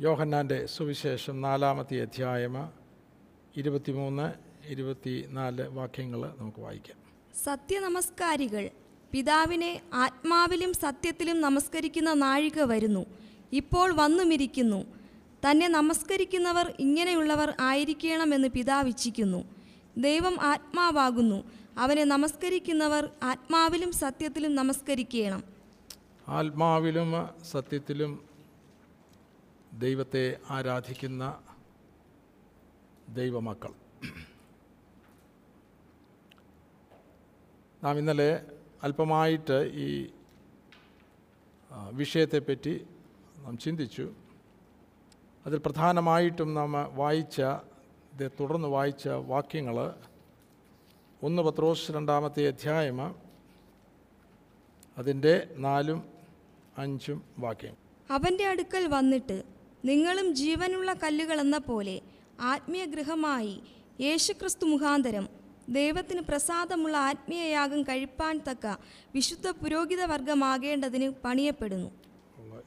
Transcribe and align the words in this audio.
യോഹന്നാന്റെ 0.00 0.66
സുവിശേഷം 0.66 1.40
നാലാമത്തെ 1.40 2.02
അധ്യായം 2.02 2.68
ഇരുപത്തിമൂന്ന് 3.56 4.32
ഇരുപത്തി 4.66 5.24
നാല് 5.28 5.68
വാക്യങ്ങൾ 5.68 6.34
നമുക്ക് 6.38 6.60
വായിക്കാം. 6.60 6.96
സത്യനമസ്കാരികൾ 7.44 8.70
പിതാവിനെ 9.12 9.82
ആത്മാവിലും 9.94 10.72
സത്യത്തിലും 10.72 11.40
നമസ്കരിക്കുന്ന 11.40 12.12
നാഴിക 12.12 12.62
വരുന്നു. 12.62 13.06
ഇപ്പോൾ 13.52 13.92
വന്നുമിരിക്കുന്നു. 13.92 14.86
തന്നെ 15.50 15.68
നമസ്കരിക്കുന്നവർ 15.68 16.74
ഇങ്ങനെയുള്ളവർ 16.78 17.52
ആയിരിക്കണമെന്ന് 17.60 18.48
പിതാവ് 18.48 18.88
ഇച്ഛിക്കുന്നു. 18.88 19.44
ദൈവം 19.98 20.40
ആത്മാവാകുന്നു. 20.40 21.44
അവനെ 21.78 22.04
നമസ്കരിക്കുന്നവർ 22.04 23.08
ആത്മാവിലും 23.22 23.92
സത്യത്തിലും 23.92 24.54
നമസ്കരിക്കണം. 24.54 25.42
ആത്മാവിലും 26.28 27.12
സത്യത്തിലും 27.50 28.27
ദൈവത്തെ 29.78 30.38
ആരാധിക്കുന്ന 30.50 31.42
ദൈവമക്കൾ. 33.08 33.72
നാം 37.84 37.98
ഇന്നലെ 37.98 38.46
അല്പമായിട്ട് 38.82 39.58
ഈ 39.74 40.10
വിഷയത്തെപ്പറ്റി 41.92 42.86
നാം 43.38 43.58
ചിന്തിച്ചു. 43.58 44.14
അതിൽ 45.46 45.58
പ്രധാനമായിട്ടും 45.58 46.54
നാം 46.54 46.72
വായിച്ച 46.94 47.40
തുടർന്ന് 48.40 48.68
വായിച്ച 48.68 49.08
വാക്യങ്ങൾ 49.08 49.76
ഒന്ന് 51.22 51.42
പത്രോസ് 51.42 51.92
രണ്ടാമത്തെ 51.92 52.48
അധ്യായം 52.48 52.98
അതിന്റെ 54.98 55.54
നാലും 55.58 56.02
അഞ്ചും 56.78 57.22
വാക്യം 57.38 57.76
അവന്റെ 58.10 58.44
അടുക്കൽ 58.46 58.86
വന്നിട്ട് 58.86 59.57
നിങ്ങളും 59.84 60.34
ജീവനുള്ള 60.34 60.92
കല്ലുകൾ 60.92 61.40
എന്ന 61.40 61.58
പോലെ 61.58 62.00
ആത്മീയഗൃഹമായി 62.40 63.62
യേശുക്രിസ്തു 64.00 64.64
മുഖാന്തരം 64.64 65.28
ദൈവത്തിന് 65.68 66.20
പ്രസാദമുള്ള 66.20 66.96
ആത്മീയയാഗം 66.96 67.82
കഴിപ്പാൻ 67.82 68.40
തക്ക 68.50 68.66
വിശുദ്ധ 69.14 69.50
പുരോഹിത 69.50 70.04
വർഗമാകേണ്ടതിന് 70.04 71.12
പണിയപ്പെടുന്നു. 71.24 71.90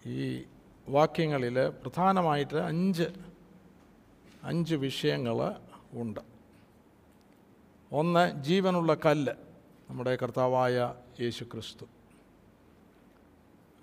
ഈ 0.06 0.44
വാക്യങ്ങളിൽ 0.90 1.70
പ്രധാനമായിട്ട് 1.70 2.56
അഞ്ച് 2.56 3.04
അഞ്ച് 4.44 4.76
വിഷയങ്ങൾ 4.76 5.56
ഉണ്ട്. 5.94 6.20
ഒന്ന് 7.92 8.44
ജീവനുള്ള 8.44 8.98
കല്ല് 9.06 9.32
നമ്മുടെ 9.90 10.16
കർത്താവായ 10.16 10.96
യേശു 11.22 11.44
ക്രിസ്തു 11.44 11.86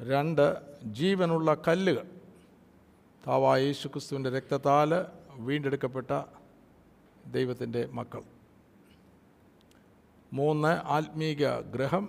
രണ്ട് 0.01 0.57
ജീവനുള്ള 0.85 1.55
കല്ലുകൾ. 1.69 2.18
താവായ 3.29 3.63
യേശു 3.63 3.89
ക്രിസ്തുവിന്റെ 3.89 4.31
രക്തത്താൽ 4.31 5.07
വീണ്ടെടുക്കപ്പെട്ട 5.33 6.23
ദൈവത്തിന്റെ 7.27 7.87
മക്കൾ. 7.87 8.23
മൂന്ന് 10.33 10.69
ആത്മീക 10.69 11.61
ഗ്രഹം 11.61 12.09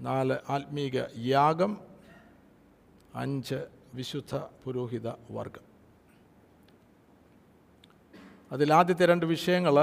നാല് 0.00 0.36
ആത്മീക 0.48 1.04
യാഗം 1.18 1.80
അഞ്ച് 3.14 3.66
വിശുദ്ധ 3.94 4.36
പുരോഹിത 4.64 5.08
വർഗം. 5.08 5.64
അതിൽ 8.52 8.72
ആദ്യത്തെ 8.72 9.06
രണ്ട് 9.06 9.26
വിഷയങ്ങൾ 9.26 9.78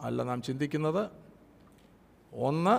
അല്ല 0.00 0.22
നാം 0.22 0.42
ചിന്തിക്കുന്നത്. 0.42 1.10
ഒന്ന് 2.34 2.76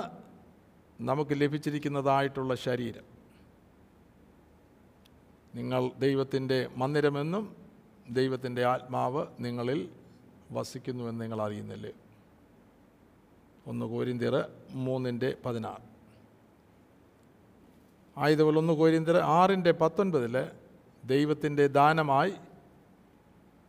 നമുക്ക് 1.04 1.42
ലഭിച്ചിരിക്കുന്നതായിട്ടുള്ള 1.42 2.56
ശരീരം. 2.56 3.11
നിങ്ങൾ 5.56 5.92
ദൈവത്തിന്റെ 6.00 6.70
മന്ദിരമെന്നും 6.76 7.56
ദൈവത്തിന്റെ 8.10 8.66
ആത്മാവ് 8.66 9.26
നിങ്ങളിൽ 9.40 9.90
വസിക്കുന്നുവെന്ന് 10.52 11.22
നിങ്ങൾ 11.22 11.42
അറിയുന്നില്ലേ? 11.42 11.92
ഒന്ന് 13.68 13.86
കോരിന്തിയർ 13.86 14.52
മൂന്നിന്റെ 14.70 15.36
പതിനാറ്. 15.46 15.92
ആയതുപോലെ 18.18 18.58
ഒന്ന് 18.58 18.74
കോരിന്തിയർ 18.74 19.18
ആറിന്റെ 19.18 19.72
പത്തൊൻപതിൽ 19.72 20.48
ദൈവത്തിന്റെ 21.06 21.68
ദാനമായി 21.68 22.34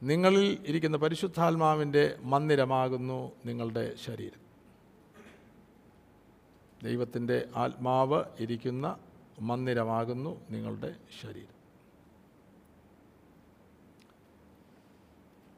നിങ്ങളിൽ 0.02 0.58
ഇരിക്കുന്ന 0.66 0.96
പരിശുദ്ധാത്മാവിന്റെ 0.96 2.18
മന്ദിരമാകുന്നു 2.22 3.32
നിങ്ങളുടെ 3.46 3.94
ശരീരം. 4.04 4.42
ദൈവത്തിന്റെ 6.82 7.48
ആത്മാവ് 7.56 8.24
ഇരിക്കുന്ന 8.40 8.96
മന്ദിരമാകുന്നു 9.40 10.40
നിങ്ങളുടെ 10.50 10.94
ശരീരം. 11.22 11.51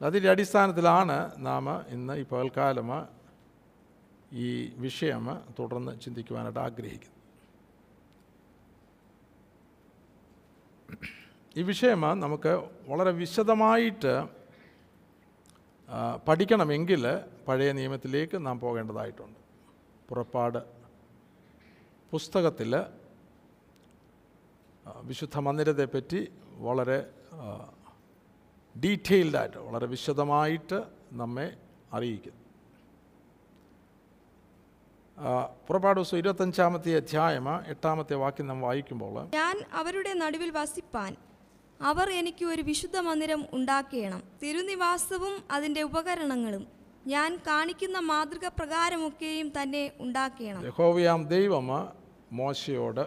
അതിന്റെ 0.02 0.30
അടിസ്ഥാനത്തിലാണ് 0.30 1.32
നാം 1.38 1.86
ഇന്ന് 1.88 2.14
ഈ 2.14 2.22
പകൽക്കാലം 2.22 2.88
ഈ 4.32 4.72
വിഷയം 4.76 5.26
തുടർന്ന് 5.58 6.00
ചിന്തിക്കുവാനായിട്ട് 6.00 6.60
ആഗ്രഹിക്കുന്നത്. 6.60 7.14
ഈ 11.56 11.62
വിഷയം 11.62 12.00
നമുക്ക് 12.00 12.52
വളരെ 12.88 13.10
വിശദമായിട്ട് 13.10 14.12
പഠിക്കണമെങ്കിൽ 16.28 17.04
പഴയ 17.48 17.72
നിയമത്തിലേക്ക് 17.72 18.46
നാം 18.46 18.60
പോകേണ്ടതായിട്ടുണ്ട്. 18.60 19.38
പുറപ്പാട് 20.08 20.58
പുസ്തകത്തിൽ 22.10 22.72
വിശുദ്ധ 25.02 25.38
മന്ദിരത്തെപ്പറ്റി 25.38 26.32
വളരെ 26.56 26.98
ഡീറ്റെയിൽഡായിട്ട് 28.82 29.58
വളരെ 29.58 29.86
വിശദമായിട്ട് 29.86 30.78
നമ്മെ 31.12 31.56
അറിയിക്കുന്നു. 31.92 32.40
പുറപ്പാട് 35.68 35.96
ദിവസം 35.98 36.18
ഇരുപത്തഞ്ചാമത്തെ 36.18 36.96
അധ്യായം 36.96 37.48
എട്ടാമത്തെ 37.66 38.14
വാക്യം 38.14 38.46
നാം 38.46 38.60
വായിക്കുമ്പോൾ 38.60 39.12
ഞാൻ 39.34 39.56
അവരുടെ 39.72 40.12
നടുവിൽ 40.12 40.50
വസിപ്പാൻ. 40.50 41.12
അവർ 41.80 42.10
എനിക്ക് 42.10 42.44
ഒരു 42.44 42.62
വിശുദ്ധ 42.62 42.98
മന്ദിരം 42.98 43.42
ഉണ്ടാക്കിയണം 43.52 44.22
തിരുനിവാസവും 44.42 45.34
അതിന്റെ 45.50 45.82
ഉപകരണങ്ങളും 45.82 46.64
ഞാൻ 47.06 47.30
കാണിക്കുന്ന 47.46 47.98
മാതൃക 47.98 48.46
പ്രകാരമൊക്കെയും 48.48 49.52
തന്നെ 49.62 49.92
ഉണ്ടാക്കിയണം 50.00 50.66
യഹോവയാം 50.66 51.28
ദൈവം 51.28 51.68
മോശയോട് 52.32 53.04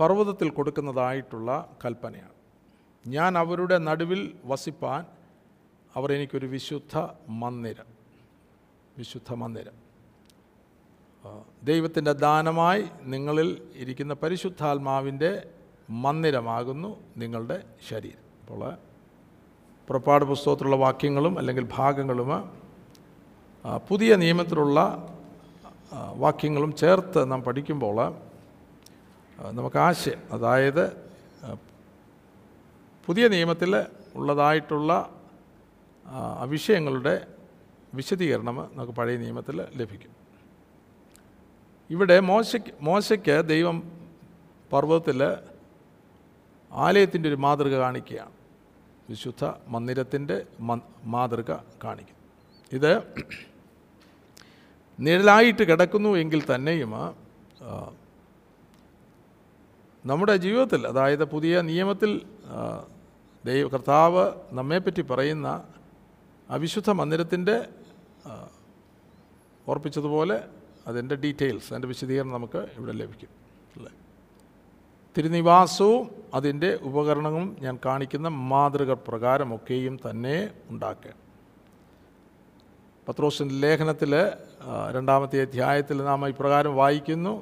പർവതത്തിൽ 0.00 0.48
കൊടുക്കുന്നതായിട്ടുള്ള 0.50 1.50
കൽപ്പനയാണ്. 1.84 2.31
ഞാൻ 3.06 3.38
അവരുടെ 3.38 3.78
നടുവിൽ 3.78 4.34
വസിപ്പാൻ 4.44 5.06
അവർ 5.96 6.12
എനിക്കൊരു 6.12 6.46
വിശുദ്ധ 6.46 7.08
മന്ദിരം 7.28 7.84
വിശുദ്ധ 8.98 9.32
മന്ദിരം. 9.32 9.72
ദൈവത്തിന്റെ 11.64 12.12
ദാനമായി 12.12 12.84
നിങ്ങളിൽ 13.02 13.72
ഇരിക്കുന്ന 13.76 14.14
പരിശുദ്ധാത്മാവിന്റെ 14.14 15.46
മന്ദിരമാകുന്നു 15.90 17.00
നിങ്ങളുടെ 17.16 17.64
ശരീരം. 17.88 18.22
അപ്പോൾ 18.42 18.76
പുറപ്പാട് 19.88 20.24
പുസ്തകത്തിലുള്ള 20.24 20.76
വാക്യങ്ങളും 20.76 21.38
അല്ലെങ്കിൽ 21.38 21.68
ഭാഗങ്ങളും 21.72 22.50
പുതിയ 23.88 24.16
നിയമത്തിലുള്ള 24.16 25.08
വാക്യങ്ങളും 26.16 26.76
ചേർത്ത് 26.76 27.30
നാം 27.30 27.42
പഠിക്കുമ്പോൾ 27.42 28.14
നമുക്ക് 29.52 29.76
ആശയം 29.76 30.20
അതായത് 30.32 31.01
പുതിയ 33.06 33.28
നിയമത്തിൽ 33.28 33.72
ഉള്ളതായിട്ടുള്ള 34.14 34.90
വിഷയങ്ങളുടെ 36.44 37.14
വിശദീകരണം 37.94 38.56
നമുക്ക് 38.72 38.92
പഴയ 38.92 39.16
നിയമത്തിൽ 39.16 39.56
ലഭിക്കും. 39.76 40.12
ഇവിടെ 41.90 42.16
മോശയ്ക്ക് 42.20 42.72
മോശയ്ക്ക് 42.80 43.36
ദൈവം 43.46 43.78
പർവതത്തിൽ 44.72 45.20
ആലയത്തിന്റെ 46.72 47.28
ഒരു 47.28 47.36
മാതൃക 47.36 47.74
കാണിക്കുകയാണ്. 47.76 48.32
വിശുദ്ധ 49.08 49.44
മന്ദിരത്തിന്റെ 49.68 50.36
മാതൃക 51.04 51.50
കാണിക്കും. 51.84 52.18
ഇത് 52.72 52.92
നിഴലായിട്ട് 55.00 55.62
കിടക്കുന്നു 55.70 56.10
എങ്കിൽ 56.22 56.42
തന്നെയും 56.54 56.92
നമ്മുടെ 60.04 60.36
ജീവിതത്തിൽ 60.36 60.86
അതായത് 60.86 61.24
പുതിയ 61.24 61.60
നിയമത്തിൽ 61.60 62.12
ദൈവ 63.46 63.68
കർത്താവ് 63.68 64.32
നമ്മെപ്പറ്റി 64.52 65.02
പറയുന്ന 65.02 65.64
അവിശുദ്ധ 66.50 66.90
വിശുദ്ധ 66.90 66.90
മന്ദിരത്തിന്റെ 66.90 67.68
ഓർപ്പിച്ചതുപോലെ 69.68 70.44
അതിന്റെ 70.86 71.14
ഡീറ്റെയിൽസ് 71.14 71.72
അതിന്റെ 71.72 71.88
വിശദീകരണം 71.88 72.32
നമുക്ക് 72.32 72.58
ഇവിടെ 72.58 72.92
ലഭിക്കും. 72.92 73.28
അല്ലേ? 73.76 73.92
തിരുനിവാസവും 75.16 76.10
അതിന്റെ 76.34 76.78
ഉപകരണങ്ങളും 76.82 77.56
ഞാൻ 77.60 77.78
കാണിക്കുന്ന 77.84 78.28
മാതൃക 78.28 78.92
പ്രകാരമൊക്കെയും 78.92 79.98
തന്നെ 80.10 80.50
ഉണ്ടാക്കുക. 80.70 81.12
പത്രോസിന്റെ 83.08 83.54
ലേഖനത്തിൽ 83.54 84.14
രണ്ടാമത്തെ 84.94 85.40
അധ്യായത്തിൽ 85.40 86.04
നാം 86.04 86.28
ഇപ്രകാരം 86.28 86.76
വായിക്കുന്നു. 86.76 87.34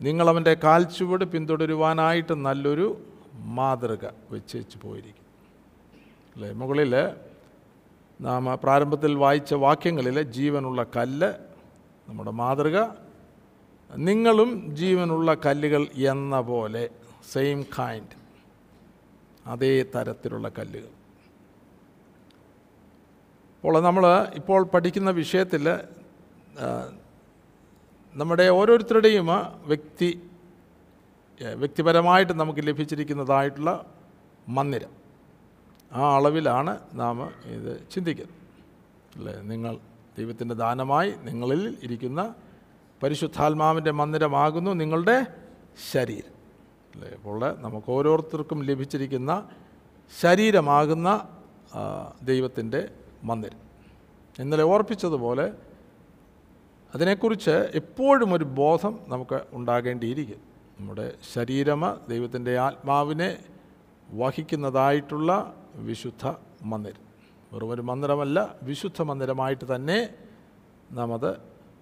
നിങ്ങളവന്റെ 0.00 0.54
കാൽച്ചുവട് 0.54 1.24
പിന്തുടരുവാനായിട്ട് 1.24 2.34
നല്ലൊരു 2.44 2.88
മാതൃക 3.36 4.04
വെച്ച് 4.30 4.58
വെച്ച് 4.58 4.78
പോയിരിക്കും. 4.82 5.24
അല്ലേ? 6.34 6.52
മുകളിൽ 6.52 6.94
നാം 8.20 8.58
പ്രാരംഭത്തിൽ 8.62 9.14
വായിച്ച 9.14 9.54
വാക്യങ്ങളിൽ 9.54 10.22
ജീവനുള്ള 10.22 10.86
കല്ല് 10.96 11.34
നമ്മുടെ 12.08 12.30
മാതൃക 12.30 12.78
നിങ്ങളും 13.96 14.76
ജീവനുള്ള 14.76 15.34
കല്ലുകൾ 15.34 15.86
എന്ന 15.94 16.40
പോലെ 16.40 16.90
സെയിം 17.32 17.62
കൈൻഡ് 17.62 18.16
അതേ 19.46 19.82
തരത്തിലുള്ള 19.82 20.48
കല്ലുകൾ. 20.48 20.88
അപ്പോൾ 23.56 23.80
നമ്മൾ 23.80 24.28
ഇപ്പോൾ 24.34 24.64
പഠിക്കുന്ന 24.64 25.10
വിഷയത്തിൽ 25.10 25.68
നമ്മുടെ 28.16 28.48
ഓരോരുത്തരുടെയും 28.48 29.26
വ്യക്തി 29.66 30.30
വ്യക്തിപരമായിട്ട് 31.44 32.32
നമുക്ക് 32.32 32.66
ലഭിച്ചിരിക്കുന്നതായിട്ടുള്ള 32.66 33.84
മന്ദിരം. 34.48 34.90
ആ 35.92 36.16
അളവിലാണ് 36.16 36.78
നാം 36.94 37.30
ഇത് 37.44 37.86
ചിന്തിക്കുന്നത്. 37.90 38.34
അല്ലേ? 39.18 39.40
നിങ്ങൾ 39.40 39.78
ദൈവത്തിന്റെ 40.18 40.54
ദാനമായി 40.54 41.14
നിങ്ങളിൽ 41.22 41.78
ഇരിക്കുന്ന 41.82 42.34
പരിശുദ്ധാത്മാവിന്റെ 43.02 43.90
മന്ദിരമാകുന്നു 43.90 44.70
നിങ്ങളുടെ 44.70 45.26
ശരീരം. 45.92 46.36
അല്ലേ? 46.94 47.10
അപ്പോൾ 47.10 47.56
നമുക്ക് 47.60 47.90
ഓരോരുത്തർക്കും 47.90 48.62
ലഭിച്ചിരിക്കുന്ന 48.62 49.48
ശരീരമാകുന്ന 50.20 51.28
ദൈവത്തിന്റെ 52.22 52.88
മന്ദിരം. 53.24 53.58
ഇന്നലെ 54.38 54.62
ഓർപ്പിച്ചതുപോലെ 54.62 55.52
അതിനെക്കുറിച്ച് 56.94 57.50
എപ്പോഴും 57.50 58.34
ഒരു 58.34 58.44
ബോധം 58.44 58.98
നമുക്ക് 59.08 59.40
ഉണ്ടാകേണ്ടിയിരിക്കും 59.52 60.55
നമ്മുടെ 60.78 61.14
ശരീരമ 61.32 61.82
ദൈവത്തിന്റെ 62.08 62.58
ആത്മാവിനെ 62.58 63.28
വഹിക്കുന്നതായിട്ടുള്ള 64.12 65.30
വിശുദ്ധ 65.76 66.24
മന്ദിരം. 66.62 67.02
വെറും 67.52 67.70
ഒരു 67.70 67.82
മന്ദിരമല്ല 67.82 68.38
വിശുദ്ധ 68.62 69.02
മന്ദിരമായിട്ട് 69.02 69.74
തന്നെ 69.74 69.98
നാം 70.92 71.14
അത് 71.14 71.30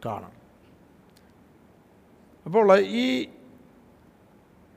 കാണണം. 0.06 0.40
അപ്പോൾ 2.46 2.78
ഈ 2.80 3.06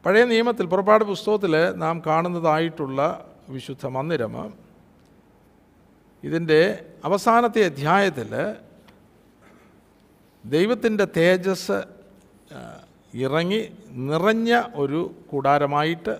പഴയ 0.05 0.23
നിയമത്തിൽ 0.23 0.65
പുറപ്പാട് 0.65 1.03
പുസ്തകത്തിൽ 1.03 1.53
നാം 1.75 2.01
കാണുന്നതായിട്ടുള്ള 2.07 2.99
വിശുദ്ധ 3.49 3.85
മന്ദിരം 3.87 4.35
ഇതിന്റെ 6.23 6.61
അവസാനത്തെ 7.03 7.65
അധ്യായത്തിൽ 7.65 8.31
ദൈവത്തിന്റെ 10.45 11.05
തേജസ് 11.17 11.79
ഇറങ്ങി 13.23 13.61
നിറഞ്ഞ 14.09 14.51
ഒരു 14.81 14.99
കൂടാരമായിട്ട് 15.29 16.13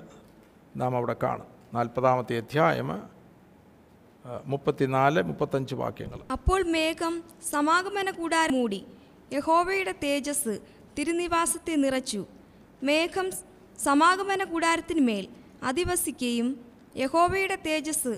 നാം 0.82 0.92
അവിടെ 1.00 1.16
കാണും. 1.24 1.48
നാൽപ്പതാമത്തെ 1.76 2.36
അധ്യായം 2.42 2.90
മുപ്പത്തിനാല് 4.52 5.20
മുപ്പത്തഞ്ച് 5.30 5.76
വാക്യങ്ങൾ. 5.82 6.20
അപ്പോൾ 6.36 6.62
മേഘം 6.76 7.14
സമാഗമന 7.52 8.10
കൂടാരം 8.20 8.56
മൂടി 8.58 8.82
യഹോവയുടെ 9.34 9.94
തേജസ് 10.04 10.54
തിരുനിവാസത്തെ 10.98 11.76
നിറച്ചു. 11.84 12.22
മേഘം 12.90 13.28
സമാഗമന 13.86 14.44
കൂടാരത്തിന്മേൽ 14.54 15.26
അധിവസിക്കുകയും 15.70 16.50
യഹോവയുടെ 17.04 17.58
തേജസ് 17.68 18.14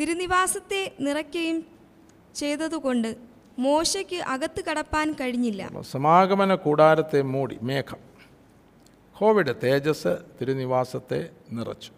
തിരുനിവാസത്തെ 0.00 0.82
നിറയ്ക്കുകയും 1.06 1.58
ചെയ്തതുകൊണ്ട് 2.40 3.10
മോശയ്ക്ക് 3.66 4.18
അകത്ത് 4.34 4.60
കടപ്പാൻ 4.68 5.08
കഴിഞ്ഞില്ല. 5.20 5.62
സമാഗമന 5.94 6.54
കൂടാരത്തെ 6.66 7.20
മൂടി 7.34 7.58
മേഘം. 7.70 8.00
ഹോവയുടെ 9.20 9.52
തേജസ് 9.64 10.18
തിരുനിവാസത്തെ 10.40 11.30
നിറച്ചു. 11.52 11.90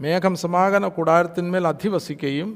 മേഘം 0.00 0.34
സമാഗമ 0.36 0.88
കൂടാരത്തിന്മേൽ 0.88 1.66
അധിവസിക്കുകയും 1.66 2.50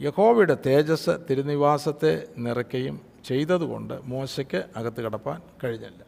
യഹോവയുടെ 0.00 0.56
തേജസ് 0.66 1.10
തിരുനിവാസത്തെ 1.30 2.12
നിറയ്ക്കുകയും 2.38 3.00
ചെയ്തതുകൊണ്ട് 3.24 3.94
മോശയ്ക്ക് 4.02 4.64
അകത്ത് 4.76 5.00
കടപ്പാൻ 5.00 5.42
കഴിഞ്ഞില്ല. 5.64 6.00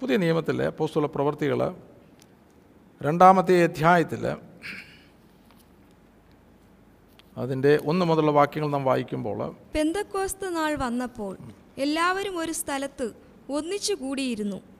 പുതിയ 0.00 0.16
നിയമത്തിലെ 0.16 0.68
പോസ്തുല 0.68 1.06
പ്രവർത്തികൾ 1.06 1.74
രണ്ടാമത്തെ 3.02 3.62
അധ്യായത്തിൽ 3.64 4.24
അതിന്റെ 7.36 7.78
ഒന്ന് 7.84 8.06
മുതലുള്ള 8.06 8.30
വാക്യങ്ങൾ 8.30 8.70
നാം 8.70 8.84
വായിക്കുമ്പോൾ 8.84 9.38
നാൾ 10.48 10.74
വന്നപ്പോൾ 10.74 11.38
എല്ലാവരും 11.78 12.38
ഒരു 12.38 12.52
സ്ഥലത്ത് 12.52 13.12
ഒന്നിച്ചു 13.50 13.94
കൂടിയിരുന്നു. 13.94 14.77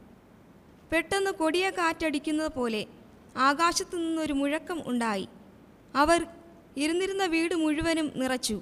പെട്ടെന്ന് 0.92 1.30
കൊടിയ 1.30 1.70
കാറ്റടിക്കുന്നത് 1.70 2.52
പോലെ 2.52 2.86
ആകാശത്തു 3.36 3.96
നിന്നൊരു 3.96 4.32
മുഴക്കം 4.32 4.78
ഉണ്ടായി. 4.86 5.28
അവർ 5.94 6.26
ഇരുന്നിരുന്ന 6.76 7.24
വീട് 7.24 7.54
മുഴുവനും 7.54 8.12
നിറച്ചു. 8.16 8.56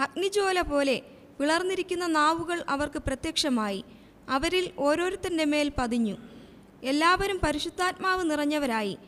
അഗ്നിജ്വാല 0.00 0.60
പോലെ 0.60 0.96
വിളർന്നിരിക്കുന്ന 1.40 2.06
നാവുകൾ 2.06 2.64
അവർക്ക് 2.68 2.98
പ്രത്യക്ഷമായി. 2.98 3.84
അവരിൽ 4.28 4.70
ഓരോരുത്തന്റെ 4.78 5.44
മേൽ 5.44 5.72
പതിഞ്ഞു. 5.78 6.16
എല്ലാവരും 6.82 7.40
പരിശുദ്ധാത്മാവ് 7.44 8.30
നിറഞ്ഞവരായി. 8.30 8.98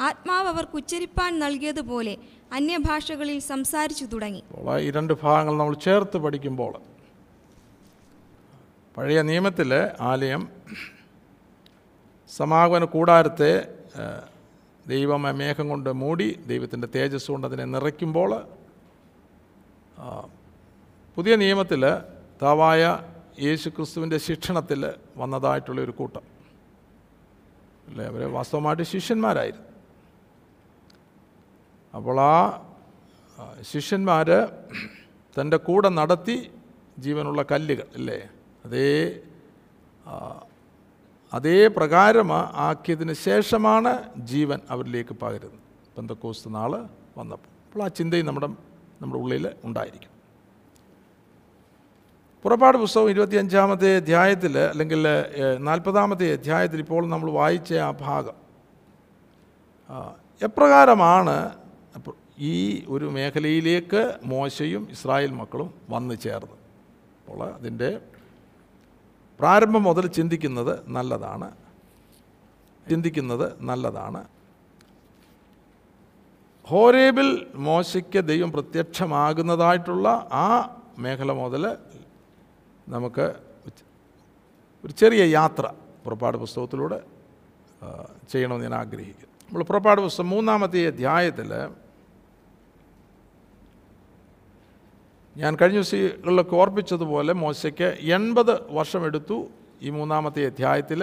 ആത്മാവ് 0.00 0.48
അവർക്ക് 0.48 0.76
ഉച്ചരിപ്പാൻ 0.76 1.38
നൽകിയതുപോലെ 1.38 2.16
അന്യഭാഷകളിൽ 2.52 3.38
സംസാരിച്ചു 3.38 4.04
തുടങ്ങി. 4.04 4.42
ഈ 4.80 4.90
രണ്ട് 4.90 5.14
ഭാഗങ്ങൾ 5.22 5.54
നമ്മൾ 5.58 5.74
ചേർത്ത് 5.74 6.16
പഠിക്കുമ്പോൾ 6.16 6.72
പഴയ 8.96 9.22
നിയമത്തിലെ 9.22 9.82
ആലയം 10.00 10.42
സമാഗമന 12.36 12.84
കൂടാരത്തെ 12.84 13.52
ദൈവം 14.86 15.22
മേഘം 15.22 15.68
കൊണ്ട് 15.68 15.90
മൂടി 15.92 16.28
ദൈവത്തിന്റെ 16.46 16.88
തേജസ് 16.94 17.30
കൊണ്ട് 17.30 17.46
അതിനെ 17.46 17.64
നിറയ്ക്കുമ്പോൾ 17.64 18.30
പുതിയ 21.16 21.36
നിയമത്തിൽ 21.36 21.82
താവായ 22.42 22.82
യേശു 23.42 23.68
ക്രിസ്തുവിന്റെ 23.68 24.18
ശിക്ഷണത്തിൽ 24.18 24.80
വന്നതായിട്ടുള്ള 25.16 25.80
ഒരു 25.80 25.90
കൂട്ടം. 25.90 26.24
അല്ലേ? 27.88 28.04
അവർ 28.06 28.22
വാസ്തവമായിട്ട് 28.32 28.82
ശിഷ്യന്മാരായിരുന്നു. 28.82 29.66
അപ്പോൾ 31.94 32.20
ആ 32.20 32.34
ശിഷ്യന്മാർ 33.62 34.28
തന്റെ 35.36 35.56
കൂടെ 35.56 35.88
നടത്തി 35.88 36.50
ജീവനുള്ള 36.98 37.42
കല്ലുകൾ 37.42 37.86
അല്ലേ 37.94 38.18
അതേ 38.64 38.90
അതേ 41.36 41.60
പ്രകാരം 41.76 42.28
ആക്കിയതിന് 42.66 43.14
ശേഷമാണ് 43.26 43.92
ജീവൻ 44.32 44.58
അവരിലേക്ക് 44.70 45.14
പകരുന്നത്. 45.22 45.62
പെന്തക്കോസ്ത് 45.96 46.48
നാൾ 46.54 46.72
വന്നപ്പോൾ. 47.18 47.50
അപ്പോൾ 47.66 47.82
ആ 47.84 47.88
ചിന്തയും 47.98 48.26
നമ്മുടെ 48.26 48.48
നമ്മുടെ 49.02 49.20
ഉള്ളിൽ 49.22 49.44
ഉണ്ടായിരിക്കും. 49.64 50.12
പുറപ്പാട് 52.42 52.76
പുസ്തകം 52.78 53.10
ഇരുപത്തിയഞ്ചാമത്തെ 53.10 53.90
അധ്യായത്തിൽ 53.96 54.54
അല്ലെങ്കിൽ 54.58 55.02
നാൽപ്പതാമത്തെ 55.68 56.26
അധ്യായത്തിൽ 56.32 56.80
ഇപ്പോൾ 56.84 57.02
നമ്മൾ 57.06 57.28
വായിച്ച 57.30 57.74
ആ 57.86 57.90
ഭാഗം. 58.00 58.36
എപ്രകാരമാണ് 60.42 61.36
ഈ 62.38 62.54
ഒരു 62.88 63.06
മേഖലയിലേക്ക് 63.16 64.00
മോശയും 64.24 64.82
ഇസ്രായേൽ 64.90 65.32
മക്കളും 65.40 65.68
വന്നു 65.90 66.14
ചേർന്നത്? 66.14 66.58
അപ്പോൾ 67.20 67.42
അതിന്റെ 67.58 67.90
പ്രാരംഭം 69.44 69.82
മുതൽ 69.82 70.06
ചിന്തിക്കുന്നത് 70.06 70.74
നല്ലതാണ്. 70.88 71.48
ചിന്തിക്കുന്നത് 72.90 73.46
നല്ലതാണ്. 73.60 74.24
ഹോരേബിൽ 76.64 77.46
മോശയ്ക്ക് 77.54 78.20
ദൈവം 78.24 78.52
പ്രത്യക്ഷമാകുന്നതായിട്ടുള്ള 78.52 80.08
ആ 80.32 80.46
മേഖല 80.98 81.32
മുതൽ 81.32 81.76
നമുക്ക് 82.88 83.26
ഒരു 84.84 84.92
ചെറിയ 84.92 85.24
യാത്ര 85.24 85.72
പുറപ്പാട് 86.04 86.36
പുസ്തകത്തിലൂടെ 86.36 86.98
ചെയ്യണമെന്ന് 88.28 88.66
ഞാൻ 88.66 88.74
ആഗ്രഹിക്കുന്നു. 88.74 89.32
നമ്മൾ 89.42 89.64
പുറപ്പാട് 89.64 90.00
പുസ്തകം 90.00 90.30
മൂന്നാമത്തെ 90.30 90.86
അധ്യായത്തിൽ 90.86 91.50
ഞാൻ 95.36 95.52
കഴിഞ്ഞ 95.56 95.78
ദിവസങ്ങളിലൊക്കെ 95.80 96.56
ഓർപ്പിച്ചതുപോലെ 96.56 97.32
മോശയ്ക്ക് 97.34 97.88
എൺപത് 98.14 98.54
വർഷമെടുത്തു 98.70 99.36
ഈ 99.82 99.90
മൂന്നാമത്തെ 99.90 100.46
അധ്യായത്തിൽ 100.46 101.00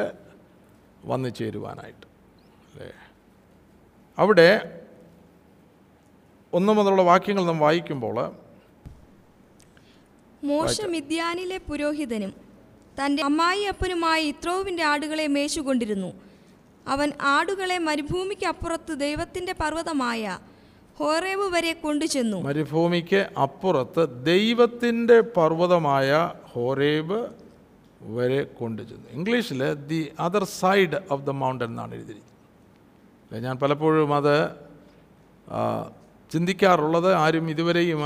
വന്നു 1.05 1.29
ചേരുവാനായിട്ട്. 1.29 2.05
അല്ലേ? 2.67 2.89
അവിടെ 4.17 4.47
ഒന്ന് 6.53 6.73
മുതലുള്ള 6.73 7.03
വാക്യങ്ങൾ 7.03 7.43
നാം 7.45 7.59
വായിക്കുമ്പോൾ 7.59 8.17
മോശ 10.43 10.77
മിദ്യാനിലെ 10.87 11.57
പുരോഹിതനും 11.61 12.31
തന്റെ 12.97 13.23
അമ്മായി 13.23 13.63
അപ്പനുമായി 13.63 14.23
ഇത്രോവിന്റെ 14.25 14.83
ആടുകളെ 14.83 15.27
മേശുകൊണ്ടിരുന്നു 15.27 16.09
അവൻ 16.85 17.09
ആടുകളെ 17.29 17.77
മരുഭൂമിക്ക് 17.79 18.47
അപ്പുറത്ത് 18.47 18.93
ദൈവത്തിന്റെ 18.99 19.53
പർവതമായ 19.53 20.23
ഹോറേവ് 21.01 21.45
വരെ 21.55 21.73
കൊണ്ടുചെന്നു. 21.83 22.37
മരുഭൂമിക്ക് 22.47 23.21
അപ്പുറത്ത് 23.45 24.03
ദൈവത്തിന്റെ 24.31 25.17
പർവതമായ 25.37 26.09
ഹോറേബ് 26.53 27.19
വരെ 28.17 28.41
കൊണ്ടുചെന്നു. 28.59 29.07
ഇംഗ്ലീഷിൽ 29.17 29.61
the 29.91 30.01
other 30.25 30.43
side 30.59 30.97
of 31.13 31.23
the 31.29 31.33
mountain 31.41 31.69
എന്നാണ് 31.73 31.93
എഴുതിയിരിക്കുന്നത്. 31.97 33.41
ഞാൻ 33.45 33.55
പലപ്പോഴും 33.63 34.11
അത് 34.19 34.35
ചിന്തിക്കാറുള്ളത് 36.31 37.09
ആരും 37.23 37.45
ഇതുവരെയും 37.53 38.01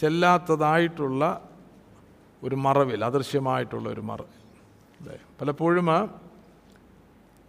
ചെല്ലാത്തതായിട്ടുള്ള 0.00 1.22
ഒരു 2.46 2.56
മറവിൽ 2.66 3.00
അദൃശ്യമായിട്ടുള്ള 3.08 3.86
ഒരു 3.94 4.02
മറവ് 4.10 4.32
അല്ലേ 5.00 5.16
പലപ്പോഴും 5.40 5.88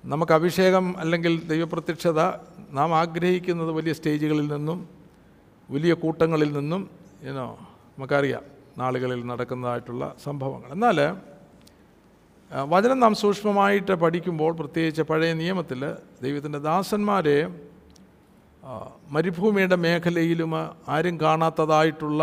നമുക്ക് 0.04 0.34
അഭിഷേകം 0.40 0.86
അല്ലെങ്കിൽ 1.02 1.34
ദൈവപ്രത്യക്ഷത 1.52 2.22
നാം 2.78 2.90
ആഗ്രഹിക്കുന്നത് 3.02 3.72
വലിയ 3.78 3.94
സ്റ്റേജുകളിൽ 3.98 4.48
നിന്നും 4.56 4.80
വലിയ 5.70 5.94
കൂട്ടങ്ങളിൽ 6.04 6.50
നിന്നും 6.58 6.82
ഏനോ 7.30 7.46
നമുക്കറിയാം 7.94 8.44
നാളുകളിൽ 8.78 9.20
നടക്കുന്നതായിട്ടുള്ള 9.32 10.04
സംഭവങ്ങൾ. 10.26 10.70
എന്നാൽ 10.76 10.98
വചനം 12.72 13.00
നാം 13.00 13.14
സൂക്ഷ്മമായിട്ട് 13.22 13.94
പഠിക്കുമ്പോൾ 14.04 14.52
പ്രത്യേകിച്ച് 14.60 15.04
പഴയ 15.10 15.32
നിയമത്തിൽ 15.44 15.82
ദൈവത്തിന്റെ 16.24 16.60
ദാസന്മാരെ 16.68 17.38
മരുഭൂമിയുടെ 19.16 19.78
മേഖലയിലും 19.86 20.54
ആരും 20.96 21.16
കാണാത്തതായിട്ടുള്ള 21.24 22.22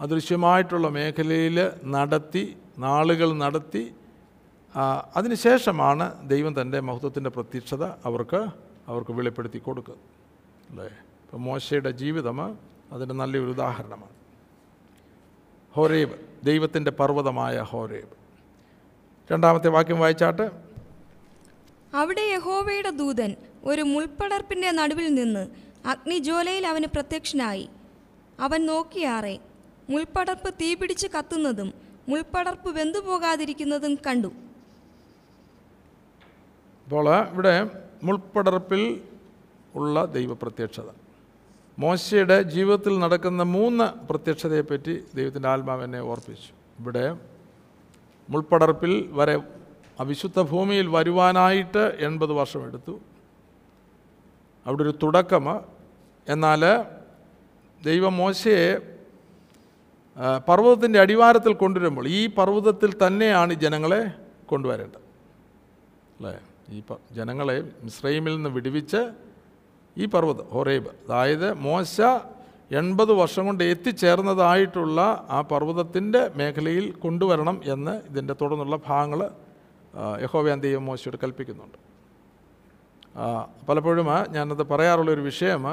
അദൃശ്യമായിട്ടുള്ള 0.00 0.86
മേഖലയിൽ 0.96 1.58
നടത്തി 1.94 2.44
നാളുകൾ 2.78 3.28
നടത്തി 3.44 3.84
അതിനുശേഷമാണ് 5.16 6.06
ദൈവം 6.28 6.52
തന്റെ 6.60 6.78
മഹത്വത്തിന്റെ 6.80 7.30
പ്രത്യക്ഷത 7.36 7.84
അവർക്ക് 8.08 8.40
അവർക്ക് 8.88 9.10
വെളിപ്പെടുത്തി 9.10 9.58
കൊടുക്കുക 9.58 9.94
അല്ലേ? 10.70 10.84
ഇപ്പം 10.84 11.42
മോശയുടെ 11.42 11.90
ജീവിതം 11.90 12.58
അതിന്റെ 12.92 13.14
നല്ലൊരു 13.14 13.50
ഉദാഹരണമാണ്. 13.50 14.14
ഹോരേബ് 15.72 16.14
ദൈവത്തിന്റെ 16.44 16.90
പർവതമായ 16.90 17.60
ഹോരേബ്. 17.60 18.14
രണ്ടാമത്തെ 19.32 19.68
വാക്യം 19.68 20.00
വായിച്ചാട്ട്. 20.00 20.50
അവിടെ 21.94 22.20
യഹോവയുടെ 22.20 22.90
ദൂതൻ 22.90 23.36
ഒരു 23.64 23.82
മുൾപ്പടർപ്പിന്റെ 23.82 24.70
നടുവിൽ 24.70 25.14
നിന്ന് 25.14 25.48
അഗ്നിജ്വാലയിൽ 25.86 26.66
അവന് 26.66 26.84
പ്രത്യക്ഷനായി. 26.84 27.68
അവൻ 28.40 28.66
നോക്കിയാറെ 28.66 29.38
മുൾപ്പടർപ്പ് 29.90 30.54
തീപിടിച്ച് 30.54 31.06
കത്തുന്നതും 31.18 31.74
മുൾപ്പടർപ്പ് 32.08 32.80
വെന്തുപോകാതിരിക്കുന്നതും 32.80 33.94
കണ്ടു. 33.94 34.28
അപ്പോൾ 36.84 37.18
ഇവിടെ 37.18 37.83
മുൾപ്പടർപ്പിൽ 38.04 39.00
ഉള്ള 39.74 40.04
ദൈവപ്രത്യക്ഷത. 40.04 40.88
മോശയുടെ 41.78 42.42
ജീവിതത്തിൽ 42.42 42.98
നടക്കുന്ന 42.98 43.42
മൂന്ന് 43.42 44.06
പ്രത്യക്ഷതയെപ്പറ്റി 44.06 45.04
ദൈവത്തിന്റെ 45.14 45.48
ആത്മാവ് 45.48 45.96
ഓർപ്പിച്ചു. 45.96 46.50
ഇവിടെ 46.80 47.16
മുൾപ്പടർപ്പിൽ 48.30 49.08
വരെ 49.12 49.40
അവിശുദ്ധ 50.00 50.40
ഭൂമിയിൽ 50.42 50.86
വരുവാനായിട്ട് 50.86 51.82
എൺപത് 52.00 52.32
വർഷം 52.32 52.66
എടുത്തു. 52.66 53.00
അവിടെ 54.66 54.82
ഒരു 54.82 54.94
തുടക്കം 55.02 55.60
എന്നാൽ 56.28 56.62
ദൈവം 57.84 58.16
മോശയെ 58.16 58.76
പർവതത്തിന്റെ 60.48 61.00
അടിവാരത്തിൽ 61.00 61.52
കൊണ്ടുവരുമ്പോൾ 61.52 62.08
ഈ 62.08 62.26
പർവതത്തിൽ 62.26 63.06
തന്നെയാണ് 63.06 63.52
ജനങ്ങളെ 63.54 64.02
കൊണ്ടുവരേണ്ടത്. 64.46 65.04
അല്ലേ? 66.18 66.40
ഈ 66.72 66.82
ജനങ്ങളെ 67.12 67.56
മിസ്രൈമിൽ 67.82 68.36
നിന്ന് 68.36 68.50
വിടുവിച്ച് 68.50 69.12
ഈ 69.98 70.06
പർവതം 70.06 70.46
ഹൊറേബ്. 70.50 70.90
അതായത് 71.04 71.54
മോശ 71.54 72.00
എൺപത് 72.70 73.12
വർഷം 73.12 73.46
കൊണ്ട് 73.46 73.64
എത്തിച്ചേർന്നതായിട്ടുള്ള 73.64 75.00
ആ 75.30 75.40
പർവതത്തിന്റെ 75.40 76.30
മേഖലയിൽ 76.36 76.90
കൊണ്ടുവരണം 76.90 77.60
എന്ന് 77.64 77.94
ഇതിന്റെ 78.10 78.34
തുടർന്നുള്ള 78.40 78.76
ഭാഗങ്ങൾ 78.86 79.30
യഹോവയാൻ 80.22 80.60
ദൈവം 80.60 80.86
മോശയോട് 80.86 81.16
കൽപ്പിക്കുന്നുണ്ട്. 81.22 81.78
പലപ്പോഴും 83.68 84.06
ഞാനത് 84.30 84.62
പറയാറുള്ള 84.62 85.10
ഒരു 85.10 85.20
വിഷയം 85.20 85.66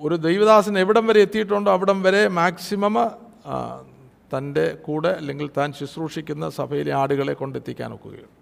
ഒരു 0.00 0.14
ദൈവദാസൻ 0.14 0.78
എവിടം 0.78 1.06
വരെ 1.06 1.20
എത്തിയിട്ടുണ്ടോ 1.20 1.72
അവിടം 1.72 2.02
വരെ 2.02 2.28
മാക്സിമം 2.28 2.96
തന്റെ 4.32 4.74
കൂടെ 4.74 5.08
അല്ലെങ്കിൽ 5.08 5.50
താൻ 5.56 5.72
ശുശ്രൂഷിക്കുന്ന 5.72 6.48
സഭയിലെ 6.48 6.92
ആടുകളെ 6.92 7.32
കൊണ്ടെത്തിക്കാൻ 7.32 7.92
ഒക്കുകയുള്ളൂ. 7.94 8.32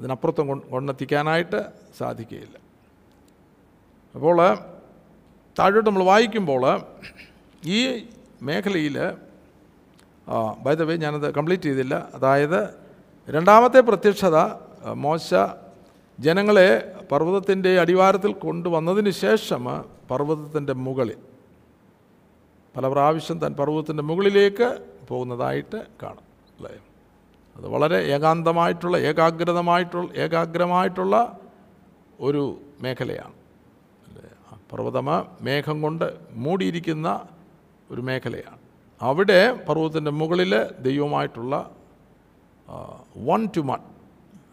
അതിനപ്പുറത്തും 0.00 0.46
കൊണ്ടെത്തിക്കാനായിട്ട് 0.72 1.60
സാധിക്കുകയില്ല. 1.98 2.56
അപ്പോൾ 4.14 4.38
താഴോട്ട് 5.58 5.88
നമ്മൾ 5.88 6.04
വായിക്കുമ്പോൾ 6.04 6.62
ഈ 7.64 7.80
മേഖലയിൽ 8.42 8.96
ബൈ 10.64 10.74
ദ 10.74 10.82
വേ 10.82 10.94
ഞാനത് 10.96 11.34
കംപ്ലീറ്റ് 11.34 11.62
ചെയ്തില്ല. 11.62 11.94
അതായത് 12.14 12.60
രണ്ടാമത്തെ 13.28 13.80
പ്രത്യക്ഷത 13.80 14.36
മോശ 15.04 15.34
ജനങ്ങളെ 16.18 16.68
പർവതത്തിന്റെ 17.12 17.80
അടിവാരത്തിൽ 17.80 18.32
കൊണ്ടുവന്നതിന് 18.32 19.10
ശേഷം 19.24 19.64
പർവതത്തിന്റെ 20.10 20.74
മുകളിൽ 20.86 21.18
പല 22.76 22.88
പ്രാവശ്യം 22.88 23.38
താൻ 23.38 23.52
പർവതത്തിന്റെ 23.54 24.02
മുകളിലേക്ക് 24.02 24.68
പോകുന്നതായിട്ട് 25.08 25.78
കാണാം. 26.02 26.26
അല്ലേ? 26.56 26.72
അത് 27.56 27.66
വളരെ 27.68 27.98
ഏകാന്തമായിട്ടുള്ള 28.14 28.96
ഏകാഗ്രതമായിട്ടുള്ള 28.96 30.12
ഏകാഗ്രമായിട്ടുള്ള 30.16 31.38
ഒരു 32.20 32.42
മേഖലയാണ്. 32.82 33.34
പർവതമ 34.72 35.24
മേഘം 35.40 35.82
കൊണ്ട് 35.82 36.06
മൂടിയിരിക്കുന്ന 36.30 37.08
ഒരു 37.90 38.00
മേഖലയാണ്. 38.00 38.58
അവിടെ 39.00 39.52
പർവതത്തിന്റെ 39.68 40.10
മുകളിൽ 40.10 40.52
ദൈവമായിട്ടുള്ള 40.80 41.54
വൺ 43.16 43.48
ടു 43.56 43.60
വൺ 43.60 43.80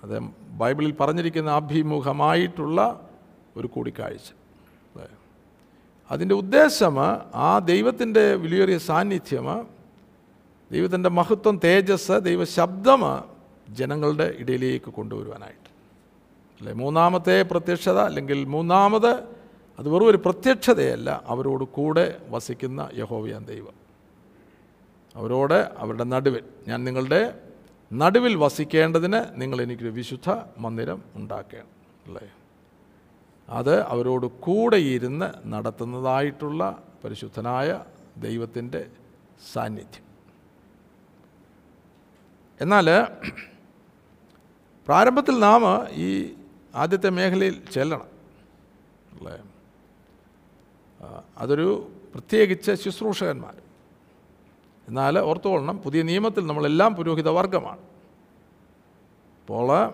അത് 0.04 0.16
ബൈബിളിൽ 0.58 0.92
പറഞ്ഞിരിക്കുന്ന 0.92 1.51
അഭിമുഖമായിട്ടുള്ള 1.51 2.80
ഒരു 3.58 3.68
കൂടിക്കാഴ്ച. 3.68 4.27
അതിന്റെ 6.12 6.36
ഉദ്ദേശം 6.36 6.96
ആ 7.46 7.60
ദൈവത്തിന്റെ 7.60 8.36
വിലയേറിയ 8.36 8.77
സാന്നിധ്യം 8.77 9.48
ദൈവത്തിന്റെ 10.71 11.09
മഹത്വം 11.09 11.59
തേജസ് 11.63 12.19
ദൈവശബ്ദം 12.19 13.24
ജനങ്ങളുടെ 13.69 14.36
ഇടയിലേക്ക് 14.38 14.86
കൊണ്ടുവരുവാനായിട്ട്. 14.86 15.69
അല്ലെ? 16.57 16.74
മൂന്നാമത്തെ 16.74 17.41
പ്രത്യക്ഷത 17.41 17.97
അല്ലെങ്കിൽ 17.97 18.45
മൂന്നാമത് 18.45 19.07
അത് 19.79 19.89
വെറും 19.89 20.07
ഒരു 20.07 20.17
പ്രത്യക്ഷതയല്ല 20.17 21.24
അവരോട് 21.25 21.63
കൂടെ 21.63 22.17
വസിക്കുന്ന 22.29 22.89
യഹോവിയാൻ 22.97 23.45
ദൈവം. 23.45 23.74
അവരോട് 25.15 25.53
അവരുടെ 25.53 26.03
നടുവിൽ 26.03 26.43
ഞാൻ 26.67 26.83
നിങ്ങളുടെ 26.83 27.39
നടുവിൽ 27.93 28.36
വസിക്കേണ്ടതിന് 28.36 29.41
നിങ്ങൾ 29.41 29.62
എനിക്കൊരു 29.62 29.89
വിശുദ്ധ 29.89 30.41
മന്ദിരം 30.57 31.03
ഉണ്ടാക്കണം. 31.15 31.67
അല്ലേ? 32.05 32.31
അത് 33.50 33.81
അവരോട് 33.81 34.25
കൂടെ 34.25 34.77
ഇരുന്ന് 34.77 35.53
നടത്തുന്നതായിട്ടുള്ള 35.53 36.83
പരിശുദ്ധനായ 37.03 37.83
ദൈവത്തിന്റെ 38.17 38.86
സാന്നിധ്യം. 39.53 40.06
എന്നാൽ 42.61 43.03
പ്രാരംഭത്തിൽ 44.85 45.39
നാം 45.39 45.89
ഈ 45.89 46.33
ആദ്യത്തെ 46.75 47.09
മേഖലയിൽ 47.09 47.65
ചെല്ലണം. 47.73 48.07
അല്ലേ? 49.17 49.43
അതൊരു 51.37 51.91
പ്രത്യേകിച്ച് 52.13 52.71
ശുശ്രൂഷകന്മാർ. 52.71 53.55
എന്നാൽ 54.87 55.19
ഓർത്തുകൊള്ളണം 55.19 55.77
പുതിയ 55.77 56.01
നിയമത്തിൽ 56.01 56.45
നമ്മളെല്ലാം 56.45 56.95
പുരോഹിത 56.95 57.29
വർഗമാണ്. 57.29 57.79
അപ്പോൾ 59.41 59.93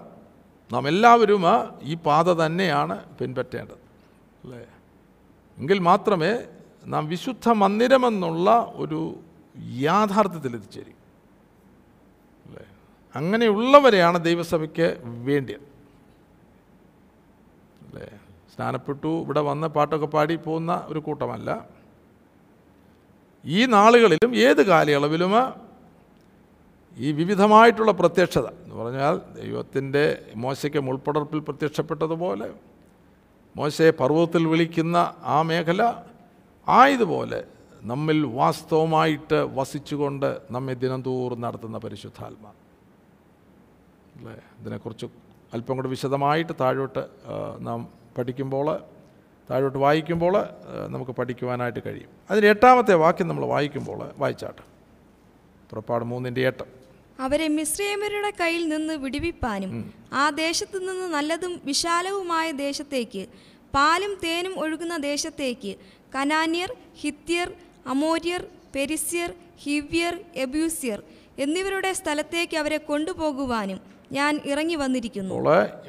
നാം 0.71 0.87
എല്ലാവരും 0.87 1.43
ഈ 1.81 1.93
പാത 1.95 2.25
തന്നെയാണ് 2.25 3.17
പിൻപറ്റേണ്ടത്. 3.17 3.77
അല്ലേ? 4.43 4.65
എങ്കിൽ 5.57 5.79
മാത്രമേ 5.79 6.39
നാം 6.85 7.07
വിശുദ്ധ 7.07 7.49
മന്ദിരമെന്നുള്ള 7.49 8.73
ഒരു 8.75 9.19
യാഥാർത്ഥ്യത്തിൽ 9.59 10.55
എത്തിച്ചേരും 10.55 11.02
അങ്ങനെയുള്ളവരെയാണ് 13.15 14.23
ദൈവസഭയ്ക്ക് 14.23 14.97
വേണ്ടിയത്. 15.03 15.61
അല്ലേ? 17.87 18.19
സ്നാനപ്പെട്ടു 18.55 19.23
ഇവിടെ 19.23 19.41
വന്ന് 19.41 19.67
പാട്ടൊക്കെ 19.67 20.05
പാടി 20.05 20.35
പോകുന്ന 20.35 20.85
ഒരു 20.87 20.99
കൂട്ടമല്ല. 20.99 21.67
ഈ 23.45 23.65
നാളുകളിലും 23.65 24.35
ഏത് 24.35 24.61
കാലയളവിലും 24.65 25.33
ഈ 26.97 27.11
വിവിധമായിട്ടുള്ള 27.11 27.91
പ്രത്യക്ഷത 27.91 28.47
എന്ന് 28.47 28.75
പറഞ്ഞാൽ 28.75 29.41
ദൈവത്തിന്റെ 29.41 30.25
മോശയ്ക്ക് 30.35 30.79
മുൾപ്പടർപ്പിൽ 30.79 31.39
പ്രത്യക്ഷപ്പെട്ടതുപോലെ 31.39 32.53
മോശയെ 33.55 33.91
പർവതത്തിൽ 33.91 34.47
വിളിക്കുന്ന 34.47 35.13
ആ 35.23 35.41
മേഖല 35.41 36.03
ആയതുപോലെ 36.67 37.43
നമ്മിൽ 37.83 38.25
വാസ്തവമായിട്ട് 38.25 39.39
വസിച്ചുകൊണ്ട് 39.55 40.41
നമ്മെ 40.51 40.73
ദിനംതോറും 40.73 41.41
നടത്തുന്ന 41.41 41.77
പരിശുദ്ധാത്മ. 41.77 42.62
അല്ലേ 44.17 44.35
ഇതിനെക്കുറിച്ച് 44.59 45.07
അല്പം 45.53 45.75
കൂടെ 45.75 45.87
വിശദമായിട്ട് 45.87 46.53
താഴോട്ട് 46.61 47.03
നാം 47.59 47.79
പഠിക്കുമ്പോൾ 48.17 48.67
താഴോട്ട് 49.49 49.77
വായിക്കുമ്പോൾ 49.77 50.35
നമുക്ക് 50.87 51.11
പഠിക്കുവാനായിട്ട് 51.11 51.79
കഴിയും. 51.85 52.09
അതിന് 52.29 52.45
എട്ടാമത്തെ 52.45 52.93
വാക്യം 52.93 53.27
നമ്മൾ 53.27 53.45
വായിക്കുമ്പോൾ 53.45 54.11
വായിച്ചാട്ട്. 54.17 54.61
പുറപ്പാട് 55.69 56.05
മൂന്നിന്റെ 56.05 56.47
എട്ട്. 56.47 56.63
അവരെ 57.19 57.47
മിശ്രയമരുടെ 57.47 58.33
കയ്യിൽ 58.39 58.67
നിന്ന് 58.67 58.93
വിടുവിപ്പാനും 58.93 59.93
ആ 60.13 60.29
ദേശത്തു 60.29 60.77
നിന്ന് 60.77 61.07
നല്ലതും 61.13 61.61
വിശാലവുമായ 61.65 62.51
ദേശത്തേക്ക് 62.51 63.27
പാലും 63.75 64.13
തേനും 64.23 64.59
ഒഴുകുന്ന 64.59 64.97
ദേശത്തേക്ക് 64.97 65.75
കനാന്യർ 66.15 66.75
ഹിത്യർ 67.01 67.53
അമോര്യർ 67.87 68.41
പെരിസ്യർ 68.75 69.33
ഹിവ്യർ 69.63 70.25
എബ്യൂസ്യർ 70.35 71.03
എന്നിവരുടെ 71.39 71.93
സ്ഥലത്തേക്ക് 71.93 72.57
അവരെ 72.57 72.77
കൊണ്ടുപോകുവാനും 72.77 73.92
ഞാൻ 74.11 74.41
ഇറങ്ങി 74.45 74.75
വന്നിരിക്കുന്നു. 74.75 75.35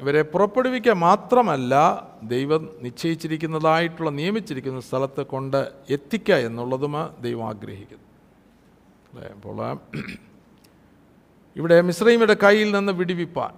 ഇവരെ 0.01 0.21
പുറപ്പെടുവിക്കുക 0.21 0.91
മാത്രമല്ല 0.91 1.73
ദൈവം 2.23 2.69
നിശ്ചയിച്ചിരിക്കുന്നതായിട്ടുള്ള 2.81 4.09
നിയമിച്ചിരിക്കുന്ന 4.09 4.79
സ്ഥലത്ത് 4.79 5.25
കൊണ്ട് 5.25 5.71
എത്തിക്കുക 5.89 6.35
എന്നുള്ളതും 6.35 6.95
ദൈവം 7.21 7.47
ആഗ്രഹിക്കുന്നു. 7.47 8.05
അല്ലേ 9.13 9.29
അപ്പോൾ 9.33 9.77
ഇവിടെ 11.55 11.81
മിശ്രൈമിയുടെ 11.81 12.37
കയ്യിൽ 12.43 12.71
നിന്ന് 12.71 12.91
വിടിവിപ്പാൻ. 12.91 13.53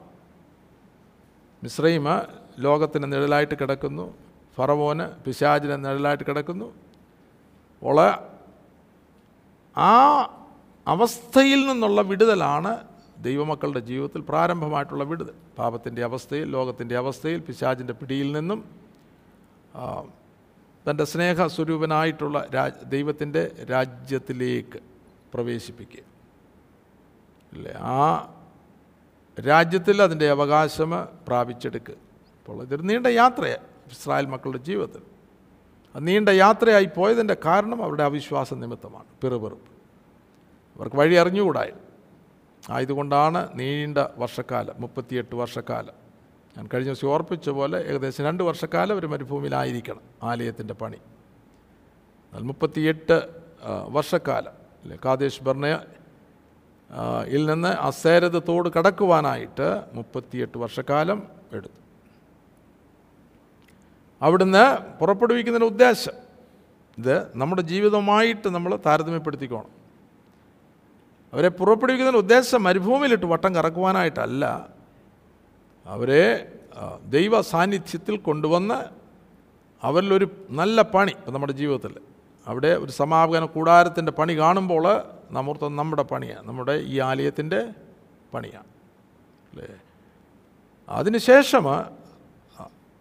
മിശ്രൈമ 1.63 2.21
ലോകത്തിന് 2.59 3.13
നിഴലായിട്ട് 3.13 3.55
കിടക്കുന്നു 3.61 4.17
ഫറവോന് 4.57 5.23
പിശാചിന് 5.23 5.85
നിഴലായിട്ട് 5.85 6.23
കിടക്കുന്നു. 6.23 6.73
ഉള 7.83 8.17
ആ 9.77 9.91
അവസ്ഥയിൽ 10.87 11.67
നിന്നുള്ള 11.67 12.01
വിടുതലാണ് 12.01 12.96
ദൈവമക്കളുടെ 13.21 13.79
ജീവിതത്തിൽ 13.79 14.21
പ്രാരംഭമായിട്ടുള്ള 14.21 15.03
വിടുതൽ. 15.03 15.33
പാപത്തിന്റെ 15.57 16.03
അവസ്ഥയിൽ 16.03 16.51
ലോകത്തിന്റെ 16.51 16.97
അവസ്ഥയിൽ 16.97 17.39
പിശാചിന്റെ 17.39 17.93
പിടിയിൽ 17.93 18.31
നിന്നും 18.31 18.59
തന്റെ 20.89 21.05
സ്നേഹ 21.05 21.45
സ്വരൂപനായിട്ടുള്ള 21.45 22.47
രാജ് 22.55 22.85
ദൈവത്തിന്റെ 22.85 23.65
രാജ്യത്തിലേക്ക് 23.69 24.79
പ്രവേശിപ്പിക്കുക. 25.33 26.03
അല്ലേ? 27.53 27.73
ആ 27.77 28.33
രാജ്യത്തിൽ 29.47 30.01
അതിന്റെ 30.01 30.29
അവകാശം 30.31 30.91
പ്രാപിച്ചെടുക്കുക 31.27 31.93
അപ്പോൾ 32.39 32.63
ഇതൊരു 32.63 32.81
നീണ്ട 32.81 33.07
യാത്രയാണ് 33.07 33.65
ഇസ്രായേൽ 33.91 34.25
മക്കളുടെ 34.25 34.57
ജീവിതത്തിൽ. 34.57 35.01
നീണ്ട 35.95 36.29
യാത്രയായി 36.29 36.89
പോയതിന്റെ 36.95 37.37
കാരണം 37.45 37.83
അവരുടെ 37.83 38.03
അവിശ്വാസ 38.03 38.53
നിമിത്തമാണ് 38.53 39.05
പിറുപിറുപ്പ്. 39.21 39.69
അവർക്ക് 40.77 40.95
വഴി 40.95 41.15
അറിഞ്ഞുകൂടായി 41.15 41.71
ആയതുകൊണ്ടാണ് 42.69 43.59
നീണ്ട 43.59 43.97
വർഷക്കാലം 44.17 44.75
മുപ്പത്തിയെട്ട് 44.79 45.35
വർഷക്കാലം. 45.35 45.95
ഞാൻ 46.57 46.69
കഴിഞ്ഞ 46.73 46.89
ദിവസം 46.89 47.07
ഓർപ്പിച്ച 47.07 47.49
പോലെ 47.49 47.77
ഏകദേശം 47.87 48.23
രണ്ട് 48.23 48.43
വർഷക്കാലം 48.43 48.99
ഒരു 48.99 49.07
മരുഭൂമിയിലായിരിക്കണം 49.07 50.01
ആലയത്തിന്റെ 50.23 50.73
പണി. 50.73 50.95
എന്നാൽ 52.27 52.43
മുപ്പത്തിയെട്ട് 52.43 53.17
വർഷക്കാലം 53.89 54.51
അല്ലെ? 54.83 54.97
കാതേശ് 55.05 55.43
ബർണയ 55.43 55.77
ഇൽ 57.27 57.45
നിന്ന് 57.45 57.67
അസേരത് 57.67 58.43
തോട് 58.47 58.69
കടക്കുവാനായിട്ട് 58.69 59.83
മുപ്പത്തിയെട്ട് 59.93 60.57
വർഷക്കാലം 60.57 61.27
എടുത്തു. 61.53 61.79
അവിടുന്ന് 64.21 64.65
പുറപ്പെടുവിക്കുന്നതിന്റെ 64.99 65.73
ഉദ്ദേശം 65.73 66.15
ഇത് 66.97 67.37
നമ്മുടെ 67.37 67.61
ജീവിതമായിട്ട് 67.61 68.47
നമ്മൾ 68.49 68.79
താരതമ്യപ്പെടുത്തിക്കോണം. 68.85 69.76
അവരെ 71.33 71.49
പുറപ്പെടുവിക്കുന്ന 71.49 72.17
ഉദ്ദേശം 72.17 72.63
മരുഭൂമിയിലിട്ട് 72.63 73.25
വട്ടം 73.25 73.55
കറക്കുവാനായിട്ടല്ല. 73.55 74.69
അവരെ 75.85 76.51
ദൈവ 77.09 77.41
സാന്നിധ്യത്തിൽ 77.41 78.17
കൊണ്ടുവന്ന് 78.17 78.85
അവരിലൊരു 79.83 80.27
നല്ല 80.49 80.81
പണി 80.81 81.11
ഇപ്പം 81.11 81.33
നമ്മുടെ 81.33 81.53
ജീവിതത്തിൽ. 81.53 81.95
അവിടെ 82.47 82.67
ഒരു 82.67 82.91
സമാപന 82.91 83.45
കൂടാരത്തിന്റെ 83.45 84.11
പണി 84.11 84.37
കാണുമ്പോൾ 84.37 85.01
നമ്മോർത്ത 85.31 85.63
നമ്മുടെ 85.63 86.03
പണിയാണ് 86.03 86.47
നമ്മുടെ 86.47 86.71
ഈ 86.71 86.99
ആലയത്തിന്റെ 86.99 87.69
പണിയാണ്. 88.33 88.65
അല്ലേ? 89.51 89.67
അതിനുശേഷം 90.89 91.63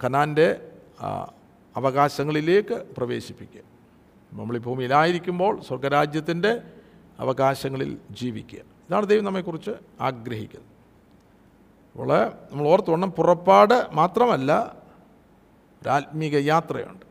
കനാന്റെ 0.03 0.71
അവകാശങ്ങളിലേക്ക് 1.75 2.85
പ്രവേശിപ്പിക്കുക. 2.97 3.61
നമ്മൾ 4.33 4.57
ഈ 4.57 4.59
ഭൂമിയിലായിരിക്കുമ്പോൾ 4.59 5.61
സ്വർഗരാജ്യത്തിന്റെ 5.61 6.61
അവകാശങ്ങളിൽ 7.19 7.91
ജീവിക്കുക. 8.19 8.59
ഇതാണ് 8.87 9.05
ദൈവം 9.05 9.25
നമ്മെക്കുറിച്ച് 9.25 9.73
ആഗ്രഹിക്കുന്നത്. 10.01 10.73
അപ്പോൾ 11.91 12.11
നമ്മൾ 12.49 12.65
ഓർത്തോണം 12.67 13.11
പുറപ്പാട് 13.11 13.77
മാത്രമല്ല 13.99 14.51
ഒരാത്മീക 15.81 16.35
യാത്രയുണ്ട്. 16.47 17.05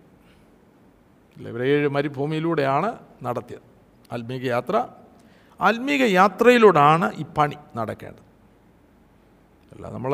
ഏഴ് 1.62 1.88
മരുഭൂമിയിലൂടെയാണ് 1.88 2.90
നടത്തിയത്. 3.22 3.66
ആത്മീക 4.12 4.44
യാത്ര 4.46 4.76
ആത്മീക 5.60 6.02
യാത്രയിലൂടെയാണ് 6.02 7.06
ഈ 7.14 7.24
പണി 7.36 7.56
നടക്കേണ്ടത്. 7.76 8.24
അല്ല 9.72 9.86
നമ്മൾ 9.92 10.12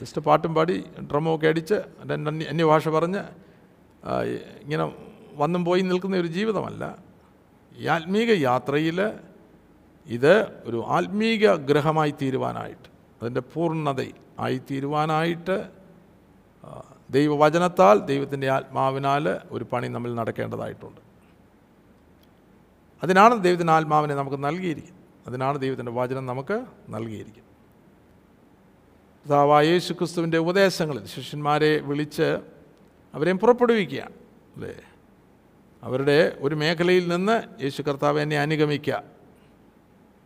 ജസ്റ്റ് 0.00 0.20
പാട്ടും 0.20 0.52
പാടി 0.54 0.76
ഡ്രമ്മൊക്കെ 1.10 1.46
അടിച്ച് 1.46 1.74
അന്യഭാഷ 2.52 2.88
പറഞ്ഞ് 2.88 3.22
ഇങ്ങനെ 4.64 4.84
വന്നും 5.42 5.62
പോയി 5.64 5.82
നിൽക്കുന്ന 5.82 6.16
ഒരു 6.16 6.30
ജീവിതമല്ല. 6.36 6.84
ഈ 7.76 7.86
ആത്മീക 7.86 8.30
യാത്രയിൽ 8.30 8.98
ഇത് 10.06 10.62
ഒരു 10.64 10.84
ആത്മീക 10.86 11.54
ഗ്രഹമായി 11.54 12.14
തീരുവാനായിട്ട് 12.22 12.88
അതിന്റെ 13.22 13.40
പൂർണതയിൽ 13.40 14.14
ആയി 14.38 14.60
തീരുവാനായിട്ട് 14.70 15.70
ദൈവവചനത്താൽ 17.10 17.98
ദൈവത്തിന്റെ 17.98 18.50
ആത്മാവിനാൽ 18.50 19.40
ഒരു 19.50 19.64
പണി 19.64 19.88
നമ്മൾ 19.88 20.14
നടക്കേണ്ടതായിട്ടുണ്ട്. 20.14 21.00
അതിനാണ് 23.02 23.44
ദൈവത്തിന്റെ 23.44 23.72
ആത്മാവിനെ 23.72 24.14
നമുക്ക് 24.14 24.44
നൽകിയിരിക്കുന്നത്. 24.44 25.04
അതിനാണ് 25.26 25.58
ദൈവത്തിന്റെ 25.58 25.92
വചനം 25.92 26.26
നമുക്ക് 26.26 26.66
നൽകിയിരിക്കുന്നത്. 26.88 27.50
കർത്താവായ 29.20 29.66
യേശു 29.66 29.92
ക്രിസ്തുവിന്റെ 29.92 30.38
ഉപദേശങ്ങളിൽ 30.38 31.04
ശിഷ്യന്മാരെ 31.06 31.80
വിളിച്ച് 31.80 32.38
അവരെയും 33.14 33.38
പുറപ്പെടുവിക്കുകയാണ് 33.38 34.14
അല്ലേ? 34.54 34.74
അവരുടെ 35.84 36.36
ഒരു 36.40 36.54
മേഖലയിൽ 36.54 37.08
നിന്ന് 37.08 37.62
യേശു 37.62 37.82
കർത്താവ് 37.82 38.20
എന്നെ 38.20 38.38
അനുഗമിക്കുക 38.38 39.02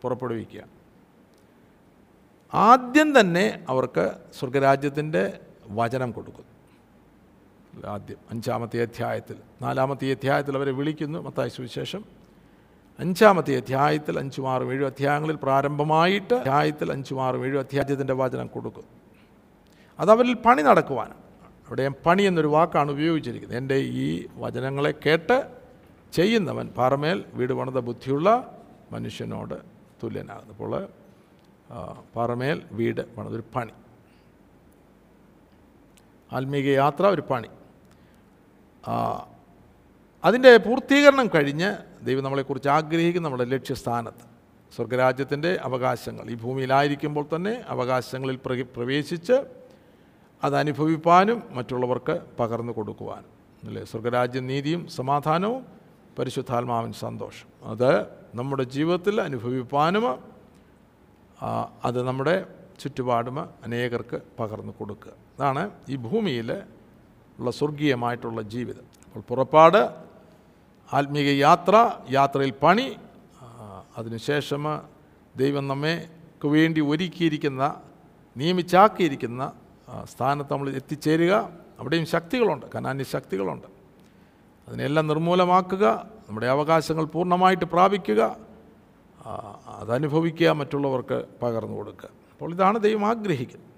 പുറപ്പെടുവിക്കുക. 0.03 0.65
ആദ്യം 2.55 3.21
തന്നെ 3.21 3.65
അവർക്ക് 3.69 4.13
സ്വർഗരാജ്യത്തിന്റെ 4.39 5.41
വചനം 5.71 6.11
കൊടുക്കുന്നു. 6.11 6.49
ആദ്യം 7.89 8.17
അഞ്ചാമത്തെ 8.31 8.83
അധ്യായത്തിൽ 8.83 9.37
നാലാമത്തെ 9.63 10.11
അധ്യായത്തിൽ 10.11 10.57
അവരെ 10.57 10.71
വിളിക്കുന്നു 10.71 11.19
മത്തായ 11.19 11.49
സുവിശേഷം. 11.49 12.05
അഞ്ചാമത്തെ 12.99 13.57
അധ്യായത്തിൽ 13.57 14.19
അഞ്ചും 14.19 14.51
ആറും 14.51 14.73
ഏഴും 14.73 14.87
അധ്യായങ്ങളിൽ 14.87 15.39
പ്രാരംഭമായിട്ട് 15.43 16.35
അധ്യായത്തിൽ 16.35 16.93
അഞ്ചും 16.93 17.23
ആറും 17.23 17.47
ഏഴും 17.47 17.59
അധ്യായത്തിന്റെ 17.59 18.13
വചനം 18.13 18.47
കൊടുക്കും. 18.47 18.85
അതവരിൽ 20.01 20.35
പണി 20.35 20.63
നടക്കുവാനാണ് 20.63 21.28
അവിടെ 21.69 21.83
ഞാൻ 21.83 21.95
പണി 22.07 22.23
എന്നൊരു 22.23 22.47
വാക്കാണ് 22.47 22.91
ഉപയോഗിച്ചിരിക്കുന്നത്. 22.91 23.59
എന്റെ 23.59 23.77
ഈ 23.77 24.27
വചനങ്ങളെ 24.37 24.95
കേട്ട് 25.07 25.37
ചെയ്യുന്നവൻ 26.13 26.69
പാറമേൽ 26.69 27.25
വീട് 27.33 27.53
പണിത 27.53 27.79
ബുദ്ധിയുള്ള 27.79 28.29
മനുഷ്യനോട് 28.93 29.55
തുല്യനാകുന്നു. 30.03 30.53
അപ്പോൾ 30.53 30.89
പാറമേൽ 32.17 32.63
വീട് 32.73 33.15
പണിതൊരു 33.17 33.45
പണി. 33.55 33.73
ആത്മീക 36.33 36.69
യാത്ര 36.75 37.07
ഒരു 37.07 37.23
പണി. 37.31 37.49
അതിന്റെ 40.25 40.57
പൂർത്തീകരണം 40.57 41.27
കഴിഞ്ഞ് 41.27 41.77
ദൈവം 42.05 42.25
നമ്മളെക്കുറിച്ച് 42.25 42.69
ആഗ്രഹിക്കുന്ന 42.69 43.27
നമ്മുടെ 43.27 43.45
ലക്ഷ്യസ്ഥാനത്ത് 43.45 44.25
സ്വർഗരാജ്യത്തിന്റെ 44.77 45.59
അവകാശങ്ങൾ. 45.63 46.31
ഈ 46.31 46.35
ഭൂമിയിലായിരിക്കുമ്പോൾ 46.35 47.27
തന്നെ 47.35 47.55
അവകാശങ്ങളിൽ 47.69 48.37
പ്രവേശിച്ച് 48.77 49.58
അത് 50.45 50.55
അനുഭവിപ്പാനും 50.57 51.39
മറ്റുള്ളവർക്ക് 51.57 52.15
പകർന്നു 52.39 52.73
കൊടുക്കുവാനും 52.73 53.33
അല്ലേ? 53.69 53.83
സ്വർഗരാജ്യ 53.91 54.41
നീതിയും 54.51 54.83
സമാധാനവും 54.99 55.63
പരിശുദ്ധാത്മാവിൻ 56.19 56.93
സന്തോഷം. 57.05 57.49
അത് 57.73 57.91
നമ്മുടെ 58.39 58.65
ജീവിതത്തിൽ 58.75 59.17
അനുഭവിപ്പാനും 59.21 60.05
അത് 61.85 61.99
നമ്മുടെ 62.09 62.35
ചുറ്റുപാടും 62.81 63.37
അനേകർക്ക് 63.65 64.19
പകർന്നു 64.39 64.73
കൊടുക്കുക. 64.79 65.13
അതാണ് 65.37 65.63
ഈ 65.89 65.97
ഭൂമിയിൽ 66.07 66.49
ഉള്ള 67.39 67.51
സ്വർഗീയമായിട്ടുള്ള 67.59 68.41
ജീവിതം. 68.55 68.87
അപ്പോൾ 69.07 69.23
പുറപ്പാട് 69.29 69.81
ആത്മീക 70.91 71.29
യാത്ര 71.47 71.75
യാത്രയിൽ 72.11 72.53
പണി 72.63 72.89
അതിനുശേഷം 73.99 74.65
ദൈവം 75.37 75.65
നമ്മെക്ക് 75.73 76.49
വേണ്ടി 76.49 76.81
ഒരുക്കിയിരിക്കുന്ന 76.91 77.63
നിയമിച്ചാക്കിയിരിക്കുന്ന 78.37 79.43
സ്ഥാനത്ത് 80.13 80.53
നമ്മൾ 80.53 80.71
എത്തിച്ചേരുക. 80.71 81.51
അവിടെയും 81.79 82.07
ശക്തികളുണ്ട്. 82.07 82.67
കനാന്യ 82.75 83.05
ശക്തികളുണ്ട്. 83.05 83.67
അതിനെല്ലാം 84.69 85.07
നിർമൂലമാക്കുക. 85.07 86.11
നമ്മുടെ 86.29 86.47
അവകാശങ്ങൾ 86.47 87.05
പൂർണമായിട്ട് 87.05 87.65
പ്രാപിക്കുക. 87.65 88.37
അതനുഭവിക്കുക 89.67 90.49
മറ്റുള്ളവർക്ക് 90.49 91.25
പകർന്നു 91.43 91.77
കൊടുക്കുക. 91.77 92.09
അപ്പോൾ 92.33 92.53
ഇതാണ് 92.53 92.79
ദൈവം 92.79 93.07
ആഗ്രഹിക്കുന്നത്. 93.07 93.69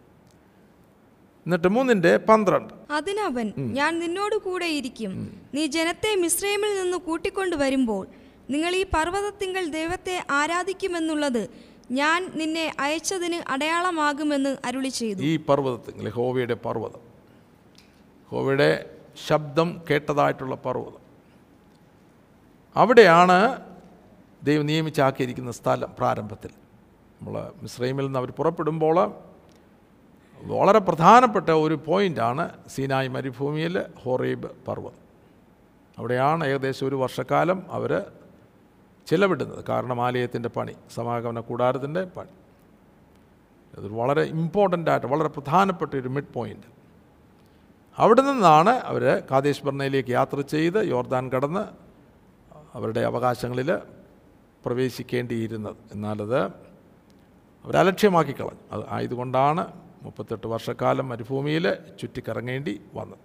എന്നിട്ട് 1.46 1.68
മൂന്നിന്റെ 1.68 2.16
പന്ത്രണ്ട്. 2.16 2.74
അതിനവൻ 2.90 3.52
ഞാൻ 3.56 3.98
നിന്നോട് 3.98 4.36
കൂടെ 4.36 4.66
ഇരിക്കും. 4.66 5.40
നീ 5.54 5.66
ജനത്തെ 5.66 6.14
മിശ്രമിൽ 6.14 6.82
നിന്ന് 6.82 6.98
കൂട്ടിക്കൊണ്ടു 6.98 7.56
വരുമ്പോൾ 7.56 8.06
നിങ്ങൾ 8.50 8.74
ഈ 8.74 8.82
പർവതത്തിങ്കൽ 8.82 9.70
ദൈവത്തെ 9.70 10.26
ആരാധിക്കുമെന്നുള്ളത് 10.30 11.69
ഞാൻ 11.90 12.32
നിന്നെ 12.34 12.74
അയച്ചതിന് 12.80 13.50
അടയാളമാകുമെന്ന് 13.50 14.56
അരുളി 14.64 14.88
ചെയ്തു. 14.88 15.22
ഈ 15.22 15.36
പർവതത്തിൽ 15.36 16.06
യഹോവയുടെ 16.06 16.54
പർവതം. 16.54 17.00
ഹോവയുടെ 18.30 18.90
ശബ്ദം 19.26 19.82
കേട്ടതായിട്ടുള്ള 19.90 20.54
പർവതം. 20.54 21.00
അവിടെയാണ് 22.76 23.60
ദൈവം 24.42 24.66
നിയമിച്ചാക്കിയിരിക്കുന്ന 24.66 25.52
സ്ഥലം 25.52 25.90
പ്രാരംഭത്തിൽ. 25.98 26.50
നമ്മൾ 27.20 27.52
മിസ്രൈമിൽ 27.62 28.04
നിന്ന് 28.04 28.18
അവർ 28.18 28.30
പുറപ്പെടുമ്പോൾ 28.30 29.14
വളരെ 30.40 30.78
പ്രധാനപ്പെട്ട 30.78 31.50
ഒരു 31.50 31.74
പോയിന്റാണ് 31.74 32.50
സീനായ് 32.68 33.08
മരുഭൂമിയിൽ 33.08 33.82
ഹോറീബ് 34.02 34.50
പർവതം. 34.68 35.00
അവിടെയാണ് 35.98 36.46
ഏകദേശം 36.46 36.86
ഒരു 36.86 36.96
വർഷക്കാലം 36.96 37.62
അവർ 37.70 38.12
ചിലവിടുന്നത്. 39.06 39.64
കാരണം 39.68 40.00
ആലയത്തിന്റെ 40.06 40.48
പണി 40.48 40.74
സമാഗമന 40.94 41.40
കൂടാരത്തിന്റെ 41.40 42.04
പണി. 42.04 42.28
അത് 43.78 43.88
വളരെ 43.88 44.22
ഇമ്പോർട്ടന്റ് 44.22 44.90
ആയിട്ട് 44.90 45.06
വളരെ 45.06 45.28
പ്രധാനപ്പെട്ട 45.28 45.96
ഒരു 45.96 46.08
മിഡ് 46.08 46.32
പോയിന്റ് 46.34 46.66
അവിടെ 47.98 48.22
നിന്നാണ് 48.22 48.70
അവർ 48.70 49.22
കാദേശ് 49.30 49.64
ബർണയിലേക്ക് 49.64 50.10
യാത്ര 50.10 50.40
ചെയ്ത് 50.40 50.78
യോർദാൻ 50.78 51.28
കടന്ന് 51.28 51.64
അവരുടെ 52.76 53.00
അവകാശങ്ങളിൽ 53.00 53.76
പ്രവേശിക്കേണ്ടിയിരുന്നത്. 54.66 55.76
എന്നാലത് 55.92 56.40
അവരലക്ഷ്യമാക്കി 57.64 58.32
കളഞ്ഞു. 58.32 58.60
അത് 58.72 58.84
ആയതുകൊണ്ടാണ് 58.88 59.72
മുപ്പത്തെട്ട് 60.02 60.46
വർഷക്കാലം 60.46 61.08
മരുഭൂമിയിൽ 61.08 61.74
ചുറ്റിക്കറങ്ങേണ്ടി 62.00 62.80
വന്നത്. 62.94 63.18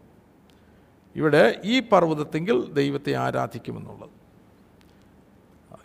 ഇവിടെ 1.16 1.62
ഈ 1.64 1.80
പർവതത്തെങ്കിൽ 1.80 2.74
ദൈവത്തെ 2.74 3.14
ആരാധിക്കുമെന്നുള്ളത്. 3.14 4.14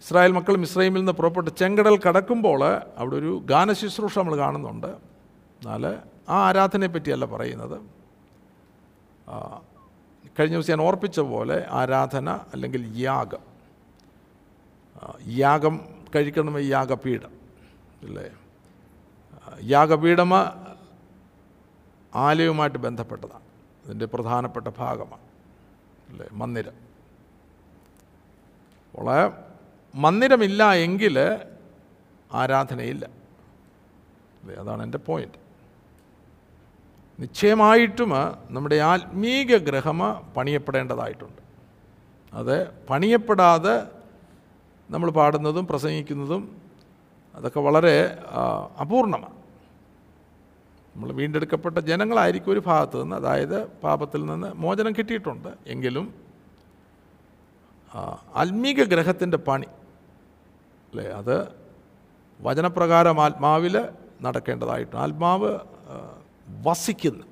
ഇസ്രായേൽ 0.00 0.32
മക്കൾ 0.32 0.56
മിസ്രൈമിൽ 0.56 0.98
നിന്ന് 0.98 1.12
പുറപ്പെട്ട് 1.12 1.50
ചെങ്കടൽ 1.50 1.98
കടക്കുമ്പോൾ 1.98 2.64
അവിടെ 2.96 3.16
ഒരു 3.16 3.42
ഗാനശുശ്രൂഷ 3.44 4.18
നമ്മൾ 4.18 4.36
കാണുന്നുണ്ട്. 4.36 4.86
എന്നാൽ 4.86 5.86
ആ 6.28 6.48
ആരാധനയെ 6.48 6.88
പറ്റിയല്ല 6.88 7.24
പറയുന്നത്. 7.24 7.80
കഴിഞ്ഞ 10.40 10.54
ദിവസം 10.54 10.70
ഞാൻ 10.70 10.80
ഓർപ്പിച്ച 10.80 11.20
പോലെ 11.20 11.66
ആരാധന 11.70 12.30
അല്ലെങ്കിൽ 12.30 12.92
യാഗം. 12.96 13.38
യാഗം 15.28 15.80
കഴിക്കണമെങ്കിൽ 16.14 16.70
യാഗപീഠം 16.70 17.32
അല്ലേ? 18.02 18.30
യാഗപീഠമ 19.62 20.34
യാഗപീഠം 20.34 20.34
ആലയവുമായിട്ട് 22.14 22.78
ബന്ധപ്പെട്ടതാണ്. 22.78 23.42
ഇതിന്റെ 23.84 24.06
പ്രധാനപ്പെട്ട 24.06 24.68
ഭാഗമാണ് 24.78 25.22
അല്ലേ? 26.08 26.28
മന്ദിരം. 26.32 26.72
വളരെ 28.98 29.49
മന്ദിരമില്ല 29.94 30.72
എങ്കിൽ 30.72 31.16
ആരാധനയില്ല. 32.32 33.04
അതാണ് 34.60 34.82
എന്റെ 34.82 34.98
പോയിന്റ് 34.98 35.38
നിശ്ചയമായിട്ടും 37.20 38.10
നമ്മുടെ 38.50 38.76
ആത്മീക 38.90 39.56
ഗ്രഹം 39.56 39.98
പണിയപ്പെടേണ്ടതായിട്ടുണ്ട്. 40.36 41.42
അത് 42.32 42.56
പണിയപ്പെടാതെ 42.90 43.74
നമ്മൾ 44.90 45.10
പാടുന്നതും 45.10 45.66
പ്രസംഗിക്കുന്നതും 45.66 46.42
അതൊക്കെ 47.34 47.60
വളരെ 47.60 47.96
അപൂർണമാണ്. 48.80 49.36
നമ്മൾ 50.94 51.12
വീണ്ടെടുക്കപ്പെട്ട 51.12 51.78
ജനങ്ങളായിരിക്കും 51.78 52.52
ഒരു 52.52 52.62
ഭാഗത്ത് 52.66 53.02
നിന്ന് 53.02 53.16
അതായത് 53.16 53.58
പാപത്തിൽ 53.80 54.24
നിന്ന് 54.24 54.48
മോചനം 54.62 54.92
കിട്ടിയിട്ടുണ്ട്. 54.92 55.48
എങ്കിലും 55.66 56.06
ആത്മീക 58.34 58.82
ഗ്രഹത്തിന്റെ 58.84 59.36
പണി 59.36 59.68
അല്ലേ? 60.90 61.06
അത് 61.12 61.48
വചനപ്രകാരം 62.40 63.22
ആത്മാവിൽ 63.24 63.88
നടക്കേണ്ടതായിട്ട് 64.22 64.96
ആത്മാവ് 64.96 65.58
വസിക്കുന്ന 66.66 67.22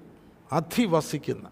അധിവസിക്കുന്ന 0.52 1.46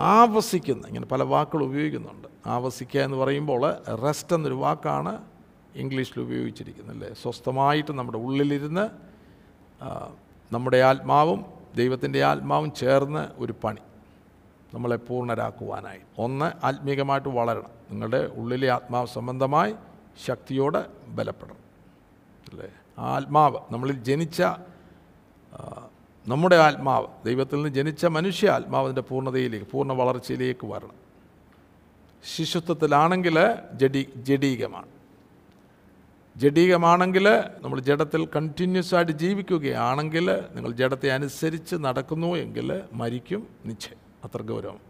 ആവസിക്കുന്ന. 0.00 0.86
ഇങ്ങനെ 0.86 1.06
പല 1.06 1.22
വാക്കുകൾ 1.22 1.62
ഉപയോഗിക്കുന്നുണ്ട്. 1.64 2.28
ആവസിക്കുക 2.46 3.00
എന്ന് 3.00 3.16
പറയുമ്പോൾ 3.16 3.62
റെസ്റ്റ് 3.94 4.34
എന്നൊരു 4.34 4.54
വാക്കാണ് 4.54 5.22
ഇംഗ്ലീഷിൽ 5.74 6.20
ഉപയോഗിച്ചിരിക്കുന്നത് 6.20 6.96
അല്ലേ? 6.96 7.10
സ്വസ്ഥമായിട്ട് 7.22 7.92
നമ്മുടെ 7.92 8.18
ഉള്ളിലിരുന്ന് 8.18 8.84
നമ്മുടെ 10.54 10.76
ആത്മാവും 10.76 11.44
ദൈവത്തിന്റെ 11.76 12.24
ആത്മാവും 12.24 12.72
ചേർന്ന് 12.72 13.28
ഒരു 13.36 13.54
പണി 13.64 13.82
നമ്മളെ 14.74 14.96
പൂർണരാക്കുവാനായി. 14.96 16.00
ഒന്ന് 16.18 16.66
ആത്മീകമായിട്ട് 16.66 17.28
വളരണം. 17.28 17.72
നിങ്ങളുടെ 17.90 18.20
ഉള്ളിലെ 18.36 18.68
ആത്മാവ് 18.70 19.06
സംബന്ധമായി 19.06 19.74
ശക്തിയോടെ 20.24 20.86
ബലപ്പെടണം. 21.06 21.56
അല്ലേ? 22.50 22.68
ആത്മാവ് 22.98 23.58
നമ്മളിൽ 23.70 24.02
ജനിച്ച 24.02 24.42
നമ്മുടെ 26.28 26.56
ആത്മാവ് 26.56 27.06
ദൈവത്തിൽ 27.26 27.56
നിന്ന് 27.56 27.68
ജനിച്ച 27.68 28.06
മനുഷ്യ 28.06 28.50
ആത്മാവിന്റെ 28.50 29.00
പൂർണതയിലേക്ക് 29.00 29.66
പൂർണ 29.66 29.92
വളർച്ചയിലേക്ക് 29.92 30.66
വരണം. 30.66 30.96
ശിശുത്വത്തിലാണെങ്കിൽ 32.36 33.38
ജഡി 33.74 34.08
ജഡീകമാണ്. 34.16 34.88
ജഡീകമാണെങ്കിൽ 36.36 37.28
നമ്മൾ 37.62 37.80
ജഡത്തിൽ 37.80 38.26
കണ്ടിന്യൂസ് 38.26 38.94
ആയിട്ട് 38.94 39.12
ജീവിക്കുകയാണെങ്കിൽ 39.12 40.42
നിങ്ങൾ 40.52 40.72
ജഡത്തെ 40.72 41.08
അനുസരിച്ച് 41.08 41.76
നടക്കുന്നു 41.76 42.36
എങ്കിൽ 42.36 42.82
മരിക്കും 42.92 43.48
നിശ്ചയം. 43.66 43.98
അത്ര 44.24 44.42
ഗൗരവം. 44.42 44.89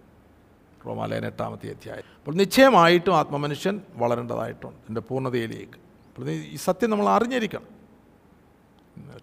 റോമാലയൻ 0.86 1.26
എട്ടാമത്തെ 1.26 1.68
അധ്യായം. 1.68 2.02
അപ്പോൾ 2.18 2.32
നിശ്ചയമായിട്ടും 2.34 3.16
ആത്മമനുഷ്യൻ 3.16 3.80
വളരേണ്ടതായിട്ടുണ്ട്. 3.94 4.76
എന്റെ 4.88 5.00
പൂർണതയിലേക്ക്. 5.00 5.78
അപ്പോൾ 6.08 6.30
ഈ 6.30 6.56
സത്യം 6.56 6.90
നമ്മൾ 6.90 7.08
അറിഞ്ഞിരിക്കണം. 7.08 7.62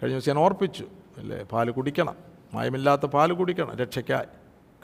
കഴിഞ്ഞ 0.03 0.15
ദിവസം 0.15 0.31
ഞാൻ 0.31 0.37
ഓർപ്പിച്ചു 0.37 0.87
അല്ലേ? 1.17 1.43
പാൽ 1.43 1.71
കുടിക്കണം. 1.71 2.15
മായമില്ലാത്ത 2.53 3.05
പാൽ 3.05 3.33
കുടിക്കണം. 3.33 3.75
രക്ഷയ്ക്കായി. 3.75 4.25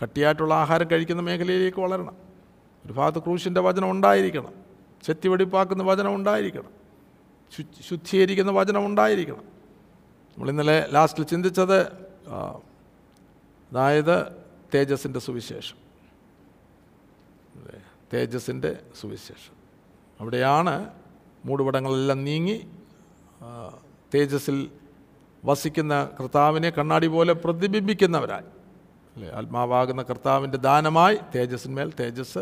കട്ടിയായിട്ടുള്ള 0.03 0.53
ആഹാരം 0.53 0.91
കഴിക്കുന്ന 0.91 1.21
മേഖലയിലേക്ക് 1.21 1.79
വളരണം. 1.81 2.15
ഒരു 2.85 2.93
ഭാഗത്ത് 2.93 3.19
ക്രൂശിന്റെ 3.19 3.61
വചനം 3.61 3.91
ഉണ്ടായിരിക്കണം. 3.91 4.53
ചെത്തി 5.03 5.27
വെടിപ്പാക്കുന്ന 5.27 5.83
വചനം 5.83 6.15
ഉണ്ടായിരിക്കണം. 6.15 6.83
ശുദ്ധീകരിക്കുന്ന 7.89 8.51
വചനം 8.51 8.85
ഉണ്ടായിരിക്കണം. 8.85 9.43
നമ്മൾ 10.29 10.49
ഇന്നലെ 10.49 10.87
ലാസ്റ്റിൽ 10.91 11.23
ചിന്തിച്ചത് 11.23 11.81
അതായത് 13.71 14.31
തേജസ്സിന്റെ 14.73 15.19
സുവിശേഷം? 15.19 15.75
തേജസ്സിന്റെ 18.13 18.79
സുവിശേഷം. 19.01 19.55
അവിടെയാണ് 20.21 20.89
മൂടുപടങ്ങളെല്ലാം 21.45 22.23
നീങ്ങി 22.23 22.67
തേജസ്സിൽ 24.15 24.71
വസിക്കുന്ന 25.45 26.09
കർത്താവിനെ 26.19 26.69
കണ്ണാടി 26.69 27.07
പോലെ 27.07 27.33
പ്രതിബിംബിക്കുന്നവരായി. 27.33 28.43
അല്ലേ? 29.15 29.31
ആത്മാവാകുന്ന 29.31 30.01
കർത്താവിന്റെ 30.01 30.57
ദാനമായി 30.57 31.17
തേജസ്സിന്മേൽ 31.35 31.93
തേജസ് 31.99 32.39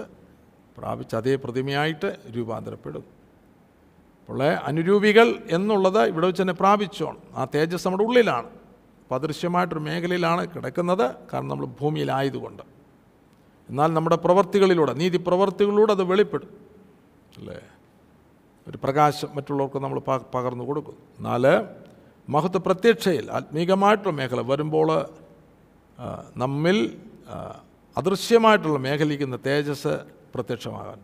പ്രാപിച്ച് 0.78 1.15
അതേ 1.15 1.36
പ്രതിമയായിട്ട് 1.36 2.17
രൂപാന്തരപ്പെടും. 2.38 3.04
അപ്പോൾ 4.19 4.43
അനുരൂപികൾ 4.43 5.36
എന്നുള്ളത് 5.50 6.02
ഇവിടെ 6.02 6.28
വെച്ച് 6.28 6.41
തന്നെ 6.41 6.54
പ്രാപിച്ചോണം. 6.54 7.19
ആ 7.36 7.47
തേജസ് 7.56 7.88
നമ്മുടെ 7.88 8.04
ഉള്ളിലാണ്. 8.04 8.47
അപ്പോൾ 8.47 9.15
അദൃശ്യമായിട്ടൊരു 9.15 9.80
മേഖലയിലാണ് 9.80 10.47
കിടക്കുന്നത്. 10.47 11.15
കാരണം 11.34 11.47
നമ്മൾ 11.47 11.65
ഭൂമിയിലായതുകൊണ്ട്. 11.65 12.80
എന്നാൽ 13.71 13.93
നമ്മുടെ 13.93 14.15
പ്രവർത്തികളിലൂടെ 14.15 14.93
നീതി 14.93 15.17
പ്രവർത്തികളിലൂടെ 15.17 15.91
അത് 15.91 16.03
വെളിപ്പെടും. 16.03 16.49
അല്ലേ? 17.38 17.60
ഒരു 18.67 18.77
പ്രകാശം 18.84 19.29
മറ്റുള്ളവർക്ക് 19.36 19.79
നമ്മൾ 19.79 19.99
പകർന്നു 20.36 20.63
കൊടുക്കും. 20.63 20.97
എന്നാൽ 21.17 21.43
മഹത്വ 22.29 22.60
പ്രത്യക്ഷയിൽ 22.60 23.31
ആത്മീകമായിട്ടുള്ള 23.31 24.13
മേഖല 24.15 24.41
വരുമ്പോൾ 24.41 24.89
നമ്മിൽ 26.38 26.77
അദൃശ്യമായിട്ടുള്ള 27.97 28.79
മേഖലയ്ക്കുന്ന 28.79 29.39
തേജസ് 29.45 29.93
പ്രത്യക്ഷമാകാൻ 30.36 30.99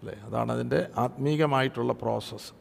അല്ലേ? 0.00 0.14
അതാണ് 0.26 0.52
അതിന്റെ 0.52 0.86
ആത്മീകമായിട്ടുള്ള 0.98 1.92
പ്രോസസ്സ് 1.92 2.52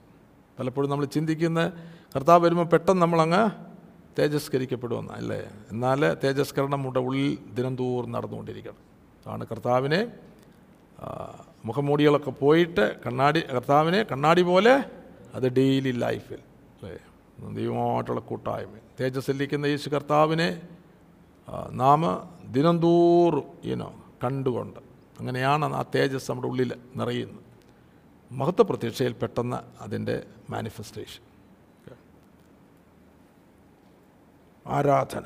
പലപ്പോഴും 0.60 0.90
നമ്മൾ 0.90 1.06
ചിന്തിക്കുന്ന 1.06 1.72
കർത്താവ് 2.16 2.46
വരുമ്പോൾ 2.46 2.64
പെട്ടെന്ന് 2.64 3.02
നമ്മളങ്ങ് 3.02 3.73
തേജസ്കരിക്കപ്പെടുമെന്ന് 4.20 5.14
അല്ലേ? 5.14 5.40
എന്നാൽ 5.72 6.02
തേജസ്കരണം 6.24 6.72
നമ്മുടെ 6.72 7.00
ഉള്ളിൽ 7.00 7.38
ദിനം 7.54 7.76
തോറും 7.76 8.12
നടന്നുകൊണ്ടിരിക്കണം. 8.12 8.82
അതാണ് 9.26 9.44
കർത്താവിനെ 9.48 10.02
മുഖമൂടികളൊക്കെ 11.66 12.32
പോയിട്ട് 12.32 12.86
കണ്ണാടി 13.06 13.40
കർത്താവിനെ 13.40 14.04
കണ്ണാടി 14.12 14.42
പോലെ 14.42 14.74
അത് 15.36 15.48
ഡെയിലി 15.58 15.92
ലൈഫിൽ 15.92 16.42
അല്ലേ? 16.76 16.94
ദൈവമായിട്ടുള്ള 17.60 18.22
കൂട്ടായ്മ. 18.22 18.74
തേജസ്സല്ലിക്കുന്ന 19.00 19.66
യേശു 19.66 19.90
കർത്താവിനെ 19.90 20.50
നാം 21.82 22.02
ദിനം 22.56 22.76
തോറും 22.78 23.48
ഈനോ 23.64 23.90
കണ്ടുകൊണ്ട് 24.24 24.80
അങ്ങനെയാണ് 25.20 25.66
ആ 25.76 25.82
തേജസ് 25.96 26.32
നമ്മുടെ 26.32 26.48
ഉള്ളിൽ 26.48 26.72
നിറയുന്നത്. 26.96 27.44
മഹത്വ 28.32 28.64
പ്രതീക്ഷയിൽ 28.64 29.14
പെട്ടെന്ന് 29.14 29.58
അതിന്റെ 29.84 30.16
മാനിഫെസ്റ്റേഷൻ 30.50 31.33
ആരാധന. 34.68 35.26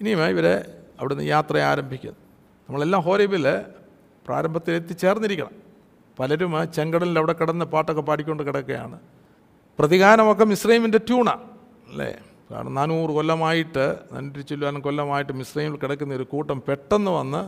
ഇനിയും 0.00 0.28
ഇവരെ 0.28 0.54
അവിടുന്ന് 0.98 1.24
യാത്ര 1.24 1.58
ആരംഭിക്കുന്നു. 1.58 2.20
നമ്മളെല്ലാം 2.68 3.02
ഹോരേബിൽ 3.02 3.46
പ്രാരംഭത്തിൽ 4.26 4.74
എത്തിച്ചേർന്നിരിക്കണം 4.74 5.54
പലരും 6.18 6.72
ചെങ്കടലിൽ 6.74 7.18
അവിടെ 7.18 7.32
കിടന്ന് 7.32 7.64
പാട്ടൊക്കെ 7.64 8.02
പാടിക്കൊണ്ട് 8.02 8.42
കിടക്കുകയാണ്. 8.42 9.00
പ്രതികാരമൊക്കെ 9.78 10.44
മിശ്രൈമിന്റെ 10.44 10.98
ട്യൂണ 10.98 11.30
അല്ലേ? 11.88 12.18
കാരണം 12.50 12.74
നാനൂറ് 12.74 13.10
കൊല്ലമായിട്ട് 13.10 13.98
നന്നിട്ട് 14.12 14.48
ചൊല്ലുവാനും 14.48 14.80
കൊല്ലമായിട്ട് 14.80 15.32
മിശ്രൈമിൽ 15.32 15.78
കിടക്കുന്ന 15.78 16.14
ഒരു 16.14 16.22
കൂട്ടം 16.22 16.62
പെട്ടെന്ന് 16.68 17.10
വന്ന് 17.10 17.42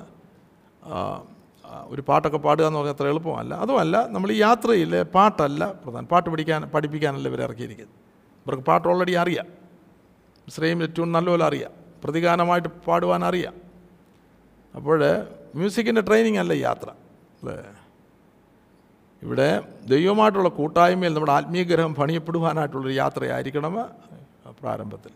ഒരു 1.86 2.02
പാട്ടൊക്കെ 2.08 2.38
പാടുക 2.38 2.66
എന്ന് 2.66 2.78
പറഞ്ഞാൽ 2.78 2.94
അത്ര 2.94 3.06
എളുപ്പമല്ല. 3.08 3.54
അതുമല്ല 3.54 4.06
നമ്മൾ 4.06 4.32
ഈ 4.32 4.36
യാത്രയിൽ 4.36 5.02
പാട്ടല്ല 5.02 5.72
പ്രധാനം. 5.72 6.06
പാട്ട് 6.06 6.30
പഠിക്കാൻ 6.30 6.62
പഠിപ്പിക്കാനല്ല 6.62 7.28
ഇവരെ 7.28 7.44
ഇറക്കിയിരിക്കുന്നത്. 7.44 7.96
ഇവർക്ക് 8.46 8.64
പാട്ട് 8.64 8.88
ഓൾറെഡി 8.88 9.12
അറിയാം. 9.12 9.46
ശ്രേയും 10.48 10.82
ഏറ്റവും 10.82 11.12
നല്ലപോലെ 11.12 11.44
അറിയാം. 11.44 11.70
പ്രതിഗാനമായിട്ട് 12.04 12.68
പാടുവാൻ 12.68 13.24
അറിയാം. 13.24 13.54
അപ്പോൾ 14.76 15.00
മ്യൂസിക്കിന്റെ 15.54 16.00
ട്രെയിനിങ് 16.00 16.38
അല്ല 16.38 16.52
യാത്ര. 16.52 16.90
അല്ലേ? 16.90 17.64
ഇവിടെ 19.22 19.62
ദൈവമായിട്ടുള്ള 19.88 20.48
കൂട്ടായ്മയിൽ 20.48 21.14
നമ്മുടെ 21.14 21.32
ആത്മീയഗ്രഹം 21.32 21.94
പണിയപ്പെടുവാനായിട്ടുള്ളൊരു 21.94 22.94
യാത്രയായിരിക്കണം 22.94 23.74
പ്രാരംഭത്തിൽ. 24.60 25.10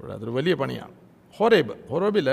ഇവിടെ 0.00 0.12
അതൊരു 0.12 0.30
വലിയ 0.30 0.54
പണിയാണ്. 0.54 0.92
ഹോറേബ് 1.36 1.88
ഹോറേബിൽ 1.90 2.30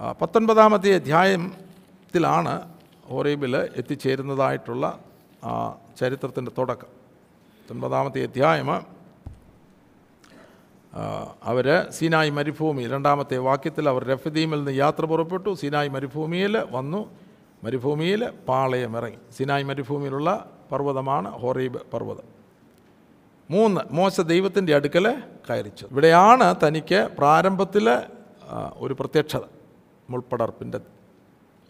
പത്തൊൻപതാമത്തെ 0.00 0.94
അധ്യായത്തിലാണ് 0.94 2.54
ഹോറേബിൽ 3.04 3.56
എത്തിച്ചേരുന്നതായിട്ടുള്ള 3.56 4.98
ചരിത്രത്തിന്റെ 6.00 6.52
തുടക്കം. 6.58 6.88
പത്തൊൻപതാമത്തെ 7.60 8.22
അധ്യായം 8.22 8.70
അവർ 11.44 11.66
സീനായി 11.90 12.30
മരുഭൂമി 12.30 12.82
രണ്ടാമത്തെ 12.88 13.36
വാക്യത്തിൽ 13.38 13.88
അവർ 13.88 14.06
രഫദീമിൽ 14.06 14.56
നിന്ന് 14.56 14.72
യാത്ര 14.72 15.04
പുറപ്പെട്ടു 15.04 15.54
സീനായി 15.54 15.88
മരുഭൂമിയിൽ 15.88 16.58
വന്നു 16.70 17.10
മരുഭൂമിയിൽ 17.64 18.30
പാളയം 18.48 18.96
ഇറങ്ങി. 18.96 19.18
സീനായി 19.36 19.62
മരുഭൂമിയിലുള്ള 19.62 20.50
പർവതമാണ് 20.72 21.30
ഹോറീബ് 21.30 21.80
പർവതം. 21.92 22.28
മൂന്ന് 23.50 23.80
മോശ 23.90 24.20
ദൈവത്തിന്റെ 24.20 24.74
അടുക്കൽ 24.74 25.22
കയറിച്ചു 25.50 25.86
ഇവിടെയാണ് 25.86 26.54
തനിക്ക് 26.66 27.08
പ്രാരംഭത്തിൽ 27.18 27.86
ഒരു 28.76 28.94
പ്രത്യക്ഷത. 29.00 29.59
മുൾപ്പടർപ്പിന്റെ 30.10 30.78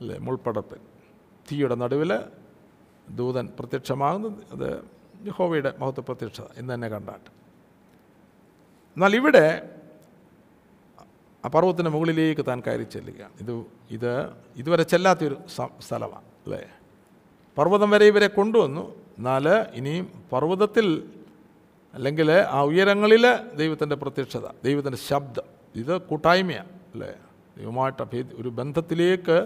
അല്ലേ 0.00 0.18
മുൾപ്പടർപ്പ്. 0.18 0.76
തീയുടെ 1.48 1.74
നടുവിൽ 1.74 2.12
ദൂതൻ 3.11 3.46
പ്രത്യക്ഷമാകുന്നത് 3.59 4.38
അത് 4.55 4.68
യഹോവയുടെ 5.29 5.70
മഹത്വ 5.79 6.03
പ്രത്യക്ഷത 6.09 6.44
എന്ന് 6.57 6.74
തന്നെ 6.74 6.88
കണ്ടാട്ട്. 6.88 7.31
എന്നാൽ 8.96 9.16
ഇവിടെ 9.16 9.44
ആ 11.44 11.48
പർവത്തിന് 11.48 11.88
മുകളിലേക്ക് 11.88 12.42
താൻ 12.46 12.59
കയറി 12.66 12.83
ചെല്ലുകയാണ്. 12.83 13.35
ഇത് 13.40 13.55
ഇത് 13.90 14.12
ഇതുവരെ 14.57 14.83
ചെല്ലാത്തൊരു 14.83 15.37
സ്ഥലമാണ് 15.81 16.29
അല്ലേ? 16.44 16.62
പർവതം 17.59 17.90
വരെ 17.90 18.07
ഇവരെ 18.07 18.29
കൊണ്ടുവന്നു. 18.29 18.85
എന്നാൽ 19.18 19.46
ഇനിയും 19.79 20.07
പർവതത്തിൽ 20.33 20.87
അല്ലെങ്കിൽ 21.94 22.29
ആ 22.33 22.59
ഉയരങ്ങളിൽ 22.62 23.24
ദൈവത്തിന്റെ 23.61 23.96
പ്രത്യക്ഷത 23.96 24.46
ദൈവത്തിന്റെ 24.64 24.98
ശബ്ദം 24.98 25.46
ഇത് 25.74 25.94
കൂട്ടായ്മയാണ് 26.03 26.72
അല്ലേ? 26.92 27.11
ദൈവമായിട്ട് 27.61 28.03
അഭേദ്യ 28.03 28.37
ഒരു 28.42 28.51
ബന്ധത്തിലേക്ക് 28.59 29.37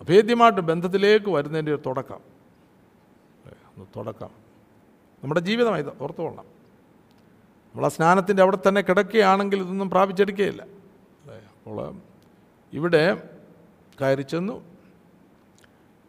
അഭേദ്യമായിട്ട് 0.00 0.62
ബന്ധത്തിലേക്ക് 0.70 1.30
വരുന്നതിന്റെ 1.30 1.72
ഒരു 1.74 1.82
തുടക്കം. 1.86 2.20
തുടക്കം. 3.96 4.30
നമ്മുടെ 5.22 5.40
ജീവിതമായി 5.48 5.82
ഇത് 5.82 5.92
ഓർത്തുകൊള്ളണം 6.02 6.46
നമ്മൾ 7.70 7.84
ആ 7.86 7.88
സ്നാനത്തിന്റെ 7.88 8.42
അവിടെ 8.42 8.58
തന്നെ 8.68 8.80
കിടക്കുകയാണെങ്കിൽ 8.80 9.58
ഇതൊന്നും 9.62 9.90
പ്രാപിച്ചെടുക്കുകയില്ല? 9.90 10.62
അപ്പോൾ 11.56 11.78
ഇവിടെ 12.72 13.02
കയറി 14.00 14.22
ചെന്നു. 14.22 14.56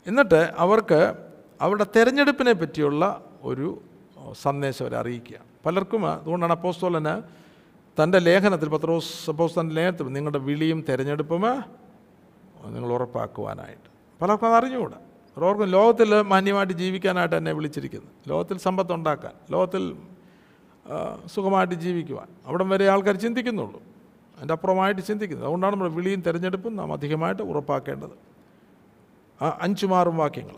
എന്നിട്ട് 0.07 0.41
അവർക്ക് 0.63 0.99
അവരുടെ 1.61 1.85
തിരഞ്ഞെടുപ്പിനെ 1.95 2.53
പറ്റിയുള്ള 2.61 3.03
ഒരു 3.49 3.67
സന്ദേശം 4.33 4.83
അവരെ 4.85 4.97
അറിയിക്കുക 4.97 5.39
പലർക്കും 5.65 6.03
അതുകൊണ്ടാണ് 6.07 6.53
അപ്പോസ്തോലന് 6.53 7.13
തന്റെ 8.03 8.19
ലേഖനത്തിൽ 8.19 8.69
പത്രോസ് 8.69 9.29
അപ്പോസ്തന്റെ 9.29 9.75
ലേഖനത്തിൽ 9.75 10.03
നിങ്ങളുടെ 10.03 10.39
വിളിയും 10.39 10.85
തിരഞ്ഞെടുപ്പും 10.89 11.41
നിങ്ങൾ 12.65 12.93
ഉറപ്പാക്കുവാനായിട്ട്. 12.93 13.89
പലർക്കും 14.21 14.47
അത് 14.47 14.55
അറിഞ്ഞുകൂടാ. 14.55 14.97
ഓർക്കും 15.37 15.67
ലോകത്തിൽ 15.67 16.21
മാന്യമായിട്ട് 16.21 16.73
ജീവിക്കാനായിട്ട് 16.73 17.35
എന്നെ 17.35 17.51
വിളിച്ചിരിക്കുന്നു. 17.51 18.07
ലോകത്തിൽ 18.27 18.57
സമ്പത്തുണ്ടാക്കാൻ 18.57 19.31
ലോകത്തിൽ 19.51 19.95
സുഖമായിട്ട് 21.25 21.75
ജീവിക്കുവാൻ. 21.75 22.27
അവിടം 22.45 22.69
വരെ 22.69 22.87
ആൾക്കാർ 22.89 23.15
ചിന്തിക്കുന്നുള്ളൂ. 23.15 23.83
അതിന്റെ 24.35 24.51
അപ്പുറമായിട്ട് 24.51 25.01
ചിന്തിക്കുന്നത് 25.01 25.45
അതുകൊണ്ടാണ് 25.45 25.73
നമ്മുടെ 25.73 25.93
വിളിയും 25.93 26.21
തിരഞ്ഞെടുപ്പും 26.21 26.75
നാം 26.75 26.93
അധികമായിട്ട് 26.93 27.43
ഉറപ്പാക്കേണ്ടത്. 27.43 28.15
ആ 29.43 29.57
അഞ്ചുമാറും 29.61 30.17
വാക്യങ്ങൾ. 30.17 30.57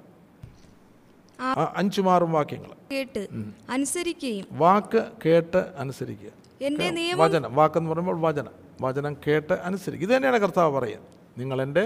അഞ്ചുമാറും 1.75 2.32
വാക്യങ്ങൾ. 2.32 2.69
കേട്ട് 2.91 3.27
അനുസരിക്കുകയും 3.69 4.45
വാക്ക് 4.51 5.06
കേട്ട് 5.25 5.65
അനുസരിക്കുക. 5.77 6.32
എന്റെ 6.65 6.88
വചനം 7.15 7.56
വാക്കെന്ന് 7.56 7.89
പറയുമ്പോൾ 7.91 8.19
വചനം. 8.21 8.54
വചനം 8.82 9.13
കേട്ട് 9.28 9.54
അനുസരിക്കും 9.54 10.08
ഇത് 10.08 10.15
തന്നെയാണ് 10.15 10.38
കർത്താവ് 10.38 10.71
പറയുന്നത് 10.78 11.13
നിങ്ങളെന്റെ 11.39 11.86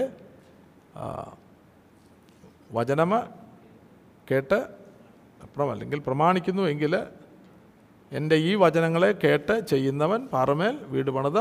വചനമ 2.72 3.14
വചനം 3.18 3.36
കേട്ട് 4.30 4.58
അല്ലെങ്കിൽ 5.74 6.00
പ്രമാണിക്കുന്നു 6.00 6.62
എങ്കിൽ 6.62 6.94
എന്റെ 8.12 8.36
ഈ 8.36 8.54
വചനങ്ങളെ 8.54 9.10
കേട്ട് 9.24 9.54
ചെയ്യുന്നവൻ 9.66 10.20
പാറമേൽ 10.26 10.76
വീട് 10.92 11.10
പണിത 11.10 11.38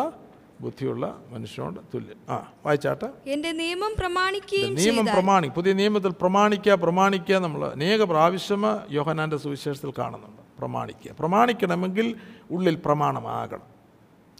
ബുദ്ധിയുള്ള 0.61 1.05
മനുഷ്യനോട് 1.29 1.79
തുല്യം. 1.93 2.19
ആ 2.29 2.37
വായിച്ചാട്ടെ. 2.65 3.09
എന്റെ 3.25 3.51
നിയമം 3.51 3.91
പ്രമാണിക്കുകയും 3.99 4.73
നിയമം 4.75 5.05
പ്രമാണി 5.05 5.47
പുതിയ 5.47 5.73
നിയമത്തിൽ 5.73 6.13
പ്രമാണിക്കുക 6.21 6.73
പ്രമാണിക്കുക 6.73 7.35
നമ്മൾ 7.35 7.61
അനേക 7.67 8.03
പ്രാവശ്യം 8.03 8.63
യോഹനാന്റെ 8.89 9.37
സുവിശേഷത്തിൽ 9.37 9.93
കാണുന്നുണ്ട്. 9.99 10.43
പ്രമാണിക്കുക. 10.59 11.11
പ്രമാണിക്കണമെങ്കിൽ 11.19 12.15
ഉള്ളിൽ 12.51 12.75
പ്രമാണമാകണം. 12.85 13.77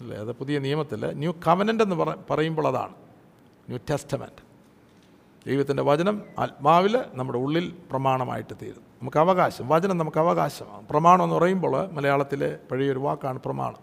അല്ലേ? 0.01 0.17
അത് 0.17 0.31
പുതിയ 0.31 0.59
നിയമത്തിൽ 0.59 1.11
ന്യൂ 1.11 1.33
കവനന്റ് 1.47 1.83
എന്ന് 1.83 1.95
പറ 1.95 2.15
പറയുമ്പോൾ 2.29 2.67
അതാണ്. 2.67 2.93
ന്യൂ 3.69 3.79
ടെസ്റ്റമെന്റ് 3.89 4.47
ദൈവത്തിന്റെ 5.47 5.83
വചനം 5.83 6.23
ആത്മാവിൽ 6.39 7.05
നമ്മുടെ 7.13 7.39
ഉള്ളിൽ 7.39 7.77
പ്രമാണമായിട്ട് 7.89 8.53
തീരും. 8.61 8.81
നമുക്ക് 9.01 9.17
അവകാശം 9.17 9.67
വചനം 9.67 9.97
നമുക്ക് 9.97 10.17
അവകാശമാണ്. 10.17 10.87
പ്രമാണം 10.87 11.23
എന്ന് 11.23 11.35
പറയുമ്പോൾ 11.35 11.91
മലയാളത്തിലെ 11.91 12.59
പഴയൊരു 12.71 12.99
വാക്കാണ് 12.99 13.39
പ്രമാണം. 13.39 13.77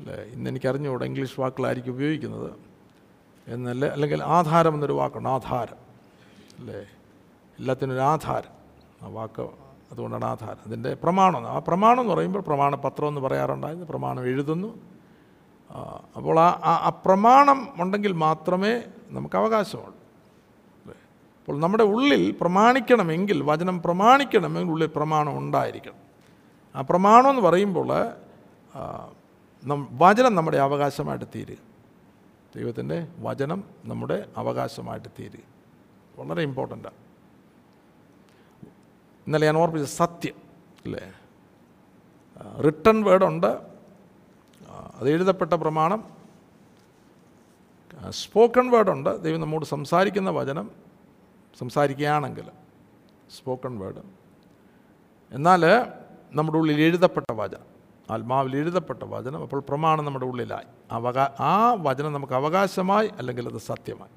അല്ലേ? 0.00 0.14
ഇന്ന് 0.14 0.50
എനിക്കറിഞ്ഞുകൂടെ 0.50 1.04
ഇംഗ്ലീഷ് 1.04 1.40
വാക്കുകളായിരിക്കും 1.40 1.92
ഉപയോഗിക്കുന്നത്. 1.92 2.52
എന്നല്ല 3.48 3.86
അല്ലെങ്കിൽ 3.86 4.24
ആധാരം 4.24 4.74
എന്നൊരു 4.74 4.92
വാക്കുണ്ട് 4.92 5.28
ആധാരം. 5.28 5.76
അല്ലേ? 6.58 6.80
എല്ലാത്തിനും 7.58 7.92
ഒരു 7.92 8.00
ആധാരം. 8.00 8.56
ആ 9.02 9.08
വാക്ക് 9.08 9.65
അതുകൊണ്ടാണ് 9.92 10.24
ആധാരം. 10.24 10.56
അതിന്റെ 10.66 10.94
പ്രമാണം. 10.94 11.46
ആ 11.46 11.58
പ്രമാണം 11.58 12.00
എന്ന് 12.00 12.14
പറയുമ്പോൾ 12.14 12.38
പ്രമാണപത്രം 12.38 13.08
എന്ന് 13.08 13.20
പറയാറുണ്ടായിരുന്നു 13.20 13.86
പ്രമാണം 13.86 14.24
എഴുതുന്നു. 14.24 14.78
അപ്പോൾ 16.16 16.40
ആ 16.40 16.60
ആ- 16.64 17.02
പ്രമാണം 17.06 17.68
ഉണ്ടെങ്കിൽ 17.78 18.12
മാത്രമേ 18.12 18.82
നമുക്ക് 19.10 19.36
അവകാശമുള്ളൂ? 19.36 19.96
അപ്പോൾ 21.38 21.60
നമ്മുടെ 21.60 21.84
ഉള്ളിൽ 21.84 22.36
പ്രമാണിക്കണമെങ്കിൽ 22.40 23.42
വചനം 23.42 23.82
പ്രമാണിക്കണമെങ്കിൽ 23.82 24.72
ഉള്ളിൽ 24.72 24.90
പ്രമാണം 24.96 25.38
ഉണ്ടായിരിക്കണം. 25.38 26.06
ആ 26.76 26.80
പ്രമാണം 26.80 27.30
എന്ന് 27.30 27.42
പറയുമ്പോൾ 27.42 28.08
വചനം 29.92 30.34
നമ്മുടെ 30.34 30.58
അവകാശമായിട്ട് 30.58 31.24
തീരുക. 31.34 31.56
ദൈവത്തിന്റെ 32.56 33.06
വചനം 33.18 33.64
നമ്മുടെ 33.84 34.26
അവകാശമായിട്ട് 34.36 35.08
തീരുക. 35.20 35.40
വളരെ 36.18 36.42
ഇമ്പോർട്ടന്റാണ്. 36.42 37.05
ഇന്നലെ 39.26 39.46
ഞാൻ 39.46 39.56
ഓർപ്പിച്ച 39.56 39.86
സത്യം 39.96 40.36
അല്ലേ? 40.84 41.04
റിട്ടൺ 42.66 43.04
വേർഡുണ്ട് 43.04 43.46
അത് 44.98 45.10
എഴുതപ്പെട്ട 45.10 45.52
പ്രമാണം. 45.52 46.00
സ്പോക്കൺ 48.08 48.70
വേർഡുണ്ട് 48.70 49.22
ദൈവം 49.22 49.40
നമ്മോട് 49.40 49.64
സംസാരിക്കുന്ന 49.64 50.30
വചനം 50.30 50.70
സംസാരിക്കുകയാണെങ്കിൽ 51.58 52.50
സ്പോക്കൺ 53.36 53.78
വേർഡ് 53.78 54.02
എന്നാൽ 55.32 55.62
നമ്മുടെ 56.32 56.58
ഉള്ളിൽ 56.58 56.80
എഴുതപ്പെട്ട 56.80 57.32
വചനം 57.32 57.66
ആത്മാവിൽ 58.10 58.56
എഴുതപ്പെട്ട 58.56 59.02
വചനം 59.02 59.42
അപ്പോൾ 59.42 59.60
പ്രമാണം 59.60 60.04
നമ്മുടെ 60.04 60.26
ഉള്ളിലായി. 60.26 60.68
അവകാ 60.90 61.34
ആ 61.40 61.74
വചനം 61.74 62.12
നമുക്ക് 62.12 62.32
അവകാശമായി 62.32 63.08
അല്ലെങ്കിൽ 63.18 63.48
അത് 63.48 63.58
സത്യമായി. 63.58 64.14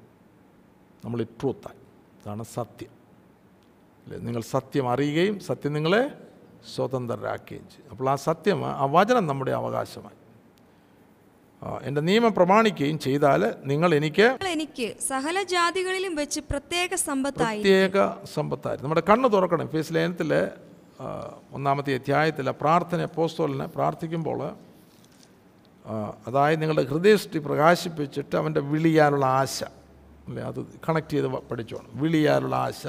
നമ്മൾ 1.04 1.22
ട്രൂത്തായി 1.22 1.80
അതാണ് 2.22 2.42
സത്യം. 2.42 2.99
അല്ലേ? 4.04 4.18
നിങ്ങൾ 4.26 4.42
സത്യം 4.54 4.86
അറിയുകയും 4.92 5.36
സത്യം 5.40 5.72
നിങ്ങളെ 5.72 6.02
സ്വതന്ത്രരാക്കുകയും 6.74 7.66
ചെയ്യും. 7.72 7.90
അപ്പോൾ 7.90 8.06
ആ 8.10 8.16
സത്യം 8.28 8.58
ആ 8.82 8.84
വചനം 8.96 9.24
നമ്മുടെ 9.26 9.52
അവകാശമായി. 9.60 10.16
എന്റെ 11.62 11.70
എന്റെ 11.88 12.00
നിയമം 12.00 12.32
പ്രമാണിക്കുകയും 12.34 12.98
ചെയ്താൽ 12.98 13.42
നിങ്ങൾ 13.70 13.90
എനിക്ക് 13.94 14.26
എനിക്ക് 14.52 14.86
സകല 15.08 15.42
ജാതികളിലും 15.42 16.14
വെച്ച് 16.14 16.40
പ്രത്യേക 16.50 16.94
സമ്പത്തായി 16.94 17.60
പ്രത്യേക 17.60 17.96
സമ്പത്തായി 18.34 18.78
നമ്മുടെ 18.82 19.02
കണ്ണ് 19.08 19.28
തുറക്കണം. 19.32 19.68
ഫേസ് 19.68 19.92
ലേനത്തിൽ 19.92 20.32
ഒന്നാമത്തെ 21.52 21.92
അധ്യായത്തിലെ 21.94 22.52
പ്രാർത്ഥന 22.52 23.04
പോസ്റ്റോലിനെ 23.16 23.66
പ്രാർത്ഥിക്കുമ്പോൾ 23.66 24.40
അതായത് 26.26 26.60
നിങ്ങളുടെ 26.62 26.84
ഹൃദയസ്ഥി 26.90 27.38
പ്രകാശിപ്പിച്ചിട്ട് 27.38 28.34
അവന്റെ 28.36 28.60
വിളിയാനുള്ള 28.72 29.26
ആശ 29.42 29.58
അല്ലേ? 30.28 30.42
അത് 30.42 30.60
കണക്ട് 30.88 31.12
ചെയ്ത് 31.12 31.28
പഠിച്ചോണം. 31.50 31.90
വിളിയാനുള്ള 32.02 32.56
ആശ 32.68 32.84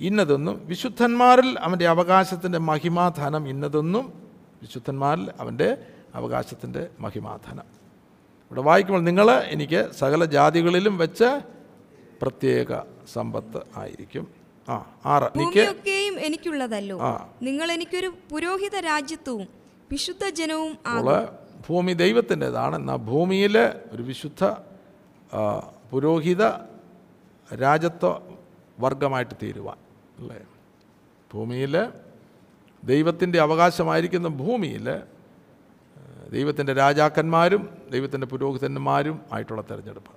ഇന്നതൊന്നും 0.00 0.66
വിശുദ്ധന്മാരിൽ 0.66 1.58
അവന്റെ 1.58 1.88
അവകാശത്തിന്റെ 1.88 2.58
മഹിമാധനം 2.58 3.48
ഇന്നതൊന്നും 3.48 4.30
വിശുദ്ധന്മാരിൽ 4.62 5.30
അവന്റെ 5.40 5.76
അവകാശത്തിന്റെ 6.14 6.88
മഹിമാധനം. 7.00 7.64
ഇവിടെ 8.50 8.60
വായിക്കുമ്പോൾ 8.60 9.02
നിങ്ങൾ 9.02 9.30
എനിക്ക് 9.30 9.92
സകല 9.92 10.24
ജാതികളിലും 10.24 10.98
വെച്ച് 10.98 11.40
പ്രത്യേക 12.22 12.78
സമ്പത്ത് 13.12 13.62
ആയിരിക്കും. 13.76 14.28
ആ 14.68 14.86
ആറ്. 15.06 15.22
എനിക്ക് 15.22 15.46
ഭൂമിയൊക്കെയും 15.46 16.20
എനിക്കുള്ളതല്ലോ. 16.20 16.98
നിങ്ങൾ 17.42 17.72
എനിക്കൊരു 17.72 18.14
പുരോഹിത 18.32 18.76
രാജ്യത്വവും 18.76 19.48
വിശുദ്ധ 19.90 20.28
ജനവും 20.28 20.78
ഭൂമി 21.68 21.92
ദൈവത്തിന്റെതാണ്. 21.92 22.76
എന്നാൽ 22.76 22.96
ഭൂമിയിൽ 22.96 23.58
ഒരു 23.92 24.02
വിശുദ്ധ 24.02 24.44
പുരോഹിത 25.90 26.44
രാജ്യത്വ 27.54 28.18
വർഗമായിട്ട് 28.80 29.34
തീരുവാൻ. 29.42 29.76
അല്ലേ? 30.18 30.40
ഭൂമിയിൽ 31.34 31.86
ദൈവത്തിന്റെ 32.84 33.40
അവകാശമായിരിക്കുന്ന 33.40 34.28
ഭൂമിയിൽ 34.28 35.00
ദൈവത്തിന്റെ 36.32 36.72
രാജാക്കന്മാരും 36.72 37.78
ദൈവത്തിന്റെ 37.90 38.26
പുരോഹിതന്മാരും 38.26 39.20
ആയിട്ടുള്ള 39.32 39.62
തിരഞ്ഞെടുപ്പ്. 39.62 40.10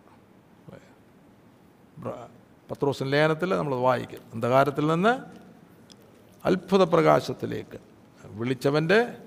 പത്രോസിൻ 2.72 3.08
ലേഖനത്തിൽ 3.08 3.56
നമ്മൾ 3.56 3.76
വായിക്കും. 3.76 4.20
അന്ധകാരത്തിൽ 4.34 4.88
നിന്ന് 4.88 5.20
അത്ഭുത 6.48 6.84
പ്രകാശത്തിലേക്ക് 6.84 7.80
വിളിച്ചവന്റെ 8.26 9.18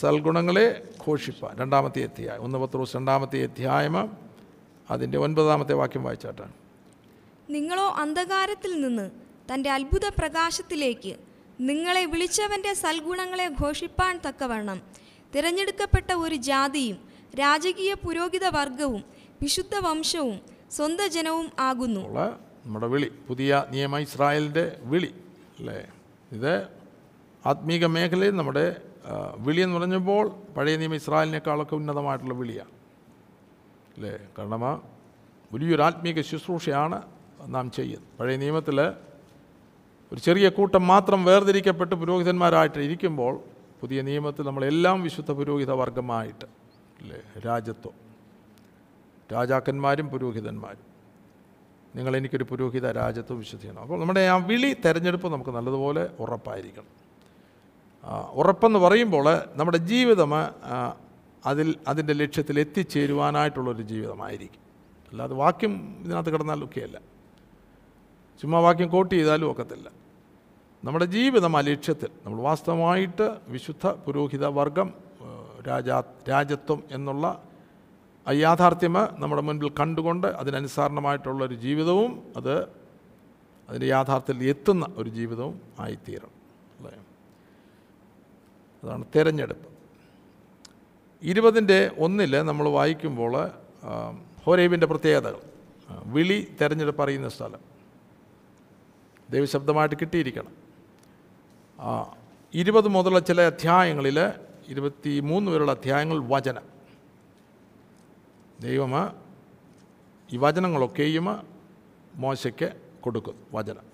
സൽഗുണങ്ങളെ 0.00 0.88
ഘോഷിപ്പാൻ. 1.08 1.58
രണ്ടാമത്തെ 1.58 2.02
അധ്യായം 2.02 2.40
ഒന്ന് 2.40 2.58
പത്രോസ് 2.58 2.96
രണ്ടാമത്തെ 2.96 3.42
അധ്യായം 3.42 4.16
അതിന്റെ 4.90 5.18
ഒൻപതാമത്തെ 5.18 5.74
വാക്യം 5.74 6.04
വായിച്ചാട്ടാണ്. 6.04 6.52
നിങ്ങളോ 7.50 7.88
അന്ധകാരത്തിൽ 7.90 8.80
നിന്ന് 8.80 9.23
തന്റെ 9.50 9.70
അത്ഭുത 9.70 10.06
പ്രകാശത്തിലേക്ക് 10.08 11.12
നിങ്ങളെ 11.60 12.04
വിളിച്ചവന്റെ 12.04 12.72
സൽഗുണങ്ങളെ 12.74 13.48
ഘോഷിപ്പാൻ 13.62 14.14
തക്കവണ്ണം 14.26 14.78
തിരഞ്ഞെടുക്കപ്പെട്ട 15.34 16.12
ഒരു 16.24 16.34
ജാതിയും 16.34 16.98
രാജകീയ 17.40 17.92
പുരോഹിത 17.94 18.46
വർഗവും 18.56 19.02
വിശുദ്ധ 19.42 19.74
വംശവും 19.86 20.36
സ്വന്തം 20.70 21.08
ജനവും 21.08 21.46
ആകുന്നു. 21.58 22.02
നമ്മുടെ 22.64 22.86
വിളി 22.86 23.08
പുതിയ 23.28 23.64
നിയമ 23.70 23.98
ഇസ്രായേലിന്റെ 23.98 24.64
വിളി 24.92 25.10
അല്ലേ? 25.58 25.78
ഇത് 26.32 26.52
ആത്മീക 27.46 27.86
മേഖലയിൽ 27.96 28.34
നമ്മുടെ 28.40 28.66
വിളി 29.46 29.60
എന്ന് 29.60 29.76
പറഞ്ഞപ്പോൾ 29.78 30.24
പഴയ 30.56 30.76
നിയമ 30.76 30.94
ഇസ്രായേലിനേക്കാളൊക്കെ 30.94 31.74
ഉന്നതമായിട്ടുള്ള 31.74 32.34
വിളിയാണ് 32.34 32.74
അല്ലേ? 33.96 34.14
കാരണം 34.38 34.62
വലിയൊരു 35.52 35.82
ആത്മീക 35.82 36.20
ശുശ്രൂഷയാണ് 36.30 36.98
നാം 37.54 37.66
ചെയ്യുന്നത്. 37.70 38.12
പഴയ 38.20 38.36
നിയമത്തിൽ 38.36 38.78
ഒരു 40.14 40.20
ചെറിയ 40.20 40.48
കൂട്ടം 40.48 40.86
മാത്രം 40.86 41.24
വേർതിരിക്കപ്പെട്ട് 41.24 41.94
പുരോഹിതന്മാരായിട്ട് 41.94 42.78
ഇരിക്കുമ്പോൾ 42.78 43.40
പുതിയ 43.80 44.02
നിയമത്തിൽ 44.02 44.42
നമ്മളെല്ലാം 44.46 45.02
വിശുദ്ധ 45.02 45.30
പുരോഹിത 45.30 45.70
വർഗമായിട്ട് 45.70 46.44
അല്ലേ? 47.00 47.16
രാജ്യത്വം 47.46 47.92
രാജാക്കന്മാരും 49.32 50.08
പുരോഹിതന്മാരും. 50.08 50.84
നിങ്ങൾ 51.96 52.16
എനിക്കൊരു 52.16 52.44
പുരോഹിത 52.50 52.90
രാജ്യത്വം 52.90 53.38
വിശുദ്ധിയാണ്. 53.38 53.80
അപ്പോൾ 53.80 54.00
നമ്മുടെ 54.00 54.20
ആ 54.20 54.36
വിളി 54.36 54.70
തിരഞ്ഞെടുപ്പ് 54.84 55.28
നമുക്ക് 55.28 55.50
നല്ലതുപോലെ 55.50 56.08
ഉറപ്പായിരിക്കണം. 56.20 56.92
ഉറപ്പെന്ന് 58.30 58.78
പറയുമ്പോൾ 58.78 59.26
നമ്മുടെ 59.54 59.76
ജീവിതം 59.76 60.30
അതിൽ 61.46 61.74
അതിന്റെ 61.88 62.12
ലക്ഷ്യത്തിൽ 62.12 62.60
എത്തിച്ചേരുവാനായിട്ടുള്ളൊരു 62.60 63.82
ജീവിതമായിരിക്കും. 63.82 64.62
അല്ലാതെ 65.10 65.34
വാക്യം 65.34 65.96
ഇതിനകത്ത് 66.00 66.30
കിടന്നാൽ 66.30 66.64
ഒക്കെയല്ല. 66.64 67.00
ചുമ്മാ 68.40 68.58
വാക്യം 68.58 68.88
കോട്ട് 68.88 69.14
ചെയ്താലും 69.14 69.50
ഒക്കത്തില്ല. 69.50 70.03
നമ്മുടെ 70.84 71.04
ജീവിതം 71.04 71.56
അലക്ഷ്യത്തിൽ 71.56 71.70
ലക്ഷ്യത്തിൽ. 71.70 72.08
നമ്മൾ 72.26 72.42
വാസ്തവമായിട്ട് 72.42 73.36
വിശുദ്ധ 73.48 73.86
പുരോഹിത 73.86 74.46
വർഗം 74.46 74.94
രാജാ 75.68 76.02
രാജ്യത്വം 76.28 76.82
എന്നുള്ള 76.90 77.42
യാഥാർത്ഥ്യം 78.32 78.92
നമ്മുടെ 78.92 79.42
മുൻപിൽ 79.42 79.70
കണ്ടുകൊണ്ട് 79.80 80.26
അതിനനുസരണമായിട്ടുള്ള 80.26 81.44
ഒരു 81.44 81.54
ജീവിതവും 81.54 82.32
അത് 82.36 82.62
അതിന്റെ 83.68 83.86
യാഥാർത്ഥ്യത്തിൽ 83.86 84.44
എത്തുന്ന 84.44 84.86
ഒരു 84.96 85.10
ജീവിതവും 85.10 85.60
ആയിത്തീരണം 85.80 86.34
അല്ലേ? 86.76 86.92
അതാണ് 88.84 89.04
തിരഞ്ഞെടുപ്പ്. 89.16 89.68
ഇരുപതിന്റെ 91.22 91.78
ഒന്നിൽ 91.98 92.42
നമ്മൾ 92.42 92.68
വായിക്കുമ്പോൾ 92.68 93.50
ഹോരേബിന്റെ 94.44 94.86
പ്രത്യേകതകൾ. 94.86 95.40
വിളി 96.04 96.56
തിരഞ്ഞെടുപ്പ് 96.60 97.02
അറിയുന്ന 97.02 97.28
സ്ഥലം. 97.28 97.60
ദൈവശബ്ദമായിട്ട് 99.30 99.96
കിട്ടിയിരിക്കണം. 100.00 100.63
ഇരുപത് 102.54 102.88
മുതലുള്ള 102.88 103.18
ചില 103.18 103.40
അധ്യായങ്ങളിൽ 103.40 104.18
ഇരുപത്തി 104.68 105.20
മൂന്ന് 105.20 105.50
വരെയുള്ള 105.50 105.72
അധ്യായങ്ങൾ 105.72 106.18
വചനം. 106.18 106.62
ദൈവം 108.60 108.92
ഈ 110.32 110.36
വചനങ്ങളൊക്കെയും 110.36 111.26
മോശയ്ക്ക് 112.14 112.72
കൊടുക്കും 113.00 113.36
വചനം. 113.54 113.84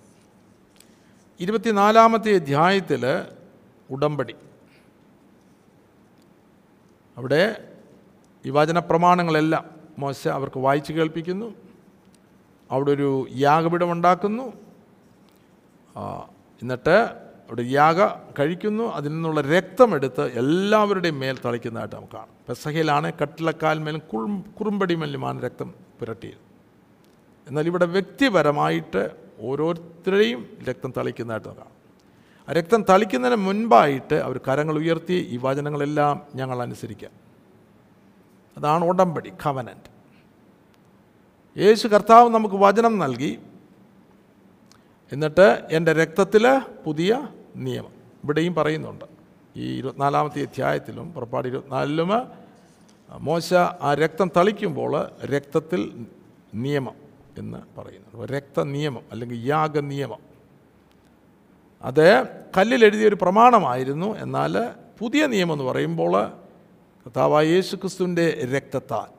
ഇരുപത്തിനാലാമത്തെ 1.41 2.35
അധ്യായത്തിൽ 2.35 3.05
ഉടമ്പടി. 3.91 4.35
അവിടെ 7.17 7.73
ഈ 8.47 8.51
വചന 8.51 8.79
പ്രമാണങ്ങളെല്ലാം 8.79 9.65
മോശ 9.99 10.29
അവർക്ക് 10.29 10.59
വായിച്ചു 10.59 10.93
കേൾപ്പിക്കുന്നു 10.93 11.55
അവിടെ 12.71 12.91
ഒരു 12.91 13.27
യാഗപീഠം 13.37 13.93
ഉണ്ടാക്കുന്നു. 13.93 14.53
എന്നിട്ട് 16.63 17.30
അവിടെ 17.51 17.63
യാഗ 17.63 18.07
കഴിക്കുന്നു 18.39 18.85
അതിൽ 18.85 19.09
നിന്നുള്ള 19.09 19.41
രക്തമെടുത്ത് 19.41 20.25
എല്ലാവരുടെയും 20.39 21.21
മേൽ 21.21 21.39
തളിക്കുന്നതായിട്ട് 21.45 21.97
നമുക്ക് 21.97 22.13
കാണാം. 22.13 22.37
പെസഹയിലാണ് 22.49 23.13
കട്ടിലക്കാൽ 23.23 23.79
മേലും 23.79 24.03
കുറും 24.13 24.55
കുറുമ്പടി 24.61 24.95
മേലുമാണ് 24.95 25.43
രക്തം 25.43 25.75
പുരട്ടിയത്. 26.01 26.41
എന്നാൽ 27.49 27.67
ഇവിടെ 27.67 27.87
വ്യക്തിപരമായിട്ട് 27.87 29.11
ഓരോരുത്തരെയും 29.41 30.47
രക്തം 30.69 30.93
തളിക്കുന്നതായിട്ട് 30.97 31.49
കാണാം. 31.49 31.73
ആ 32.49 32.53
രക്തം 32.53 32.83
തളിക്കുന്നതിന് 32.83 33.41
മുൻപായിട്ട് 33.47 34.15
അവർ 34.15 34.41
കരങ്ങൾ 34.49 34.79
ഉയർത്തി 34.79 35.13
ഈ 35.31 35.37
വചനങ്ങളെല്ലാം 35.43 36.23
ഞങ്ങൾ 36.35 36.63
അനുസരിക്കാം. 36.63 37.13
അതാണ് 38.57 38.85
ഉടമ്പടി 38.85 39.33
കവനന്റ് 39.47 39.91
യേശു 41.59 41.89
കർത്താവ് 41.89 42.29
നമുക്ക് 42.31 42.55
വചനം 42.55 42.99
നൽകി. 42.99 43.39
എന്നിട്ട് 45.13 45.69
എന്റെ 45.71 45.93
രക്തത്തിൽ 45.93 46.59
പുതിയ 46.87 47.29
നിയമം. 47.61 47.93
ഇവിടെയും 48.25 48.55
പറയുന്നുണ്ട്. 48.55 49.05
ഈ 49.57 49.79
ഇരുപത്തിനാലാമത്തെ 49.79 50.43
അധ്യായത്തിലും 50.43 51.13
പുറപ്പാട് 51.13 51.49
ഇരുപത്തിനാലിലും 51.49 52.09
മോശ 53.11 53.55
ആ 53.55 53.95
രക്തം 53.95 54.31
തളിക്കുമ്പോൾ 54.37 55.11
രക്തത്തിൽ 55.25 56.07
നിയമം 56.55 56.95
എന്ന് 57.39 57.81
പറയുന്നു 57.81 58.25
രക്ത 58.25 58.63
നിയമം 58.63 59.03
അല്ലെങ്കിൽ 59.13 59.49
യാഗ 59.49 59.79
നിയമം 59.79 60.19
അത് 61.83 62.25
കല്ലിൽ 62.27 62.85
എഴുതിയ 62.85 63.09
ഒരു 63.09 63.17
പ്രമാണമായിരുന്നു. 63.23 64.19
എന്നാൽ 64.19 64.69
പുതിയ 64.99 65.27
നിയമം 65.27 65.53
എന്ന് 65.53 65.65
പറയുമ്പോൾ 65.65 66.29
കർത്താവായ 67.07 67.47
യേശു 67.47 67.77
ക്രിസ്തുവിന്റെ 67.77 68.49
രക്തത്താൽ 68.57 69.13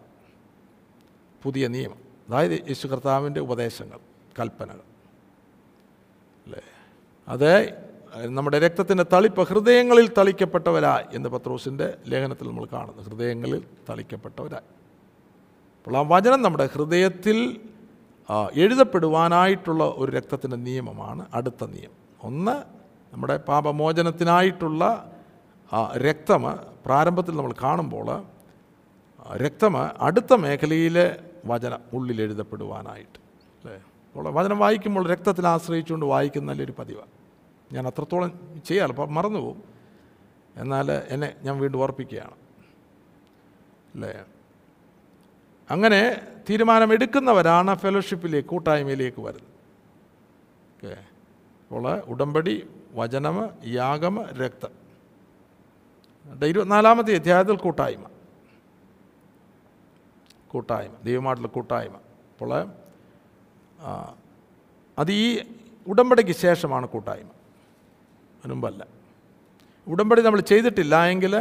പുതിയ 1.43 1.67
നിയമം. 1.67 1.97
അതായത് 2.29 2.51
യേശു 2.51 2.87
കർത്താവിന്റെ 2.87 3.39
ഉപദേശങ്ങൾ 3.39 3.99
കൽപ്പനകൾ. 4.39 4.81
അല്ലേ? 6.45 6.61
അത് 7.27 7.90
നമ്മുടെ 8.15 8.59
രക്തത്തിന്റെ 8.59 9.05
തളിപ്പ് 9.13 9.47
ഹൃദയങ്ങളിൽ 9.47 10.13
തളിക്കപ്പെട്ടവരായി 10.17 11.15
എന്ന് 11.15 11.29
പത്രോസിന്റെ 11.29 11.97
ലേഖനത്തിൽ 12.07 12.47
നമ്മൾ 12.47 12.65
കാണുന്നു. 12.73 13.03
ഹൃദയങ്ങളിൽ 13.03 13.63
തളിക്കപ്പെട്ടവരായി. 13.89 14.67
അപ്പോൾ 15.77 15.97
ആ 15.97 16.01
വചനം 16.01 16.41
നമ്മുടെ 16.41 16.69
ഹൃദയത്തിൽ 16.73 17.59
എഴുതപ്പെടുവാനായിട്ടുള്ള 18.53 19.93
ഒരു 19.97 20.11
രക്തത്തിന്റെ 20.11 20.57
നിയമമാണ് 20.57 21.25
അടുത്ത 21.33 21.63
നിയമം. 21.63 21.97
ഒന്ന് 22.23 22.55
നമ്മുടെ 23.13 23.37
പാപമോചനത്തിനായിട്ടുള്ള 23.37 25.11
രക്തം 25.97 26.43
പ്രാരംഭത്തിൽ 26.85 27.31
നമ്മൾ 27.31 27.53
കാണുമ്പോൾ 27.63 28.07
രക്തം 29.35 29.77
അടുത്ത 29.77 30.33
മേഖലയിലെ 30.33 31.19
വചനം 31.45 31.79
ഉള്ളിൽ 31.93 32.21
എഴുതപ്പെടുവാനായിട്ട്. 32.21 33.19
അല്ലേ? 33.61 33.75
അപ്പോൾ 34.09 34.29
വചനം 34.29 34.59
വായിക്കുമ്പോൾ 34.59 35.07
രക്തത്തിൽ 35.07 35.47
ആശ്രയിച്ചുകൊണ്ട് 35.47 36.05
വായിക്കുന്ന 36.05 36.51
നല്ലൊരു 36.51 36.73
പതിവാണ് 36.79 37.20
ഞാൻ 37.71 37.87
അത്രത്തോളം 37.87 38.61
ചെയ്യാറില്ല. 38.65 39.01
അപ്പം 39.01 39.13
മറന്നുപോകും. 39.13 39.63
എന്നാൽ 40.55 40.91
എന്നെ 40.91 41.35
ഞാൻ 41.43 41.59
വീണ്ടും 41.59 41.81
ഓർപ്പിക്കുകയാണ്. 41.81 42.31
അല്ലേ? 43.93 44.25
അങ്ങനെ 45.69 46.27
തീരുമാനമെടുക്കുന്നവരാണ് 46.49 47.75
ഫെലോഷിപ്പിലേക്ക് 47.75 48.49
കൂട്ടായ്മയിലേക്ക് 48.49 49.21
വരുന്നത്. 49.21 49.51
ഓക്കെ? 50.75 51.01
അപ്പോൾ 51.63 51.99
ഉടമ്പടി 51.99 52.67
വചനം 52.93 53.49
യാഗമ 53.65 54.23
രക്തം. 54.23 54.81
ഇരുപത്തിനാലാമത്തെ 56.45 57.15
അധ്യായത്തിൽ 57.15 57.55
കൂട്ടായ്മ. 57.55 58.03
കൂട്ടായ്മ 60.47 60.93
ദൈവമായിട്ടുള്ള 61.03 61.47
കൂട്ടായ്മ. 61.47 61.95
അപ്പോൾ 61.95 62.65
അത് 64.99 65.11
ഈ 65.11 65.53
ഉടമ്പടിക്ക് 65.87 66.31
ശേഷമാണ് 66.31 66.87
കൂട്ടായ്മ. 66.87 67.27
അതിന് 68.41 68.53
മുമ്പല്ല 68.53 68.81
ഉടമ്പടി 69.87 70.21
നമ്മൾ 70.21 70.39
ചെയ്തിട്ടില്ല 70.41 70.95
എങ്കിൽ 71.05 71.35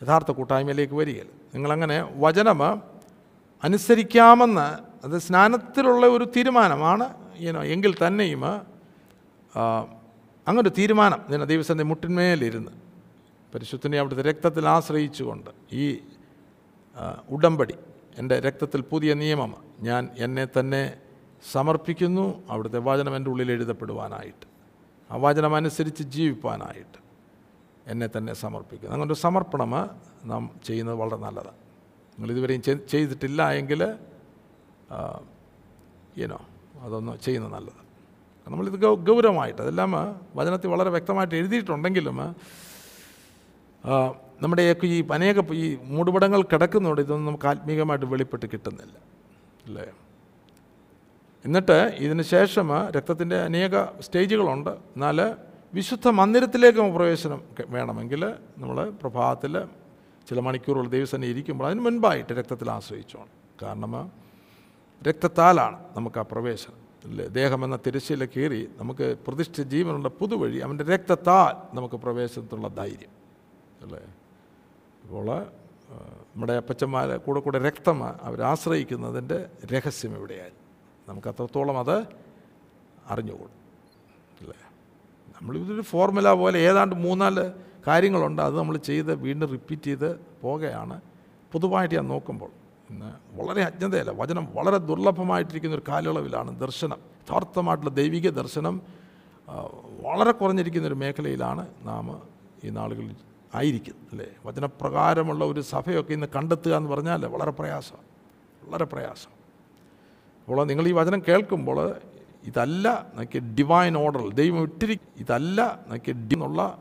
യഥാർത്ഥ 0.00 0.30
കൂട്ടായ്മയിലേക്ക് 0.30 0.94
വരികയില്ല. 0.94 1.32
നിങ്ങളങ്ങനെ 1.54 1.96
വചനം 2.16 2.60
അനുസരിക്കാമെന്ന് 3.64 4.66
അത് 5.06 5.18
സ്നാനത്തിലുള്ള 5.18 6.06
ഒരു 6.06 6.24
തീരുമാനമാണ്. 6.36 7.06
ഈനോ 7.36 7.60
എങ്കിൽ 7.74 7.92
തന്നെയും 8.06 8.44
അങ്ങനൊരു 10.46 10.72
തീരുമാനം 10.78 11.20
നിന്നെ 11.30 11.46
ദൈവസന്ധി 11.46 11.84
മുട്ടിന്മേലിരുന്ന് 11.84 12.72
പരിശുദ്ധനെ 13.54 13.98
അവിടുത്തെ 13.98 14.22
രക്തത്തിൽ 14.22 14.64
ആശ്രയിച്ചുകൊണ്ട് 14.68 15.50
ഈ 15.72 15.84
ഉടമ്പടി 17.30 17.74
എന്റെ 18.18 18.40
രക്തത്തിൽ 18.40 18.80
പുതിയ 18.80 19.14
നിയമം 19.14 19.52
ഞാൻ 19.80 20.02
എന്നെ 20.18 20.44
തന്നെ 20.58 20.82
സമർപ്പിക്കുന്നു. 21.52 22.26
അവിടുത്തെ 22.50 22.78
വചനം 22.78 23.16
എന്റെ 23.16 23.30
ഉള്ളിൽ 23.30 23.50
എഴുതപ്പെടുവാനായിട്ട്. 23.52 24.46
ആ 25.12 25.16
വചനം 25.16 25.56
അനുസരിച്ച് 25.56 26.02
ജീവിപ്പാനായിട്ട് 26.02 26.98
എന്നെ 27.86 28.08
തന്നെ 28.16 28.32
സമർപ്പിക്കുന്നു 28.32 28.94
അങ്ങനൊരു 28.94 29.14
സമർപ്പണം 29.14 29.90
നാം 30.24 30.50
ചെയ്യുന്നത് 30.64 30.96
വളരെ 30.96 31.16
നല്ലതാണ്. 31.16 31.56
നിങ്ങളിതുവരെയും 32.12 32.62
ചെയ്- 32.62 32.88
ചെയ്തിട്ടില്ല 32.88 33.50
എങ്കിൽ 33.50 33.98
ഏനോ 36.18 36.40
അതൊന്ന് 36.80 37.18
ചെയ്യുന്നത് 37.18 37.52
നല്ലത് 37.52 37.82
നമ്മളിത് 38.46 38.74
ഗൗ 38.74 38.94
ഗൗരവമായിട്ട് 38.94 39.62
അതെല്ലാം 39.62 39.92
വചനത്തിൽ 40.36 40.68
വളരെ 40.68 40.90
വ്യക്തമായിട്ട് 40.90 41.34
എഴുതിയിട്ടുണ്ടെങ്കിലും 41.34 42.06
നമ്മുടെ 42.06 44.14
നമ്മുടെയൊക്കെ 44.42 44.86
ഈ 44.86 45.04
അനേക 45.12 45.54
ഈ 45.54 45.78
മൂടുപടങ്ങൾ 45.82 46.42
കിടക്കുന്നതുകൊണ്ട് 46.42 47.02
ഇതൊന്നും 47.02 47.26
നമുക്ക് 47.26 47.46
ആത്മീകമായിട്ട് 47.46 48.06
വെളിപ്പെട്ട് 48.06 48.46
കിട്ടുന്നില്ല. 48.46 48.98
അല്ലേ? 49.66 49.92
എന്നിട്ട് 51.44 51.96
ഇതിന് 51.96 52.22
ശേഷം 52.22 52.90
രക്തത്തിന്റെ 52.90 53.36
അനേക 53.36 53.84
സ്റ്റേജുകളുണ്ട്. 54.00 54.70
എന്നാൽ 54.70 55.34
വിശുദ്ധ 55.74 56.08
മന്ദിരത്തിലേക്ക് 56.08 56.78
പ്രവേശനം 56.78 57.42
വേണമെങ്കിൽ 57.66 58.26
നമ്മൾ 58.58 58.90
പ്രഭാതത്തിൽ 58.90 59.64
ചില 60.28 60.40
മണിക്കൂറുകൾ 60.40 60.88
ദിവസം 60.88 61.24
ഇരിക്കുമ്പോൾ 61.24 61.66
അതിന് 61.66 61.80
മുൻപായിട്ട് 61.80 62.32
രക്തത്തിൽ 62.32 62.70
ആശ്രയിച്ചോണം. 62.70 63.28
കാരണം 63.62 64.12
രക്തത്താലാണ് 65.08 65.84
നമുക്ക് 65.96 66.18
ആ 66.18 66.22
പ്രവേശനം. 66.22 67.10
അല്ലേ? 67.10 67.26
ദേഹമെന്ന 67.26 67.76
തിരശ്ശീല 67.76 68.24
കീറി 68.24 68.68
നമുക്ക് 68.76 69.16
പ്രതിഷ്ഠ 69.26 69.62
ജീവനുള്ള 69.62 70.08
പുതുവഴി 70.08 70.58
അവന്റെ 70.58 70.84
രക്തത്താൽ 70.84 71.76
നമുക്ക് 71.76 71.94
പ്രവേശനത്തിനുള്ള 71.94 72.68
ധൈര്യം. 72.68 73.12
അല്ലേ? 73.82 74.00
ഇപ്പോൾ 75.04 75.26
നമ്മുടെ 76.34 76.52
അപ്പച്ചന്മാരെ 76.52 77.16
കൂടെ 77.16 77.40
കൂടെ 77.40 77.58
രക്തം 77.58 78.04
അവരാശ്രയിക്കുന്നതിന്റെ 78.04 79.50
രഹസ്യം 79.72 80.16
എവിടെയായി 80.16 80.50
നമുക്ക് 81.08 81.28
അത്രത്തോളം 81.28 81.78
അത് 81.78 81.96
അറിഞ്ഞുകൂടും. 83.10 83.56
അല്ലേ? 84.40 84.58
നമ്മളിതൊരു 85.40 85.80
ഫോർമുല 85.80 86.32
പോലെ 86.32 86.58
ഏതാണ്ട് 86.58 86.96
മൂന്നാൽ 86.96 87.52
കാര്യങ്ങളുണ്ട്. 87.86 88.42
അത് 88.42 88.58
നമ്മൾ 88.58 88.76
ചെയ്ത് 88.76 89.14
വീണ്ടും 89.14 89.48
റിപ്പീറ്റ് 89.50 89.82
ചെയ്ത് 89.82 90.20
പോകുകയാണ്. 90.42 91.00
പൊതുവായിട്ട് 91.52 91.94
ഞാൻ 91.94 92.08
നോക്കുമ്പോൾ 92.08 92.50
ഇന്ന് 92.90 93.12
വളരെ 93.32 93.62
അജ്ഞതയല്ല 93.62 94.10
വചനം 94.10 94.48
വളരെ 94.54 94.76
ദുർലഭമായിട്ടിരിക്കുന്ന 94.76 95.74
ഒരു 95.74 95.82
കാലയളവിലാണ് 95.88 96.60
ദർശനം. 96.60 96.98
യഥാർത്ഥമായിട്ടുള്ള 97.20 97.90
ദൈവിക 97.94 98.30
ദർശനം 98.30 98.82
വളരെ 100.02 100.32
കുറഞ്ഞിരിക്കുന്ന 100.32 100.86
ഒരു 100.86 100.94
മേഖലയിലാണ് 100.94 101.68
നാം 101.82 102.22
ഈ 102.64 102.68
നാളുകളിൽ 102.68 103.16
ആയിരിക്കുന്നത് 103.54 104.08
അല്ലേ? 104.10 104.26
വചനപ്രകാരമുള്ള 104.46 105.44
ഒരു 105.44 105.60
സഭയൊക്കെ 105.60 106.12
ഇന്ന് 106.12 106.26
കണ്ടെത്തുക 106.36 106.74
എന്ന് 106.74 106.90
പറഞ്ഞാൽ 106.90 107.26
വളരെ 107.26 107.50
പ്രയാസം 107.50 107.96
വളരെ 108.64 108.84
പ്രയാസം. 108.84 109.41
അപ്പോൾ 110.42 110.66
നിങ്ങൾ 110.66 110.88
ഈ 110.88 110.92
വചനം 110.92 111.22
കേൾക്കുമ്പോൾ 111.28 111.94
ഇതല്ല 112.44 113.06
നോക്കി 113.14 113.38
ഡിവൈൻ 113.38 113.98
ഓർഡർ 113.98 114.34
ദൈവം 114.34 114.62
ഇട്ടിരി 114.62 114.98
ഇതല്ല 115.16 115.80
നോക്കി 115.88 116.12
ഡി 116.12 116.34
എന്നുള്ള 116.34 116.78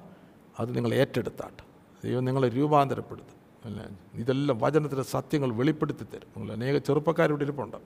അത് 0.59 0.75
നിങ്ങൾ 0.75 0.93
ഏറ്റെടുത്താട്ട്. 0.93 1.63
ദൈവം 2.03 2.25
നിങ്ങളെ 2.25 2.49
രൂപാന്തരപ്പെടുത്തും. 2.49 3.41
അല്ലേ? 3.65 3.85
ഇതെല്ലാം 4.13 4.59
വചനത്തിന്റെ 4.59 5.03
സത്യങ്ങൾ 5.03 5.53
വെളിപ്പെടുത്തി 5.53 6.03
തരും. 6.03 6.27
നിങ്ങൾ 6.37 6.53
അനേക 6.53 6.77
ചെറുപ്പക്കാരിവിടെ 6.77 7.43
ഇരിപ്പുണ്ട്. 7.43 7.77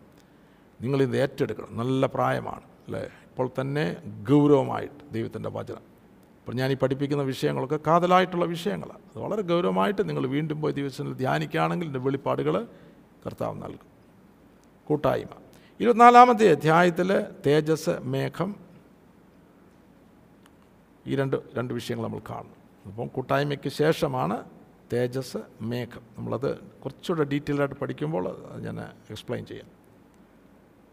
നിങ്ങളിത് 0.82 1.17
ഏറ്റെടുക്കണം. 1.17 1.78
നല്ല 1.78 2.05
പ്രായമാണ്. 2.05 2.61
അല്ലേ? 2.61 2.99
ഇപ്പോൾ 2.99 3.49
തന്നെ 3.61 3.97
ഗൗരവമായിട്ട് 4.30 5.13
ദൈവത്തിന്റെ 5.13 5.49
വചനം. 5.49 5.95
ഇപ്പോൾ 6.39 6.55
ഞാൻ 6.55 6.71
ഈ 6.71 6.76
പഠിപ്പിക്കുന്ന 6.76 7.23
വിഷയങ്ങളൊക്കെ 7.23 7.80
കാതലായിട്ടുള്ള 7.88 8.45
വിഷയങ്ങളാണ്. 8.45 8.99
അത് 8.99 9.19
വളരെ 9.19 9.41
ഗൗരവമായിട്ട് 9.41 10.09
നിങ്ങൾ 10.09 10.28
വീണ്ടും 10.28 10.61
പോയി 10.61 10.73
ദിവസത്തിൽ 10.73 11.13
ധ്യാനിക്കുകയാണെങ്കിൽ 11.13 11.86
ഇതിന്റെ 11.86 11.99
വെളിപ്പാടുകൾ 11.99 12.67
കർത്താവ് 13.26 13.57
നൽകും. 13.57 13.95
കൂട്ടായ്മ. 14.88 15.44
ഇരുപത്തിനാലാമത്തെ 15.80 16.51
അധ്യായത്തിൽ 16.51 17.21
തേജസ് 17.45 17.89
മേഘം 18.01 18.55
ഈ 21.07 21.15
രണ്ട് 21.15 21.36
രണ്ട് 21.57 21.73
വിഷയങ്ങൾ 21.73 22.03
നമ്മൾ 22.03 22.19
കാണുന്നു. 22.19 22.55
അപ്പം 22.86 23.07
കൂട്ടായ്മയ്ക്ക് 23.07 23.69
ശേഷമാണ് 23.69 24.43
തേജസ് 24.93 25.38
മേഘം. 25.61 26.01
നമ്മളത് 26.17 26.57
കുറച്ചുകൂടെ 26.57 27.23
ഡീറ്റെയിൽ 27.23 27.59
ആയിട്ട് 27.59 27.76
പഠിക്കുമ്പോൾ 27.76 28.38
ഞാൻ 28.59 28.80
എക്സ്പ്ലെയിൻ 28.82 29.45
ചെയ്യാം. 29.45 29.67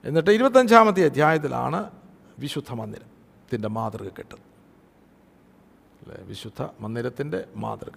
എന്നിട്ട് 0.04 0.30
ഇരുപത്തഞ്ചാമത്തെ 0.30 1.04
അധ്യായത്തിലാണ് 1.04 1.90
വിശുദ്ധ 2.38 2.72
മന്ദിരത്തിന്റെ 2.72 3.68
മാതൃക 3.68 4.10
കിട്ടുന്നത് 4.18 4.46
അല്ലേ? 6.02 6.24
വിശുദ്ധ 6.24 6.68
മന്ദിരത്തിന്റെ 6.80 7.44
മാതൃക. 7.56 7.92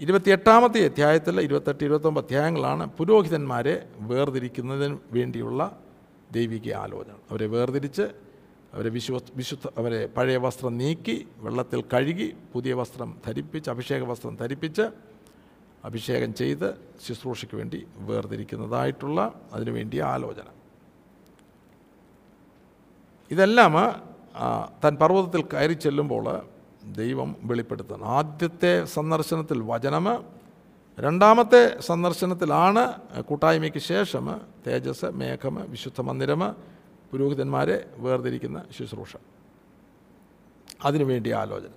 ഇരുപത്തിയെട്ടാമത്തെ 0.00 0.80
അധ്യായത്തിൽ 0.84 1.40
ഇരുപത്തെട്ട് 1.40 1.84
ഇരുപത്തൊമ്പത് 1.84 2.24
അധ്യായങ്ങളാണ് 2.24 2.84
പുരോഹിതന്മാരെ 2.98 3.74
വേർതിരിക്കുന്നതിന് 4.10 4.98
വേണ്ടിയുള്ള 5.12 5.60
ദൈവിക 6.32 6.72
ആലോചന. 6.74 7.16
അവരെ 7.30 7.46
വേർതിരിച്ച് 7.46 8.02
അവരെ 8.74 8.90
വിശ്വ 8.90 9.20
വിശുദ്ധ 9.36 9.66
അവരെ 9.78 10.00
പഴയ 10.16 10.36
വസ്ത്രം 10.36 10.72
നീക്കി 10.78 11.16
വെള്ളത്തിൽ 11.38 11.80
കഴുകി 11.92 12.28
പുതിയ 12.52 12.74
വസ്ത്രം 12.74 13.10
ധരിപ്പിച്ച് 13.26 13.70
അഭിഷേക 13.70 14.02
വസ്ത്രം 14.02 14.34
ധരിപ്പിച്ച് 14.36 14.84
അഭിഷേകം 15.84 16.34
ചെയ്ത് 16.34 16.68
ശുശ്രൂഷയ്ക്ക് 17.06 17.56
വേണ്ടി 17.56 17.80
വേർതിരിക്കുന്നതായിട്ടുള്ള 18.08 19.20
അതിനുവേണ്ടിയ 19.52 20.02
ആലോചന. 20.02 20.48
ഇതെല്ലാം 23.30 23.74
തൻ 24.84 24.94
പർവതത്തിൽ 25.02 25.42
കയറി 25.52 25.72
ചെല്ലുമ്പോൾ 25.72 26.26
ദൈവം 26.92 27.36
വെളിപ്പെടുത്തുന്നത് 27.42 28.08
ആദ്യത്തെ 28.08 28.84
സന്ദർശനത്തിൽ 28.84 29.62
വചനം 29.62 30.24
രണ്ടാമത്തെ 31.00 31.80
സന്ദർശനത്തിലാണ് 31.80 32.92
കൂട്ടായ്മയ്ക്ക് 33.22 33.78
ശേഷം 33.78 34.40
തേജസ് 34.66 35.04
മേഘം 35.04 35.70
വിശുദ്ധ 35.70 36.00
മന്ദിരം 36.00 36.54
പുരോഹിതന്മാരെ 37.10 37.86
വേർതിരിക്കുന്ന 37.96 38.62
ശുശ്രൂഷ. 38.78 39.16
അതിനുവേണ്ടി 40.84 41.30
ആലോചന. 41.30 41.68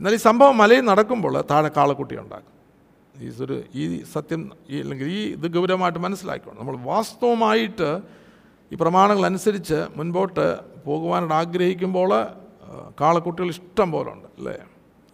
എന്നാൽ 0.00 0.12
ഈ 0.12 0.16
സംഭവം 0.16 0.58
മലയിൽ 0.58 0.80
നടക്കുമ്പോൾ 0.80 1.40
താഴെ 1.50 1.68
കാളക്കുട്ടി 1.68 2.16
ഉണ്ടാക്കും. 2.16 2.56
ഈ 3.22 3.42
ഒരു 3.44 3.62
ഈ 3.74 4.02
സത്യം 4.02 4.50
ഈ 4.70 4.80
അല്ലെങ്കിൽ 4.80 5.06
ഈ 5.06 5.32
ഇത് 5.32 5.54
ഗൗരവമായിട്ട് 5.54 5.98
മനസ്സിലാക്കണം 5.98 6.56
നമ്മൾ 6.58 6.76
വാസ്തവമായിട്ട് 6.76 8.00
ഈ 8.72 8.74
പ്രമാണങ്ങൾ 8.74 9.26
അനുസരിച്ച് 9.26 9.86
മുൻപോട്ട് 9.96 10.58
പോകുവാനായിട്ട് 10.84 11.34
ആഗ്രഹിക്കുമ്പോൾ 11.34 12.26
കാളക്കുട്ടികൾ 13.00 13.48
ഇഷ്ടം 13.48 13.92
പോലെ 13.92 14.12
ഉണ്ട് 14.12 14.28
അല്ലേ? 14.38 14.56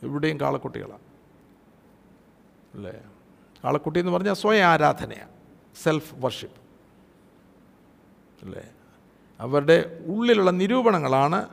ഇവിടെയും 0.02 0.40
കാളക്കുട്ടികളാണ് 0.40 1.06
അല്ലേ? 2.74 2.94
കാളക്കുട്ടി 3.64 4.00
എന്ന് 4.00 4.12
പറഞ്ഞാൽ 4.12 4.34
സ്വയം 4.34 4.64
ആരാധനയാണ് 4.64 5.30
സെൽഫ് 5.82 6.14
വർഷിപ്പ് 6.18 6.60
അല്ലേ? 8.44 8.64
അവരുടെ 9.40 9.76
ഉള്ളിലുള്ള 10.06 10.50
നിരൂപണങ്ങളാണ് 10.50 11.48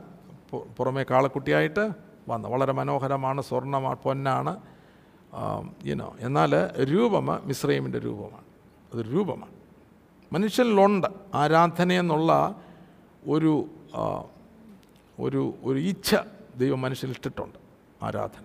പുറമേ 0.78 1.02
കാളക്കുട്ടിയായിട്ട് 1.10 1.90
വന്നത് 2.28 2.52
വളരെ 2.52 2.72
മനോഹരമാണ് 2.72 3.40
സ്വർണമാണ് 3.40 3.96
പൊന്നാണ്. 3.96 4.52
യുനോ 5.84 6.16
എന്നാൽ 6.20 6.52
രൂപം 6.84 7.26
മിശ്രൈമിന്റെ 7.26 7.98
രൂപമാണ്. 7.98 8.44
അതൊരു 8.92 9.08
രൂപമാണ്. 9.08 9.54
മനുഷ്യനിലുണ്ട് 10.32 11.06
ആരാധനയെന്നുള്ള 11.34 12.32
ഒരു 13.28 13.52
ഒരു 15.24 15.42
ഒരു 15.68 15.78
ഇച്ഛ 15.92 16.10
ദൈവം 16.60 16.80
മനുഷ്യനിൽ 16.84 17.16
ഇട്ടിട്ടുണ്ട് 17.18 17.58
ആരാധന. 18.06 18.44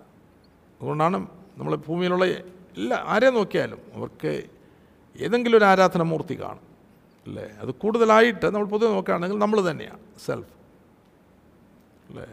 അതുകൊണ്ടാണ് 0.80 1.18
നമ്മൾ 1.58 1.72
ഭൂമിയിലുള്ള 1.86 2.24
എല്ലാ 2.78 2.96
ആരെ 3.14 3.28
നോക്കിയാലും 3.38 3.80
അവർക്ക് 3.96 4.32
ഏതെങ്കിലും 5.24 5.56
ഒരു 5.60 5.66
ആരാധന 5.72 6.02
മൂർത്തി 6.12 6.34
കാണും 6.42 6.64
അല്ലേ? 7.26 7.46
അത് 7.62 7.70
കൂടുതലായിട്ട് 7.82 8.46
നമ്മൾ 8.54 8.66
പൊതുവെ 8.74 8.90
നോക്കുകയാണെങ്കിൽ 8.96 9.38
നമ്മൾ 9.44 9.58
തന്നെയാണ് 9.68 10.02
സെൽഫ് 10.26 10.52
അല്ലേ? 12.08 12.26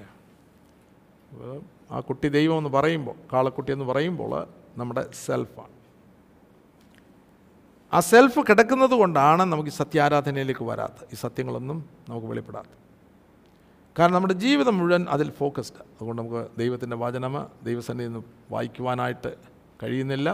ആ 1.94 2.00
കുട്ടി 2.10 2.28
ദൈവം 2.38 2.58
എന്ന് 2.62 2.72
പറയുമ്പോൾ 2.78 3.16
കാളക്കുട്ടി 3.34 3.72
എന്ന് 3.76 3.88
പറയുമ്പോൾ 3.92 4.34
നമ്മുടെ 4.82 5.04
സെൽഫാണ് 5.26 5.74
ആ 7.94 8.00
സെൽഫ് 8.12 8.42
കിടക്കുന്നത് 8.50 8.96
കൊണ്ടാണ് 9.02 9.44
നമുക്ക് 9.52 9.72
ഈ 9.74 9.76
സത്യാരാധനയിലേക്ക് 9.82 10.66
വരാത്തത്. 10.70 11.06
ഈ 11.14 11.18
സത്യങ്ങളൊന്നും 11.26 11.78
നമുക്ക് 12.10 12.28
വെളിപ്പെടാത്തത്. 12.32 12.80
കാരണം 13.98 14.16
നമ്മുടെ 14.16 14.36
ജീവിതം 14.44 14.76
മുഴുവൻ 14.78 15.04
അതിൽ 15.16 15.28
ഫോക്കസ്ഡ് 15.40 15.82
അതുകൊണ്ട് 15.96 16.20
നമുക്ക് 16.22 16.42
ദൈവത്തിന്റെ 16.60 16.96
വചനം 17.04 17.34
ദൈവസന്നിധി 17.68 18.10
നിന്ന് 18.10 18.22
വായിക്കുവാനായിട്ട് 18.52 19.32
കഴിയുന്നില്ല. 19.84 20.30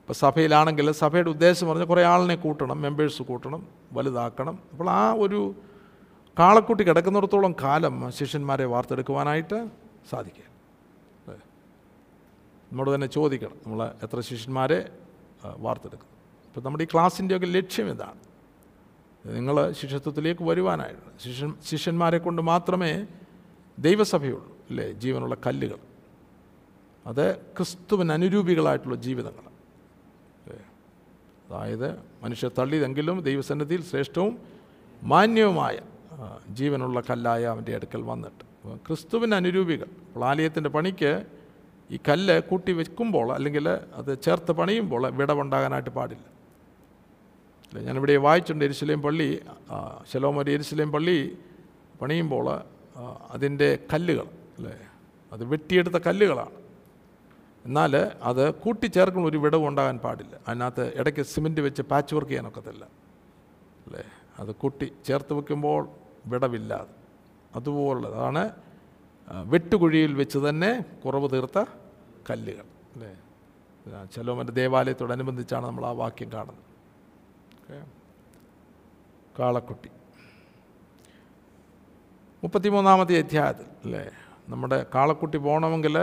ഇപ്പോൾ 0.00 0.16
സഭയിലാണെങ്കിൽ 0.22 0.86
സഭയുടെ 1.02 1.30
ഉദ്ദേശം 1.30 1.68
പറഞ്ഞാൽ 1.68 1.88
കുറേ 1.92 2.02
ആളിനെ 2.12 2.36
കൂട്ടണം 2.44 2.78
മെമ്പേഴ്സ് 2.82 3.22
കൂട്ടണം 3.30 3.60
വലുതാക്കണം. 3.92 4.58
അപ്പോൾ 4.72 4.88
ആ 4.90 5.02
ഒരു 5.24 5.40
കാളക്കുട്ടി 6.38 6.82
കിടക്കുന്നിടത്തോളം 6.84 7.52
കാലം 7.62 7.94
ശിഷ്യന്മാരെ 8.18 8.64
വാർത്തെടുക്കുവാനായിട്ട് 8.64 9.58
സാധിക്കുക. 10.10 10.46
നമ്മോട് 12.70 12.90
തന്നെ 12.94 13.08
ചോദിക്കണം 13.16 13.56
നമ്മൾ 13.64 13.80
എത്ര 14.06 14.20
ശിഷ്യന്മാരെ 14.30 14.80
വാർത്തെടുക്കും 15.66 16.08
അപ്പോൾ 16.46 16.62
നമ്മുടെ 16.64 16.84
ഈ 16.84 16.88
ക്ലാസ്സിന്റെയൊക്കെ 16.94 17.48
ലക്ഷ്യം 17.58 17.88
ഇതാണ്. 17.94 18.20
നിങ്ങൾ 19.26 19.72
ശിഷ്യത്വത്തിലേക്ക് 19.72 20.44
വരുവാനായിട്ട് 20.44 21.22
ശിഷ്യൻ 21.24 21.54
ശിഷ്യന്മാരെ 21.64 22.18
കൊണ്ട് 22.18 22.42
മാത്രമേ 22.42 23.06
ദൈവസഭയുള്ളൂ 23.78 24.56
അല്ലേ? 24.70 24.92
ജീവനുള്ള 24.92 25.36
കല്ലുകൾ. 25.46 25.78
അത് 27.06 27.36
ക്രിസ്തുവിന് 27.36 28.12
അനുരൂപികളായിട്ടുള്ള 28.12 28.96
ജീവിതങ്ങൾ? 28.96 29.44
അതായത് 31.48 31.88
മനുഷ്യർ 32.22 32.50
തള്ളിയതെങ്കിലും 32.58 33.20
ദൈവസന്നിധിയിൽ 33.20 33.82
ശ്രേഷ്ഠവും 33.82 34.38
മാന്യവുമായ 35.02 35.78
ജീവനുള്ള 36.50 37.00
കല്ലായ 37.00 37.44
അവന്റെ 37.44 37.74
അടുക്കൽ 37.74 38.02
വന്നിട്ട്. 38.02 38.44
ക്രിസ്തുവിന് 38.86 39.34
അനുരൂപികൾ. 39.34 39.88
അപ്പോൾ 40.06 40.24
ആലയത്തിന്റെ 40.24 40.70
പണിക്ക് 40.70 41.26
ഈ 41.90 41.98
കല്ല് 42.08 42.42
കൂട്ടി 42.42 42.72
വെക്കുമ്പോൾ 42.72 43.32
അല്ലെങ്കിൽ 43.32 43.68
അത് 43.68 44.22
ചേർത്ത് 44.22 44.52
പണിയുമ്പോൾ 44.52 45.06
വിടവുണ്ടാകാനായിട്ട് 45.08 45.90
പാടില്ല. 45.90 46.24
ഞാനിവിടെ 47.72 48.16
വായിച്ചിട്ടുണ്ട് 48.16 48.64
എരിശിലേം 48.64 49.00
പള്ളി 49.02 49.28
ശലോമൊരു 50.10 50.50
എരിശിലേം 50.50 50.92
പള്ളി 50.92 51.16
പണിയുമ്പോൾ 52.00 52.46
അതിന്റെ 53.30 53.78
കല്ലുകൾ 53.92 54.26
അല്ലേ? 54.58 54.76
അത് 55.32 55.42
വെട്ടിയെടുത്ത 55.44 55.98
കല്ലുകളാണ്. 56.06 56.56
എന്നാൽ 57.66 57.92
അത് 58.30 58.54
കൂട്ടിച്ചേർക്കുന്ന 58.54 59.26
ഒരു 59.28 59.38
വിടവ് 59.44 59.64
ഉണ്ടാകാൻ 59.70 59.98
പാടില്ല. 59.98 60.34
അതിനകത്ത് 60.48 60.84
ഇടയ്ക്ക് 61.00 61.22
സിമെന്റ് 61.32 61.60
വെച്ച് 61.60 61.82
പാച്ച് 61.82 62.14
വർക്ക് 62.14 62.30
ചെയ്യാനൊക്കത്തില്ല. 62.30 62.84
അല്ലേ? 63.86 64.04
അത് 64.38 64.50
കൂട്ടി 64.62 64.92
ചേർത്ത് 65.06 65.32
വെക്കുമ്പോൾ 65.38 65.82
വിടവില്ലാതെ 66.26 66.94
അതുപോലുള്ളത്. 67.54 68.14
അതാണ് 68.20 68.44
വെട്ടുകുഴിയിൽ 69.52 70.12
വെച്ച് 70.14 70.38
തന്നെ 70.38 70.70
കുറവ് 71.04 71.28
തീർത്ത 71.34 71.58
കല്ലുകൾ. 72.30 72.66
അല്ലേ? 72.94 73.12
ചിലവന്റെ 74.14 74.52
ദേവാലയത്തോടനുബന്ധിച്ചാണ് 74.52 75.66
നമ്മൾ 75.66 75.86
ആ 75.86 75.92
വാക്യം 76.02 76.32
കാണുന്നത്. 76.32 76.64
കാളക്കുട്ടി. 79.38 79.90
മുപ്പത്തിമൂന്നാമത്തെ 82.42 83.14
അധ്യായത്തിൽ 83.22 83.66
അല്ലേ? 83.84 84.04
നമ്മുടെ 84.52 84.78
കാളക്കുട്ടി 84.94 85.38
പോകണമെങ്കിൽ 85.38 85.96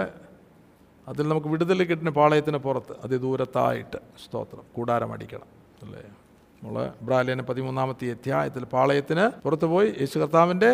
അതിൽ 1.07 1.27
നമുക്ക് 1.29 1.47
വിടുതൽ 1.47 1.83
കിട്ടുന്ന 1.83 2.11
പാളയത്തിന് 2.19 2.57
പുറത്ത് 2.57 2.93
അതിദൂരത്തായിട്ട് 3.05 3.99
സ്തോത്രം 4.23 4.63
കൂടാരം 4.75 5.11
അടിക്കണം 5.13 5.49
അല്ലേ? 5.83 6.03
നമ്മൾ 6.63 6.91
ബ്രാലേന 7.07 7.41
പതിമൂന്നാമത്തെ 7.41 8.11
അധ്യായത്തിൽ 8.11 8.63
പാളയത്തിന് 8.75 9.25
പുറത്ത് 9.43 9.65
പോയി 9.65 9.89
യേശു 10.01 10.19
കർത്താവിന്റെ 10.19 10.71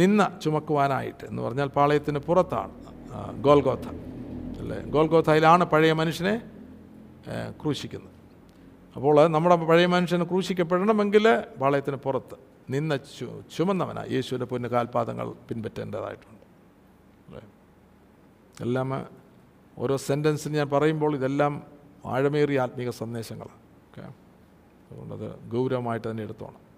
നിന്ന 0.00 0.38
ചുമക്കുവാനായിട്ട് 0.42 1.24
എന്ന് 1.24 1.42
പറഞ്ഞാൽ 1.42 1.68
പാളയത്തിന് 1.78 2.20
പുറത്താണ് 2.28 2.74
ഗോൽഗോഥ 3.46 3.86
അല്ലേ? 4.62 4.78
ഗോൽഗോഥയിലാണ് 4.94 5.64
പഴയ 5.64 5.92
മനുഷ്യനെ 5.92 6.34
ക്രൂശിക്കുന്നത്. 7.62 8.16
അപ്പോൾ 8.96 9.26
നമ്മുടെ 9.26 9.56
പഴയ 9.56 9.86
മനുഷ്യന് 9.86 10.24
ക്രൂശിക്കപ്പെടണമെങ്കിൽ 10.24 11.40
പാളയത്തിന് 11.60 11.96
പുറത്ത് 11.96 12.36
നിന്ന 12.70 12.96
ചു 12.96 13.42
ചുമന്നവനാ. 13.56 14.04
യേശുവിന്റെ 14.10 14.46
പൊന്നു 14.46 14.68
കാൽപാദങ്ങൾ 14.68 15.30
പിൻപറ്റേണ്ടതായിട്ടുണ്ട്. 15.30 16.40
അല്ലേ? 17.28 17.42
എല്ലാം 18.60 19.06
ഓരോ 19.78 19.96
സെന്റൻസിന് 19.96 20.54
ഞാൻ 20.54 20.68
പറയുമ്പോൾ 20.68 21.14
ഇതെല്ലാം 21.14 21.62
ആഴമേറിയ 22.06 22.60
ആത്മീക 22.60 22.90
സന്ദേശങ്ങളാണ് 22.90 23.58
ഓക്കെ? 23.58 24.14
അതുകൊണ്ടത് 24.90 25.50
ഗൗരവമായിട്ട് 25.50 26.10
തന്നെ 26.10 26.22
എടുത്തോണം. 26.22 26.70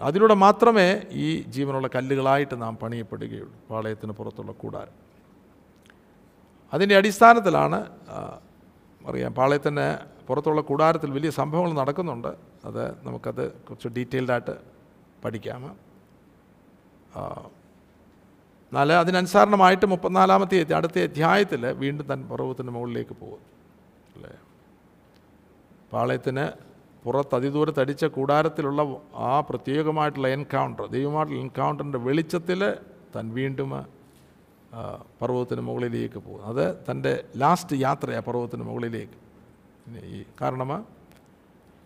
അതിലൂടെ 0.00 0.34
മാത്രമേ 0.34 1.02
ഈ 1.10 1.42
ജീവനുള്ള 1.42 1.88
കല്ലുകളായിട്ട് 1.94 2.62
നാം 2.62 2.76
പണിയപ്പെടുകയുള്ളൂ. 2.76 3.52
പാളയത്തിന് 3.70 4.12
പുറത്തുള്ള 4.12 4.52
കൂടാരം. 4.52 5.10
അതിന്റെ 6.72 6.96
അടിസ്ഥാനത്തിലാണ് 6.96 7.90
അറിയാം 9.06 9.34
പാളയത്തിന്റെ 9.34 9.98
പുറത്തുള്ള 10.30 10.60
കൂടാരത്തിൽ 10.60 11.10
വലിയ 11.10 11.30
സംഭവങ്ങൾ 11.30 11.72
നടക്കുന്നുണ്ട്. 11.80 12.32
അത് 12.64 12.82
നമുക്കത് 13.06 13.44
കുറച്ച് 13.52 13.88
ഡീറ്റെയിൽഡായിട്ട് 13.88 14.54
പഠിക്കാം. 15.24 15.62
എന്നാൽ 18.70 18.92
അതിനനുസരണമായിട്ട് 18.92 19.86
മുപ്പത്തിനാലാമത്തെ 19.86 20.58
അടുത്ത 20.74 20.98
അധ്യായത്തിൽ 21.02 21.62
വീണ്ടും 21.66 22.06
തൻ 22.06 22.20
പർവതത്തിന്റെ 22.28 22.72
മുകളിലേക്ക് 22.72 23.14
പോകും. 23.20 23.42
അല്ലേ? 24.16 24.34
പാളയത്തിന് 25.92 26.44
പുറത്ത് 27.04 27.34
അതിദൂരത്തടിച്ച 27.34 28.04
കൂടാരത്തിലുള്ള 28.04 28.82
ആ 29.14 29.40
പ്രത്യേകമായിട്ടുള്ള 29.40 30.28
എൻകൗണ്ടർ 30.28 30.86
ദൈവമായിട്ടുള്ള 30.86 31.40
എൻകൗണ്ടറിന്റെ 31.40 31.98
വെളിച്ചത്തിൽ 31.98 32.60
താൻ 33.16 33.34
വീണ്ടും 33.34 33.70
പർവതത്തിന് 35.22 35.60
മുകളിലേക്ക് 35.60 36.18
പോകും. 36.26 36.44
അത് 36.50 36.64
തന്റെ 36.90 37.12
ലാസ്റ്റ് 37.36 37.76
യാത്രയാണ് 37.76 38.24
പർവതത്തിന് 38.24 38.62
മുകളിലേക്ക്. 38.62 39.29
ഈ 39.88 40.24
കാരണം 40.40 40.86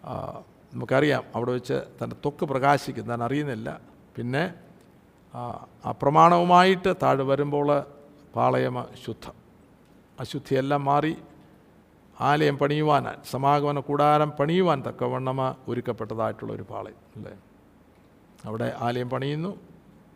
ആ, 0.04 0.42
നമുക്കറിയാം 0.74 1.24
അവിടെ 1.34 1.52
വെച്ച് 1.52 1.76
തന്റെ 2.02 2.16
തൊക്ക് 2.24 2.44
പ്രകാശിക്കും. 2.44 3.04
താൻ 3.04 3.22
അറിയുന്നില്ല. 3.22 3.80
പിന്നെ 4.16 4.54
ആ 5.34 5.42
താഴെ 7.02 7.22
വരുമ്പോൾ 7.22 7.68
പാളയം 8.36 8.76
ശുദ്ധം. 9.04 9.36
അശുദ്ധിയെല്ലാം 10.20 10.84
മാറി 10.84 11.16
ആലയം 12.20 12.58
പണിയുവാൻ 12.58 13.04
സമാഗമന 13.30 13.80
കൂടാരം 13.80 14.30
പണിയുവാൻ 14.30 14.82
തക്കവണ്ണമ 14.88 15.54
ഒരുക്കപ്പെട്ടതായിട്ടുള്ള 15.68 16.52
ഒരു 16.52 16.62
പാളയം 16.62 17.00
അല്ലേ? 17.16 17.32
അവിടെ 18.44 18.74
ആലയം 18.78 19.10
പണിയുന്നു 19.10 19.60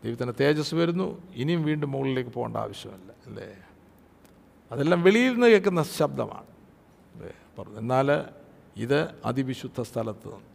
ദൈവത്തിന്റെ 0.05 0.35
തേജസ് 0.41 0.74
വരുന്നു 0.74 1.22
ഇനിയും 1.35 1.62
വീണ്ടും 1.62 1.91
മുകളിലേക്ക് 1.91 2.31
പോകേണ്ട 2.31 2.57
ആവശ്യമില്ല 2.57 3.12
അല്ലേ? 3.26 3.49
അതെല്ലാം 4.72 5.03
വെളിയിൽ 5.03 5.33
നിന്ന് 5.33 5.47
കേൾക്കുന്ന 5.47 5.83
ശബ്ദമാണ്. 5.83 6.47
പറഞ്ഞു. 7.59 7.79
എന്നാൽ 7.79 8.25
ഇത് 8.77 9.15
അതിവിശുദ്ധ 9.25 9.83
സ്ഥലത്ത് 9.83 10.29
നിന്ന്. 10.29 10.49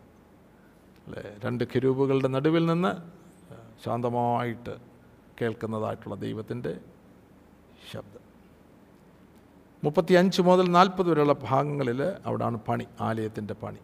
അല്ലേ? 1.08 1.36
രണ്ട് 1.46 1.64
കിരൂപുകളുടെ 1.64 2.28
നടുവിൽ 2.28 2.66
നിന്ന് 2.66 2.92
ശാന്തമായിട്ട് 3.86 4.76
കേൾക്കുന്നതായിട്ടുള്ള 5.42 6.16
ദൈവത്തിന്റെ 6.16 6.80
ശബ്ദം. 7.92 8.24
മുപ്പത്തിയഞ്ച് 9.84 10.42
മുതൽ 10.42 10.72
നാൽപ്പത് 10.72 11.10
വരെയുള്ള 11.10 11.34
ഭാഗങ്ങളിൽ 11.34 12.04
അവിടാണ് 12.26 12.58
പണി 12.68 12.86
ആലയത്തിന്റെ 13.02 13.54
പണി 13.54 13.78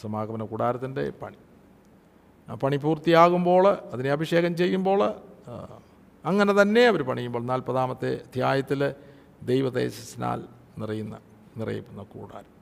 സമാഗമന 0.00 0.44
കൂടാരത്തിന്റെ 0.44 1.10
പണി. 1.22 1.36
ആ 2.48 2.54
പണി 2.54 2.76
പൂർത്തിയാകുമ്പോൾ 2.76 3.68
അതിനെ 3.68 4.10
അഭിഷേകം 4.10 4.56
ചെയ്യുമ്പോൾ 4.56 5.14
അങ്ങനെ 6.24 6.62
തന്നെ 6.62 6.86
അവർ 6.86 7.02
പണിയുമ്പോൾ 7.02 7.42
നാൽപ്പതാമത്തെ 7.42 8.14
അധ്യായത്തിൽ 8.14 8.94
ദൈവതേജസ്സിനാൽ 9.42 10.44
നിറയുന്ന 10.78 11.18
നിറയുന്ന 11.56 12.02
കൂടാരം. 12.02 12.55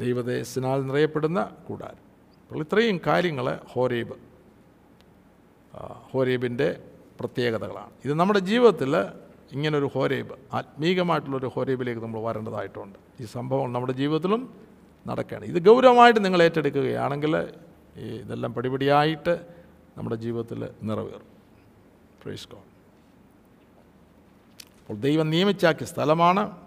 ദൈവതേജസ്സിനാൽ 0.00 0.86
നിറയപ്പെടുന്ന 0.86 1.40
കൂടാരം. 1.68 2.02
അപ്പോൾ 2.50 2.62
ഇത്രയും 2.64 3.00
കാര്യങ്ങൾ 3.06 3.58
ഹോരേബ് 3.72 4.16
ഹോരേബിന്റെ 6.12 6.68
പ്രത്യേകതകളാണ്. 7.20 7.92
ഇത് 8.04 8.14
നമ്മുടെ 8.14 8.38
ജീവിതത്തിൽ 8.38 8.94
ഇങ്ങനൊരു 9.52 9.88
ഹോരേബ് 9.94 10.34
ആത്മീകമായിട്ടുള്ളൊരു 10.52 11.46
ഹോരേബിലേക്ക് 11.46 12.02
നമ്മൾ 12.02 12.20
വരേണ്ടതായിട്ടുണ്ട്. 12.20 12.98
ഈ 13.20 13.24
സംഭവങ്ങൾ 13.24 13.72
നമ്മുടെ 13.72 13.92
ജീവിതത്തിലും 13.92 14.54
നടക്കുകയാണ്. 15.08 15.44
ഇത് 15.44 15.58
ഗൗരവമായിട്ട് 15.62 16.24
നിങ്ങൾ 16.24 16.42
ഏറ്റെടുക്കുകയാണെങ്കിൽ 16.42 17.34
ഈ 17.96 18.06
ഇതെല്ലാം 18.24 18.54
പടിപടിയായിട്ട് 18.54 19.34
നമ്മുടെ 19.96 20.16
ജീവിതത്തിൽ 20.16 20.68
നിറവേറും. 20.82 21.28
ഗോഡ് 22.52 22.66
അപ്പോൾ 24.80 24.96
ദൈവം 25.00 25.30
നിയമിച്ചാക്കിയ 25.30 25.86
സ്ഥലമാണ് 25.86 26.65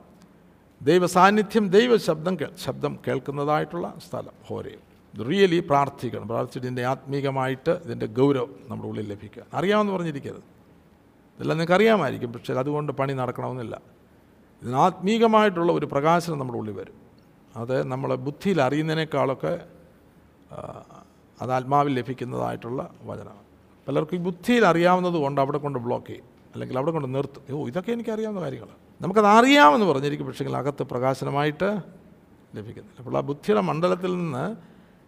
ദൈവ 0.81 1.05
സാന്നിധ്യം 1.05 1.67
ദൈവ 1.67 1.97
ശബ്ദം 1.97 2.37
ശബ്ദം 2.57 2.99
കേൾക്കുന്നതായിട്ടുള്ള 3.07 3.93
സ്ഥലം 4.07 4.35
ഹോരേ 4.45 4.75
റിയലി 5.29 5.59
പ്രാർത്ഥിക്കണം. 5.59 6.27
പ്രാർത്ഥിച്ചിട്ട് 6.27 6.67
ഇതിന്റെ 6.67 6.85
ആത്മീകമായിട്ട് 6.85 7.69
ഇതിന്റെ 7.69 8.05
ഗൗരവം 8.05 8.55
നമ്മുടെ 8.69 8.89
ഉള്ളിൽ 8.89 9.09
ലഭിക്കുക. 9.09 9.43
അറിയാമെന്ന് 9.53 9.93
പറഞ്ഞിരിക്കരുത്. 9.93 10.43
ഇതെല്ലാം 11.35 11.57
നിങ്ങൾക്ക് 11.57 11.73
അറിയാമായിരിക്കും 11.73 12.33
പക്ഷേ 12.33 12.53
അതുകൊണ്ട് 12.53 12.91
പണി 12.91 13.13
നടക്കണമെന്നില്ല. 13.13 13.81
ഇതിന് 14.61 14.75
ആത്മീകമായിട്ടുള്ള 14.75 15.71
ഒരു 15.71 15.85
പ്രകാശനം 15.85 16.39
നമ്മുടെ 16.39 16.59
ഉള്ളിൽ 16.59 16.73
വരും. 16.73 16.93
അത് 17.55 17.87
നമ്മളെ 17.87 18.15
ബുദ്ധിയിൽ 18.15 18.61
അറിയുന്നതിനേക്കാളൊക്കെ 18.61 19.67
അത് 21.41 21.51
ആത്മാവിൽ 21.51 21.93
ലഭിക്കുന്നതായിട്ടുള്ള 21.93 22.93
വചനമാണ്. 23.03 23.45
പലർക്കും 23.87 24.23
ബുദ്ധിയിൽ 24.23 24.65
അറിയാവുന്നത് 24.65 25.13
കൊണ്ട് 25.13 25.41
അവിടെ 25.41 25.57
കൊണ്ട് 25.57 25.79
ബ്ലോക്ക് 25.79 26.07
ചെയ്യും. 26.07 26.38
അല്ലെങ്കിൽ 26.53 26.77
അവിടെ 26.77 26.91
കൊണ്ട് 26.91 27.15
നിർത്തും. 27.15 27.55
ഓ 27.55 27.67
ഇതൊക്കെ 27.67 27.91
എനിക്ക് 27.91 28.09
അറിയാവുന്ന 28.09 28.41
കാര്യങ്ങളാണ് 28.41 28.77
നമുക്കത് 29.01 29.25
അറിയാമെന്ന് 29.25 29.85
പറഞ്ഞിരിക്കും 29.85 30.27
പക്ഷേ 30.27 30.45
അകത്ത് 30.45 30.83
പ്രകാശനമായിട്ട് 30.83 31.79
ലഭിക്കുന്നില്ല. 32.55 32.97
അപ്പോൾ 32.97 33.17
ആ 33.17 33.19
ബുദ്ധിയുടെ 33.19 33.61
മണ്ഡലത്തിൽ 33.61 34.17
നിന്ന് 34.17 34.55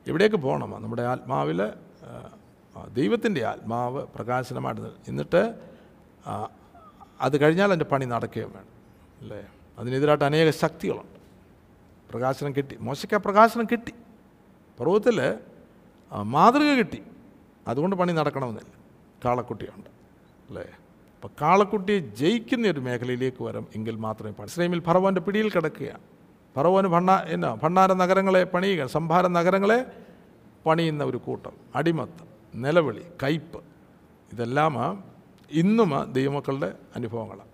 എവിടേക്ക് 0.10 0.36
പോകണം. 0.36 0.84
നമ്മുടെ 0.84 1.02
ആത്മാവിൽ 1.02 1.62
ദൈവത്തിന്റെ 2.94 3.46
ആത്മാവ് 3.46 4.08
പ്രകാശനമായിട്ട് 4.16 4.82
എന്നിട്ട് 5.08 5.54
അത് 7.22 7.42
കഴിഞ്ഞാൽ 7.42 7.68
അതിന്റെ 7.68 7.86
പണി 7.86 8.06
നടക്കുകയും 8.06 8.50
വേണം. 8.50 8.68
അല്ലേ? 9.22 9.48
അതിനെതിരായിട്ട് 9.80 10.26
അനേക 10.26 10.50
ശക്തികളുണ്ട്. 10.50 11.20
പ്രകാശനം 12.12 12.56
കിട്ടി. 12.56 12.78
മോശയ്ക്ക് 12.80 13.16
ആ 13.16 13.18
പ്രകാശനം 13.18 13.66
കിട്ടി. 13.72 13.94
പർവതത്തിൽ 14.80 15.38
മാതൃക 16.22 16.74
കിട്ടി. 16.74 17.04
അതുകൊണ്ട് 17.68 17.96
പണി 17.96 18.12
നടക്കണമെന്നില്ല. 18.12 18.74
കാളക്കുട്ടിയുണ്ട്. 19.26 19.90
അല്ലേ? 20.50 20.66
അപ്പോൾ 21.22 21.34
കാളക്കുട്ടിയെ 21.42 22.00
ജയിക്കുന്ന 22.00 22.68
ഒരു 22.68 22.80
മേഖലയിലേക്ക് 22.80 23.44
വരും 23.44 23.68
എങ്കിൽ 23.76 23.96
മാത്രമേ 23.96 24.32
പാടും 24.32 24.50
ഇസ്രൈമിൽ 24.50 24.80
ഫറവോന്റെ 24.82 25.22
പിടിയിൽ 25.22 25.50
കിടക്കുകയാണ്. 25.50 26.02
ഫറവോന് 26.56 26.88
ഭണ്ണ 26.88 27.12
എന്നാ 27.28 27.50
ഭണ്ണാര 27.64 27.94
നഗരങ്ങളെ 27.94 28.44
പണിയുക 28.44 28.86
സംഭാര 28.86 29.28
നഗരങ്ങളെ 29.28 29.86
പണിയുന്ന 30.66 31.04
ഒരു 31.04 31.18
കൂട്ടം. 31.18 31.54
അടിമത്തം 31.76 32.28
നിലവിളി 32.56 33.04
കയ്പ് 33.24 33.60
ഇതെല്ലാം 34.34 35.04
ഇന്നും 35.52 36.12
ദൈവമക്കളുടെ 36.12 36.70
അനുഭവങ്ങളാണ് 36.96 37.52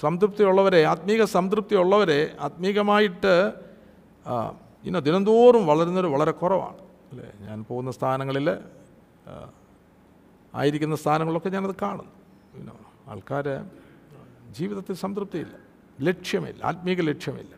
സംതൃപ്തിയുള്ളവരെ 0.00 0.84
ആത്മീക 0.84 1.24
സംതൃപ്തിയുള്ളവരെ 1.24 2.36
ആത്മീകമായിട്ട് 2.40 3.52
ഇന്ന 4.84 4.98
ദിനംതോറും 4.98 5.66
വളരുന്നവർ 5.66 6.06
വളരെ 6.12 6.30
കുറവാണ്. 6.30 6.80
അല്ലേ? 7.10 7.32
ഞാൻ 7.46 7.64
പോകുന്ന 7.64 7.90
സ്ഥാനങ്ങളിൽ 7.90 8.50
ആയിരിക്കുന്ന 10.54 10.96
സ്ഥാനങ്ങളിലൊക്കെ 10.96 11.48
ഞാനത് 11.48 11.76
കാണുന്നു. 11.82 12.23
ആൾക്കാർ 13.06 13.46
ജീവിതത്തിൽ 14.50 14.94
സംതൃപ്തിയില്ല. 14.94 15.54
ലക്ഷ്യമില്ല. 16.00 16.64
ആത്മീക 16.64 17.00
ലക്ഷ്യമില്ല. 17.00 17.54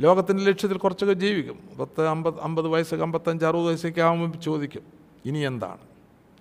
ലോകത്തിന്റെ 0.00 0.44
ലക്ഷ്യത്തിൽ 0.44 0.78
കുറച്ചൊക്കെ 0.78 1.14
ജീവിക്കും. 1.14 1.58
പത്ത് 1.80 2.06
അമ്പത് 2.06 2.40
അമ്പത് 2.40 2.66
വയസ്സൊക്കെ 2.66 3.04
അമ്പത്തഞ്ച് 3.04 3.44
അറുപത് 3.44 3.66
വയസ്സൊക്കെ 3.66 4.00
ആകുമ്പോൾ 4.00 4.38
ചോദിക്കും 4.38 4.82
ഇനി 5.24 5.38
എന്താണ്? 5.38 5.80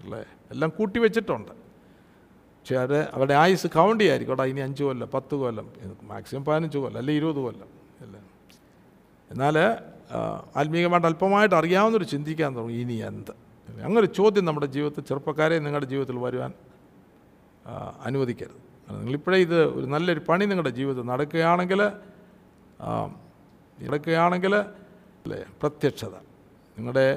അല്ലേ? 0.03 0.25
എല്ലാം 0.51 0.71
കൂട്ടി 0.77 0.99
വെച്ചിട്ടുണ്ട്. 0.99 1.51
പക്ഷേ 1.51 2.75
അവരെ 2.75 3.07
അവരുടെ 3.13 3.33
ആയുസ് 3.33 3.67
കൗണ്ട് 3.67 4.03
ചെയ്യായിരിക്കും. 4.03 4.33
അവിടെ 4.33 4.49
ഇനി 4.49 4.59
അഞ്ച് 4.59 4.83
കൊല്ലം 4.83 5.09
പത്ത് 5.13 5.35
കൊല്ലം 5.35 5.69
മാക്സിമം 6.03 6.45
പതിനഞ്ച് 6.45 6.77
കൊല്ലം 6.77 6.99
അല്ലെങ്കിൽ 6.99 7.21
ഇരുപത് 7.21 7.43
കൊല്ലം 7.43 7.67
അല്ലേ? 8.01 8.19
എന്നാൽ 9.31 9.59
ആത്മീകമായിട്ട് 10.55 11.07
അല്പമായിട്ട് 11.07 11.55
അറിയാവുന്നൊരു 11.55 12.03
ചിന്തിക്കാൻ 12.03 12.55
തുടങ്ങി 12.55 12.73
ഇനി 12.73 12.93
എന്ത്? 12.93 13.31
അങ്ങനെ 13.83 14.05
ചോദ്യം 14.05 14.45
നമ്മുടെ 14.45 14.65
ജീവിതത്തിൽ 14.65 15.01
ചെറുപ്പക്കാരെ 15.01 15.59
നിങ്ങളുടെ 15.59 15.85
ജീവിതത്തിൽ 15.85 16.17
വരുവാൻ 16.19 16.53
അനുവദിക്കരുത്. 18.07 18.61
നിങ്ങളിപ്പോഴേ 18.97 19.37
ഇത് 19.45 19.57
ഒരു 19.77 19.85
നല്ലൊരു 19.93 20.21
പണി 20.29 20.45
നിങ്ങളുടെ 20.51 20.73
ജീവിതത്തിൽ 20.79 21.07
നടക്കുകയാണെങ്കിൽ 21.13 21.81
നടക്കുകയാണെങ്കിൽ 23.87 24.53
അല്ലേ 24.55 25.39
പ്രത്യക്ഷത. 25.61 26.15
നിങ്ങളുടെ 26.77 27.07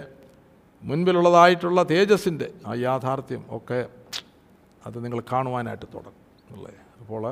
മുൻപിലുള്ളതായിട്ടുള്ള 0.83 1.81
തേജസ്സിന്റെ 1.93 2.47
ആ 2.69 2.75
യാഥാർത്ഥ്യം 2.87 3.43
ഒക്കെ 3.57 3.81
അത് 4.87 4.97
നിങ്ങൾ 5.05 5.21
കാണുവാനായിട്ട് 5.33 5.87
തുടങ്ങും 5.95 6.27
അല്ലേ? 6.55 6.75
അപ്പോൾ 7.03 7.25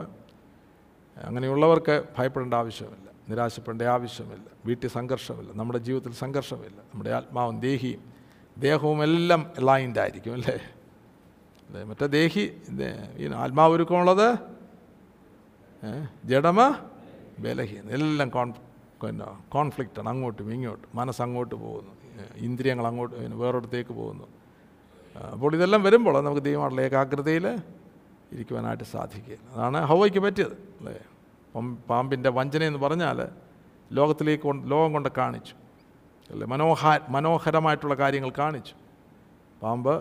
അങ്ങനെയുള്ളവർക്ക് 1.17 1.95
ഭയപ്പെടേണ്ട 2.17 2.55
ആവശ്യമില്ല 2.63 3.07
നിരാശപ്പെടേണ്ട 3.31 3.83
ആവശ്യമില്ല 3.95 4.49
വീട്ടിൽ 4.67 4.91
സംഘർഷമില്ല 4.99 5.51
നമ്മുടെ 5.61 5.81
ജീവിതത്തിൽ 5.87 6.13
സംഘർഷമില്ല 6.25 6.79
നമ്മുടെ 6.91 7.11
ആത്മാവും 7.19 7.57
ദേഹിയും 7.67 8.03
ദേഹവും 8.57 9.01
എല്ലാം 9.09 9.43
ലൈൻഡ് 9.69 10.01
ആയിരിക്കും 10.03 10.35
അല്ലേ 10.39 10.55
അല്ലേ? 10.55 10.69
മറ്റേ 11.89 12.07
ദേഹി 12.19 12.45
ഈ 13.19 13.27
ആത്മാവൊരുക്കമുള്ളത് 13.45 14.29
ജഡമ 16.25 16.61
ബലഹീന 17.45 17.91
എല്ലാം 17.97 18.29
കോൺ 18.37 18.49
പിന്നെ 19.03 19.27
കോൺഫ്ലിക്റ്റാണ്. 19.53 20.09
അങ്ങോട്ടും 20.09 20.53
ഇങ്ങോട്ടും. 20.55 20.89
മനസ്സ് 20.95 21.23
അങ്ങോട്ട് 21.23 21.55
പോകുന്നു 21.55 21.93
ഇന്ദ്രിയങ്ങൾ 22.47 22.87
അങ്ങോട്ട് 22.87 23.15
വേറൊരിടത്തേക്ക് 23.43 23.91
പോകുന്നു. 23.91 24.27
അപ്പോൾ 25.33 25.55
ഇതെല്ലാം 25.57 25.83
വരുമ്പോൾ 25.83 26.17
നമുക്ക് 26.25 26.43
ദൈവമായിട്ടുള്ള 26.43 26.83
ഏകാഗ്രതയിൽ 26.87 27.47
ഇരിക്കുവാനായിട്ട് 28.33 28.85
സാധിക്കുക 28.85 29.37
അതാണ് 29.53 29.79
ഹവയ്ക്ക് 29.91 30.19
പറ്റിയത് 30.19 30.57
അല്ലേ? 30.79 30.97
പാമ്പിന്റെ 31.91 32.31
വഞ്ചന 32.31 32.63
എന്ന് 32.63 32.79
പറഞ്ഞാൽ 32.79 33.19
ലോകത്തിലേക്ക് 33.99 34.49
ലോകം 34.73 34.93
കൊണ്ട് 34.93 35.09
കാണിച്ചു. 35.19 35.55
അല്ലേ? 36.31 36.47
മനോഹ 36.47 36.83
മനോഹരമായിട്ടുള്ള 37.09 37.95
കാര്യങ്ങൾ 37.95 38.31
കാണിച്ചു. 38.39 38.75
പാമ്പ് 39.63 39.95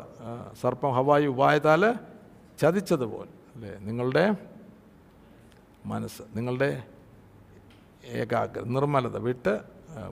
സർപ്പം 0.62 0.92
ഹവായി 0.96 1.26
ഉപായത്താൽ 1.28 1.84
ചതിച്ചതുപോലെ 2.60 3.32
അല്ലേ? 3.56 3.72
നിങ്ങളുടെ 3.82 4.24
മനസ്സ് 5.86 6.24
നിങ്ങളുടെ 6.36 6.70
ഏകാഗ്ര 8.14 8.62
നിർമ്മലത 8.76 9.18
വിട്ട് 9.28 9.54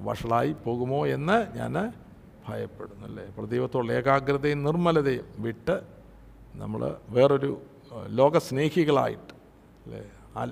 വഷളായി 0.02 0.52
പോകുമോ 0.66 1.06
എന്ന് 1.08 1.38
ഞാൻ 1.58 1.74
ഭയപ്പെടുന്നു 2.48 3.06
അല്ലേ? 3.06 3.26
ദൈവത്തോടുള്ള 3.52 3.94
ഏകാഗ്രതയും 3.94 4.64
നിർമ്മലതയും 4.64 5.28
വിട്ട് 5.40 5.76
നമ്മൾ 6.56 6.82
വേറൊരു 7.10 7.52
ലോകസ്നേഹികളായിട്ട് 8.20 9.34
അല്ലേ? 9.86 10.02
ആൽ 10.36 10.50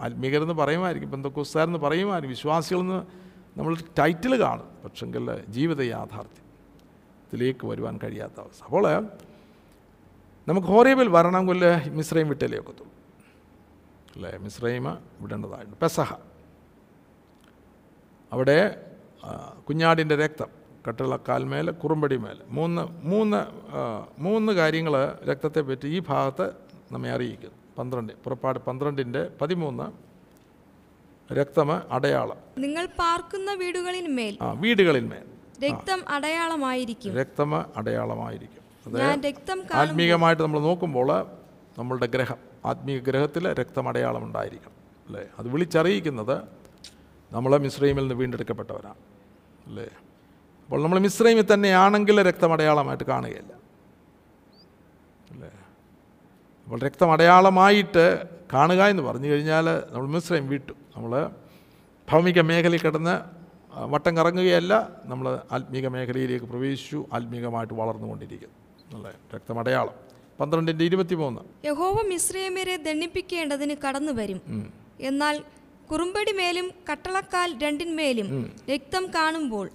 ആത്മീകരെന്ന് 0.00 0.54
പറയുമായിരിക്കും 0.54 1.10
ബന്ധക്കുസ്താരെന്ന് 1.10 1.80
പറയുമായിരിക്കും 1.84 2.34
വിശ്വാസികളെന്ന് 2.36 2.98
നമ്മൾ 3.56 3.72
ടൈറ്റിൽ 3.98 4.34
കാണും 4.42 4.68
പക്ഷെങ്കിൽ 4.82 5.26
ജീവിത 5.48 5.80
യാഥാർത്ഥ്യത്തിലേക്ക് 7.36 7.66
വരുവാൻ 7.66 7.98
കഴിയാത്ത 8.04 8.40
അവസ്ഥ. 8.40 8.64
അപ്പോൾ 8.64 8.84
നമുക്ക് 10.48 10.68
ഹോറേബിൽ 10.68 11.08
വരണമെങ്കിൽ 11.08 11.62
മിശ്രയും 11.90 12.28
വിട്ടലേ 12.28 12.58
ഒക്കത്തുള്ളൂ. 12.58 12.92
അല്ലേ? 14.16 14.38
മിശ്രൈമ 14.38 14.96
വിടേണ്ടതായിട്ടുണ്ട് 15.20 15.76
പെസഹ. 15.76 16.10
അവിടെ 18.32 18.58
കുഞ്ഞാടിന്റെ 19.68 20.16
രക്തം 20.16 20.48
കട്ടിളക്കാൽമേൽ 20.88 21.70
കുറുമ്പടിമേൽ 21.70 22.38
മൂന്ന് 22.48 22.82
മൂന്ന് 23.06 23.40
മൂന്ന് 24.18 24.52
കാര്യങ്ങൾ 24.52 24.94
രക്തത്തെ 25.30 25.60
പറ്റി 25.60 25.86
ഈ 25.86 25.98
ഭാഗത്ത് 26.08 26.46
നമ്മെ 26.92 27.10
അറിയിക്കുന്നു. 27.10 27.56
പന്ത്രണ്ട് 27.78 28.12
പുറപ്പാട് 28.24 28.58
പന്ത്രണ്ടിന്റെ 28.58 29.22
പതിമൂന്ന് 29.40 29.86
രക്തം 31.34 31.68
അടയാളം. 31.92 32.38
നിങ്ങൾ 32.58 32.84
പാർക്കുന്ന 32.98 33.54
വീടുകളിന്മേൽ. 33.54 34.34
ആ 34.42 34.52
വീടുകളിന്മേൽ. 34.52 35.26
രക്തം 35.64 36.08
അടയാളമായിരിക്കും. 36.08 37.12
രക്തം 37.14 37.50
അടയാളമായിരിക്കും. 37.54 38.62
രക്തം 39.26 39.58
ആത്മീകമായിട്ട് 39.74 40.42
നമ്മൾ 40.42 40.60
നോക്കുമ്പോൾ 40.60 41.08
നമ്മളുടെ 41.78 42.06
ഗ്രഹം 42.06 42.38
ആത്മീയ 42.64 42.98
ഗ്രഹത്തിൽ 42.98 43.52
രക്തം 43.52 43.88
അടയാളം 43.88 44.24
ഉണ്ടായിരിക്കണം 44.24 44.76
അല്ലേ? 45.06 45.22
അത് 45.38 45.48
വിളിച്ചറിയിക്കുന്നത് 45.48 46.36
നമ്മൾ 47.32 47.56
മിശ്രൈമിൽ 47.56 48.02
നിന്ന് 48.02 48.14
വീണ്ടെടുക്കപ്പെട്ടവരാണ് 48.14 49.00
അല്ലേ? 49.66 49.86
അപ്പോൾ 50.64 50.82
നമ്മൾ 50.82 50.98
മിശ്രൈമിൽ 50.98 51.54
തന്നെയാണെങ്കിൽ 51.54 52.22
രക്തമടയാളമായിട്ട് 52.22 53.04
കാണുകയില്ല 53.04 53.52
അല്ലേ? 55.30 55.50
അപ്പോൾ 56.66 56.80
രക്തം 56.80 57.12
അടയാളമായിട്ട് 57.12 58.26
കാണുക 58.54 58.82
എന്ന് 58.82 59.02
പറഞ്ഞു 59.02 59.28
കഴിഞ്ഞാൽ 59.28 59.66
നമ്മൾ 59.90 60.06
മിശ്രൈം 60.06 60.48
വിട്ടു. 60.48 60.72
നമ്മൾ 60.96 61.30
ഭൗമിക 62.10 62.40
മേഖലയിൽ 62.40 62.80
കിടന്ന് 62.80 63.35
വട്ടം 63.92 64.12
കറങ്ങുകയല്ല 64.18 64.72
നമ്മൾ 65.10 65.26
ആത്മീക 65.56 65.86
മേഖലയിലേക്ക് 65.94 66.46
പ്രവേശിച്ചു 66.52 66.98
ആത്മീകമായിട്ട് 67.16 67.74
വളർന്നുകൊണ്ടിരിക്കുന്നു 67.80 68.56
നല്ല 68.92 69.06
രക്തമടയാളം. 69.34 69.94
പന്ത്രണ്ടിന്റെ 70.40 70.84
ഇരുപത്തിമൂന്ന്. 70.84 71.40
യഹോവ 71.68 71.98
മിശ്രയമേരെ 72.12 72.74
ദണ്ണിപ്പിക്കേണ്ടതിന് 72.86 73.76
കടന്നു 73.84 74.12
വരും 74.12 74.40
എന്നാൽ 75.10 75.36
കുറുമ്പടി 75.90 76.32
മേലും 76.40 76.66
കട്ടളക്കാൽ 76.88 77.50
രണ്ടിന്മേലും 77.64 78.28
രക്തം 78.70 79.04
കാണുമ്പോൾ 79.16 79.66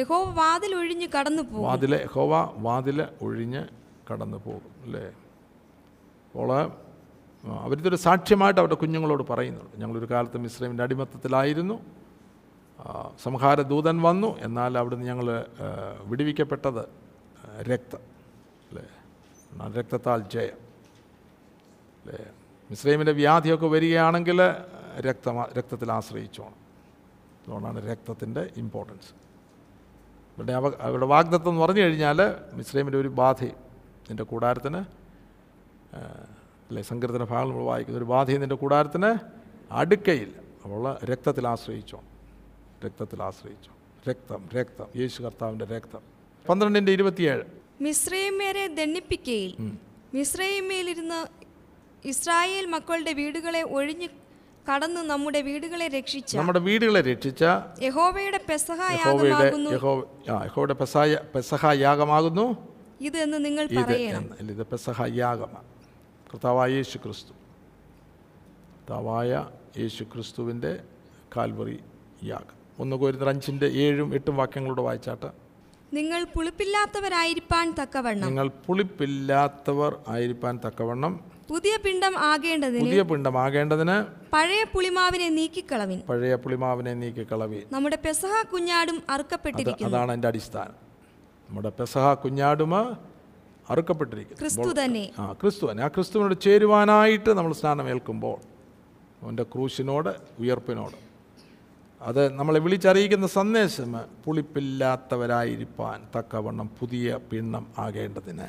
യഹോവ 0.00 0.24
വാതിൽ 0.40 0.72
ഒഴിഞ്ഞ് 0.80 1.08
കടന്നു 1.16 1.42
പോകും 1.42 1.66
വാതിൽ 1.68 1.94
യഹോവ 1.94 2.34
വാതിൽ 2.66 2.98
ഒഴിഞ്ഞ് 3.26 3.62
കടന്നു 4.10 4.38
പോകും 4.46 4.72
അല്ലേ 4.84 5.04
അപ്പോൾ 6.26 6.50
അവരിതൊരു 7.64 7.98
സാക്ഷ്യമായിട്ട് 8.06 8.60
അവരുടെ 8.60 8.78
കുഞ്ഞുങ്ങളോട് 8.82 9.22
പറയുന്നുണ്ട്. 9.30 9.74
ഞങ്ങളൊരു 9.82 10.08
കാലത്ത് 10.12 10.38
മിശ്രമിന്റെ 10.38 10.82
അടിമത്തത്തിലായിരുന്നു. 10.84 11.76
ആ, 12.80 13.10
സംഹാര 13.22 13.60
ദൂതൻ 13.62 14.02
വന്നു. 14.02 14.38
എന്നാൽ 14.38 14.78
അവിടുന്ന് 14.78 15.06
ഞങ്ങൾ 15.06 15.44
വിടുവിക്കപ്പെട്ടത് 16.04 16.82
രക്തം. 17.62 17.98
അല്ലേ? 18.70 18.84
രക്തത്താൽ 19.72 20.24
ജയം. 20.34 20.58
അല്ലേ? 22.02 22.24
മിസ്ലൈമിന്റെ 22.70 23.12
വ്യാധിയൊക്കെ 23.12 23.66
വരികയാണെങ്കിൽ 23.66 24.42
രക്ത 25.00 25.28
രക്തത്തിൽ 25.58 25.92
ആശ്രയിച്ചോണം. 25.92 26.60
അതുകൊണ്ടാണ് 27.40 27.90
രക്തത്തിന്റെ 27.90 28.50
ഇമ്പോർട്ടൻസ് 28.56 29.10
ഇവിടെ 30.36 30.52
അവ 30.52 30.72
അവരുടെ 30.80 31.06
വാഗ്ദത്തം 31.06 31.48
എന്ന് 31.48 31.62
പറഞ്ഞു 31.62 31.80
കഴിഞ്ഞാൽ 31.80 32.18
മിശ്രൈമിന്റെ 32.52 32.98
ഒരു 32.98 33.08
ബാധയും 33.08 33.56
നിന്റെ 34.08 34.22
കൂടാരത്തിന് 34.22 34.76
അല്ലെ 35.96 36.82
സങ്കീർത്തന 36.82 37.24
ഭാഗങ്ങൾ 37.24 37.62
വായിക്കുന്ന 37.62 37.98
ഒരു 37.98 38.04
ബാധയും 38.04 38.40
നിന്റെ 38.40 38.56
കൂടാരത്തിന് 38.56 39.14
അടുക്കയില്ല 39.72 40.36
അപ്പോൾ 40.64 41.04
രക്തത്തിൽ 41.04 41.48
ആശ്രയിച്ചോ 41.48 42.00
രക്തത്തിൽ 42.84 43.22
ആശ്രയിച്ചു. 43.22 43.70
രക്തം 44.08 44.40
രക്തം. 44.56 44.86
യേശു 44.96 45.22
കർത്താവിന്റെ 45.22 45.64
രക്തം. 45.64 46.02
പന്ത്രണ്ടിന്റെ 46.48 46.92
ഇരുപത്തിയേഴ്. 46.92 47.44
മിശ്രയമേരെ 47.80 48.66
ദണ്ണിപ്പിക്കയിൽ 48.78 49.52
മിശ്രയമേലിരുന്ന് 50.14 51.20
ഇസ്രായേൽ 52.08 52.66
മക്കളുടെ 52.66 53.12
വീടുകളെ 53.12 53.62
ഒഴിഞ്ഞ് 53.62 54.08
കടന്ന് 54.66 55.00
നമ്മുടെ 55.00 55.40
വീടുകളെ 55.42 55.88
രക്ഷിച്ച 55.88 56.36
നമ്മുടെ 56.36 56.58
വീടുകളെ 56.58 57.00
രക്ഷിച്ച 57.00 57.42
യഹോവയുടെ 57.82 58.40
യഹോവയുടെ 60.46 60.86
പെസഹ 61.34 61.64
യാഗമാകുന്നു. 61.86 62.46
ഇത് 63.00 63.16
എന്ന് 63.16 63.38
നിങ്ങൾ 63.44 63.64
ഇത് 63.64 63.80
പറയണം. 63.84 64.24
അല്ല, 64.40 64.52
ഇത് 64.52 64.66
പെസഹ 64.66 65.02
യാഗമാണ് 65.14 65.68
കർത്താവായ 66.30 66.70
യേശു 66.70 66.98
ക്രിസ്തു 66.98 67.32
കർത്താവായ 68.74 69.30
യേശു 69.78 70.04
ക്രിസ്തുവിന്റെ 70.04 70.72
കാൽവറി 71.36 71.78
യാഗം. 72.24 72.56
ഒന്ന് 72.80 72.96
കോരുന്ന 72.96 73.28
അഞ്ചിന്റെ 73.28 73.66
ഏഴും 73.66 74.14
എട്ടും 74.14 74.36
വാക്യങ്ങളോട് 74.36 74.80
വായിച്ചാട്ട്. 74.80 75.26
നിങ്ങൾ 75.92 76.24
പുളിപ്പില്ലാത്തവരായിരിക്കാൻ 76.24 77.74
തക്കവണ്ണം. 77.82 78.26
നിങ്ങൾ 78.26 78.50
പുളിപ്പില്ലാത്തവർ 78.66 79.96
ആയിരിക്കാൻ 80.08 80.60
തക്കവണ്ണം. 80.66 81.20
പുതിയ 81.48 81.78
പിണ്ടം 81.84 82.18
ആകേണ്ടതിന് 82.18 82.80
പുതിയ 82.80 83.02
പിണ്ടം 83.02 83.38
ആകേണ്ടതിന് 83.38 83.96
പഴയ 84.32 84.64
പുളിമാവിനെ 84.64 85.28
നീക്കിക്കളവിൻ. 85.28 86.02
പഴയ 86.08 86.34
പുളിമാവിനെ 86.34 86.94
നീക്കി 86.94 87.26
കളവി 87.32 87.62
നമ്മുടെ 87.72 87.98
പെസഹ 88.06 88.42
കുഞ്ഞാടും 88.52 89.02
അറുക്കപ്പെട്ടിരിക്കുന്നു. 89.10 89.96
അതാണ് 89.96 90.12
എന്റെ 90.12 90.28
അടിസ്ഥാനം. 90.28 90.76
നമ്മുടെ 91.48 91.72
പെസഹ 91.80 92.14
കുഞ്ഞാടും 92.14 92.74
അറുക്കപ്പെട്ടിരിക്കുന്നു. 93.70 94.40
ക്രിസ്തു 94.40 94.84
തന്നെ. 94.84 95.10
ആ 95.18 95.32
ക്രിസ്തു 95.32 95.70
തന്നെ. 95.70 95.82
ആ 95.82 95.88
ക്രിസ്തുവിനോട് 95.88 96.40
ചേരുവാനായിട്ട് 96.40 97.30
നമ്മൾ 97.30 97.52
സ്നാനമേൽക്കുമ്പോൾ 97.52 98.36
അവന്റെ 99.22 99.42
ക്രൂശിനോട് 99.42 100.12
ഉയർപ്പിനോട് 100.38 101.09
അത് 102.02 102.32
നമ്മളെ 102.34 102.60
വിളിച്ചറിയിക്കുന്ന 102.60 103.26
സന്ദേശം 103.26 104.00
പുളിപ്പില്ലാത്തവരായിരിക്കാൻ 104.24 106.08
തക്കവണ്ണം 106.16 106.70
പുതിയ 106.80 107.18
പിണ്ണം 107.30 107.66
ആകേണ്ടതിന്. 107.78 108.46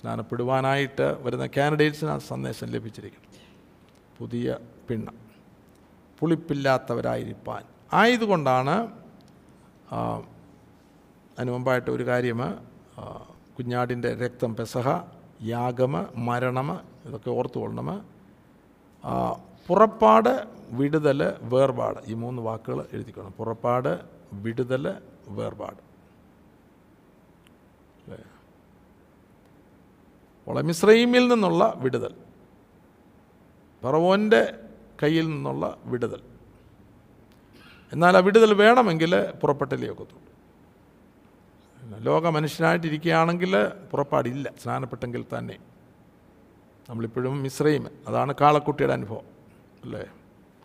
സ്നാനപ്പെടുവാനായിട്ട് 0.00 1.22
വരുന്ന 1.22 1.46
കാൻഡിഡേറ്റ്സിന് 1.56 2.10
ആ 2.10 2.18
സന്ദേശം 2.18 2.66
ലഭിച്ചിരിക്കണം 2.66 3.30
പുതിയ 4.18 4.56
പിണ്ണം. 4.88 5.14
പുളിപ്പില്ലാത്തവരായിരിക്കാൻ. 6.18 7.62
ആയതുകൊണ്ടാണ് 7.92 8.76
അതിനു 11.38 11.52
മുമ്പായിട്ട് 11.52 11.90
ഒരു 11.90 12.06
കാര്യം 12.06 12.40
കുഞ്ഞാടിന്റെ 13.58 14.14
രക്തം 14.14 14.56
പെസഹ 14.56 14.88
യാഗമ 15.42 16.06
മരണമ 16.16 16.80
ഇതൊക്കെ 17.04 17.30
ഓർത്തുകൊള്ളണം. 17.30 18.04
പുറപ്പാട് 19.66 20.53
വിടുതൽ 20.76 21.32
വേർപാട്. 21.40 21.98
ഈ 22.06 22.14
മൂന്ന് 22.14 22.42
വാക്കുകൾ 22.42 22.88
എഴുതിക്കണം. 22.92 23.30
പുറപ്പാട് 23.30 24.00
വിടുതൽ 24.32 24.94
വേർപാട്. 25.28 25.94
ഒളമിശ്രീമിൽ 30.48 31.28
നിന്നുള്ള 31.28 31.72
വിടുതൽ. 31.76 32.14
പറവോന്റെ 33.84 34.58
കയ്യിൽ 35.02 35.28
നിന്നുള്ള 35.28 35.78
വിടുതൽ. 35.84 36.20
എന്നാൽ 37.92 38.16
ആ 38.16 38.20
വിടുതൽ 38.20 38.54
വേണമെങ്കിൽ 38.54 39.30
പുറപ്പെട്ടലേ 39.30 39.88
ഒക്കത്തുള്ളൂ. 39.88 40.24
ലോക 42.04 42.26
മനുഷ്യനായിട്ടിരിക്കുകയാണെങ്കിൽ 42.26 43.68
പുറപ്പാടില്ല. 43.68 44.52
സ്നാനപ്പെട്ടെങ്കിൽ 44.62 45.24
തന്നെ. 45.38 45.58
നമ്മളിപ്പോഴും 46.90 47.42
മിശ്രയും 47.42 47.88
അതാണ് 48.08 48.34
കാളക്കുട്ടിയുടെ 48.40 48.92
അനുഭവം. 48.92 49.24
അല്ലേ? 49.84 50.06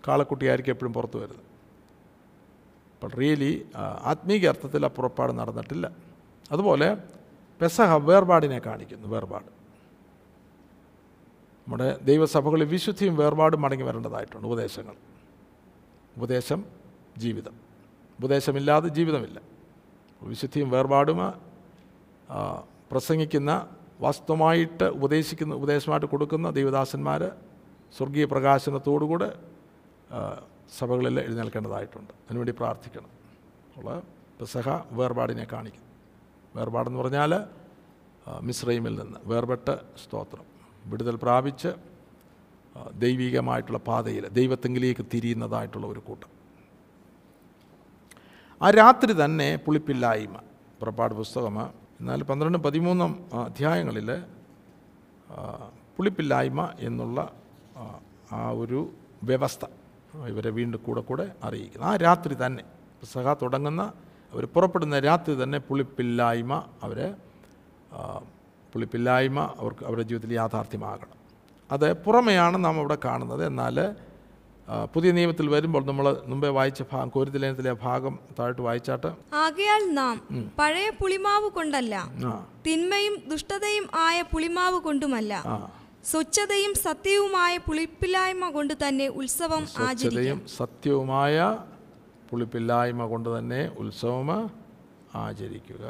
കാളക്കുട്ടിയായിരിക്കും 0.07 0.73
എപ്പോഴും 0.73 0.93
പുറത്തു 0.93 1.17
വരുന്നത്. 1.19 1.43
അപ്പോൾ 2.93 3.11
റിയലി 3.17 3.67
ആത്മീക 4.03 4.47
അർത്ഥത്തിൽ 4.47 4.85
ആ 4.85 4.87
പുറപ്പാട് 4.87 5.31
നടന്നിട്ടില്ല. 5.31 5.91
അതുപോലെ 6.51 6.97
പെസഹ 7.61 7.93
വേർപാടിനെ 7.93 8.59
കാണിക്കുന്നു 8.59 9.07
വേർപാട്. 9.07 9.45
നമ്മുടെ 11.67 11.97
ദൈവസഭകളിൽ 12.03 12.63
വിശുദ്ധിയും 12.63 13.15
വേർപാടും 13.15 13.61
മടങ്ങി 13.61 13.85
വരേണ്ടതായിട്ടുണ്ട് 13.85 14.47
ഉപദേശങ്ങൾ. 14.47 14.95
ഉപദേശം 16.17 16.65
ജീവിതം. 17.17 17.53
ഉപദേശമില്ലാതെ 18.19 18.87
ജീവിതമില്ല. 18.87 19.41
വിശുദ്ധിയും 20.21 20.69
വേർപാടും 20.69 21.17
പ്രസംഗിക്കുന്ന 22.91 23.67
വാസ്തവമായിട്ട് 24.01 24.83
ഉപദേശിക്കുന്ന 24.83 25.55
ഉപദേശമായിട്ട് 25.55 26.07
കൊടുക്കുന്ന 26.07 26.49
ദൈവദാസന്മാർ 26.49 27.31
സ്വർഗീയ 27.97 28.25
പ്രകാശനത്തോടുകൂടെ 28.25 29.48
സഭകളിൽ 30.77 31.19
എഴുന്നേൽക്കേണ്ടതായിട്ടുണ്ട്. 31.19 32.11
അതിനുവേണ്ടി 32.13 32.53
പ്രാർത്ഥിക്കണം. 32.59 33.11
അപ്പോൾ 33.77 34.01
പെസഹ 34.39 34.69
വേർപാടിനെ 34.91 35.45
കാണിക്കും. 35.51 35.85
വേർപാടെന്ന് 36.55 36.99
പറഞ്ഞാൽ 36.99 37.31
മിശ്രൈമിൽ 38.41 38.95
നിന്ന് 38.99 39.19
വേർപെട്ട് 39.23 39.75
സ്തോത്രം. 40.03 40.45
വിടുതൽ 40.85 41.15
പ്രാപിച്ച് 41.15 41.67
ദൈവികമായിട്ടുള്ള 42.93 43.79
പാതയിൽ 43.87 44.27
ദൈവത്തെങ്കിലേക്ക് 44.27 45.05
തിരിയുന്നതായിട്ടുള്ള 45.13 45.85
ഒരു 45.87 45.99
കൂട്ടം. 45.99 46.29
ആ 48.61 48.69
രാത്രി 48.69 49.25
തന്നെ 49.25 49.55
പുളിപ്പില്ലായ്മ. 49.65 50.37
പുറപ്പാട് 50.79 51.13
പുസ്തകം 51.13 51.59
എന്നാൽ 51.99 52.23
പന്ത്രണ്ടും 52.23 52.61
പതിമൂന്നും 52.63 53.11
അധ്യായങ്ങളിൽ 53.43 54.09
പുളിപ്പില്ലായ്മ 55.97 56.61
എന്നുള്ള 56.79 57.19
ആ 58.31 58.49
ഒരു 58.61 58.79
വ്യവസ്ഥ. 59.23 59.65
ഇവരെ 60.31 60.51
വീണ്ടും 60.57 60.81
കൂടെ 60.85 61.01
കൂടെ 61.09 61.25
അറിയിക്കുന്നു. 61.47 61.85
ആ 61.91 61.93
രാത്രി 62.05 62.33
തന്നെ 62.43 62.63
സഹ 63.13 63.33
തുടങ്ങുന്ന 63.41 63.81
അവർ 64.33 64.43
പുറപ്പെടുന്ന 64.55 64.99
രാത്രി 65.09 65.33
തന്നെ 65.43 65.59
പുളിപ്പില്ലായ്മ 65.69 66.53
അവരെ 66.87 67.07
പുളിപ്പില്ലായ്മ 68.73 69.39
അവർക്ക് 69.61 69.83
അവരുടെ 69.87 70.05
ജീവിതത്തിൽ 70.09 70.33
യാഥാർത്ഥ്യമാകണം. 70.41 71.17
അത് 71.69 71.87
പുറമെയാണ് 72.05 72.57
നാം 72.65 72.75
അവിടെ 72.81 72.97
കാണുന്നത്. 73.05 73.43
എന്നാൽ 73.47 73.77
പുതിയ 74.93 75.11
നിയമത്തിൽ 75.17 75.47
വരുമ്പോൾ 75.49 75.83
നമ്മൾ 75.85 76.05
മുമ്പേ 76.31 76.49
വായിച്ച 76.57 76.81
ഭാഗം 76.91 77.09
കോരിതലേനത്തിലെ 77.13 77.71
ഭാഗം 77.85 78.13
താഴോട്ട് 78.39 78.61
വായിച്ചാട്ട് 78.61 79.09
ആകയാൽ 79.43 79.83
നാം 79.99 80.17
പഴയ 80.59 80.89
പുളിമാവ് 81.01 81.47
കൊണ്ടല്ല 81.57 81.95
തിന്മയും 82.67 83.15
ദുഷ്ടതയും 83.31 83.85
ആയ 84.05 84.17
പുളിമാവ് 84.33 84.79
കൊണ്ടുമല്ല 84.87 85.33
സ്വച്ഛതയും 86.09 86.73
സത്യവുമായ 86.85 87.53
പുളിപ്പില്ലായ്മ 87.57 88.45
കൊണ്ട് 88.51 88.73
തന്നെ 88.83 89.07
ഉത്സവം 89.19 89.63
സ്വച്ഛതയും 89.67 90.39
സത്യവുമായ 90.47 91.35
പുളിപ്പില്ലായ്മ 92.29 93.05
കൊണ്ട് 93.07 93.29
തന്നെ 93.37 93.59
ഉത്സവം 93.81 94.29
ആചരിക്കുക. 95.15 95.83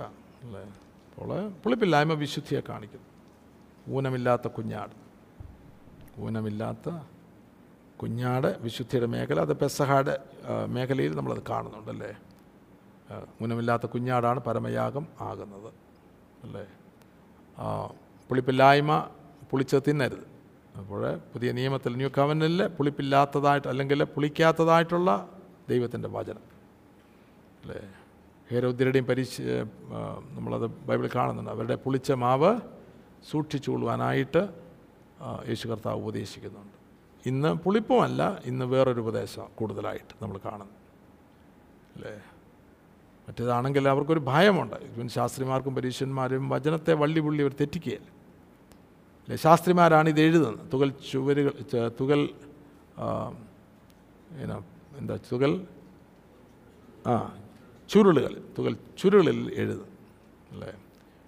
അല്ലേ? 0.43 0.63
അപ്പോൾ 1.09 1.29
പുളിപ്പില്ലായ്മ 1.63 2.13
വിശുദ്ധിയെ 2.13 2.61
കാണിക്കുന്നു. 2.69 3.07
ഊനമില്ലാത്ത 3.95 4.47
കുഞ്ഞാട്. 4.47 4.95
ഊനമില്ലാത്ത 6.25 6.89
കുഞ്ഞാട് 8.01 8.49
വിശുദ്ധിയുടെ 8.61 9.07
മേഖല. 9.15 9.39
അത് 9.39 9.53
പെസഹാട് 9.61 10.11
മേഖലയിൽ 10.75 11.15
നമ്മളത് 11.15 11.43
കാണുന്നുണ്ടല്ലേ 11.49 12.11
ഊനമില്ലാത്ത 13.43 13.85
കുഞ്ഞാടാണ് 13.85 14.39
പരമയാഗം 14.39 15.07
ആകുന്നത്. 15.21 15.71
അല്ലേ? 16.43 16.65
പുളിപ്പില്ലായ്മ 18.29 18.91
പുളിച്ച് 19.51 19.77
തിന്നരുത്. 19.87 20.39
അപ്പോൾ 20.77 21.15
പുതിയ 21.15 21.51
നിയമത്തിൽ 21.51 21.95
ന്യൂ 21.95 22.09
കവനിൽ 22.17 22.67
പുളിപ്പില്ലാത്തതായിട്ട് 22.67 23.67
അല്ലെങ്കിൽ 23.67 24.03
പുളിക്കാത്തതായിട്ടുള്ള 24.03 25.29
ദൈവത്തിന്റെ 25.69 26.09
വചനം. 26.09 26.59
അല്ലേ? 27.61 27.79
ഹേരോദ്യരുടെയും 28.51 29.05
പരിശ 29.05 29.41
നമ്മളത് 30.29 30.65
ബൈബിളിൽ 30.65 31.09
കാണുന്നുണ്ട്. 31.15 31.51
അവരുടെ 31.51 31.75
പുളിച്ച 31.75 32.11
മാവ് 32.11 32.59
സൂക്ഷിച്ചുകൊള്ളുവാനായിട്ട് 33.31 34.49
യേശു 35.47 35.67
കർത്താവ് 35.67 36.01
ഉപദേശിക്കുന്നുണ്ട്. 36.01 36.79
ഇന്ന് 37.25 37.53
പുളിപ്പുമല്ല 37.53 38.41
ഇന്ന് 38.45 38.65
വേറൊരു 38.65 39.01
ഉപദേശം 39.01 39.43
കൂടുതലായിട്ട് 39.55 40.23
നമ്മൾ 40.23 40.39
കാണുന്നു. 40.45 40.73
അല്ലേ? 41.95 42.21
മറ്റേതാണെങ്കിൽ 43.27 43.89
അവർക്കൊരു 43.89 44.19
ഭയമുണ്ട്. 44.19 45.07
ശാസ്ത്രിമാർക്കും 45.07 45.75
പരീക്ഷന്മാരും 45.75 46.49
വചനത്തെ 46.49 46.93
വള്ളി 46.93 47.19
പുള്ളി 47.19 47.41
അവർ 47.41 47.51
തെറ്റിക്കുകയല്ല? 47.59 48.18
ശാസ്ത്രിമാരാണ് 49.35 50.09
ഇത് 50.09 50.21
എഴുതുന്നത്. 50.21 50.71
തുകൽ 50.73 50.89
ചുവരുകൾ 51.11 51.53
തുകൽ 51.99 52.21
എന്താ 54.99 55.15
തുകൽ 55.31 55.51
ആ 57.07 57.13
ചുരുളുകൾ 57.89 58.33
തുകൽ 58.57 58.73
ചുരുളിൽ 58.99 59.39
എഴുതും 59.61 59.91
അല്ലേ. 60.51 60.71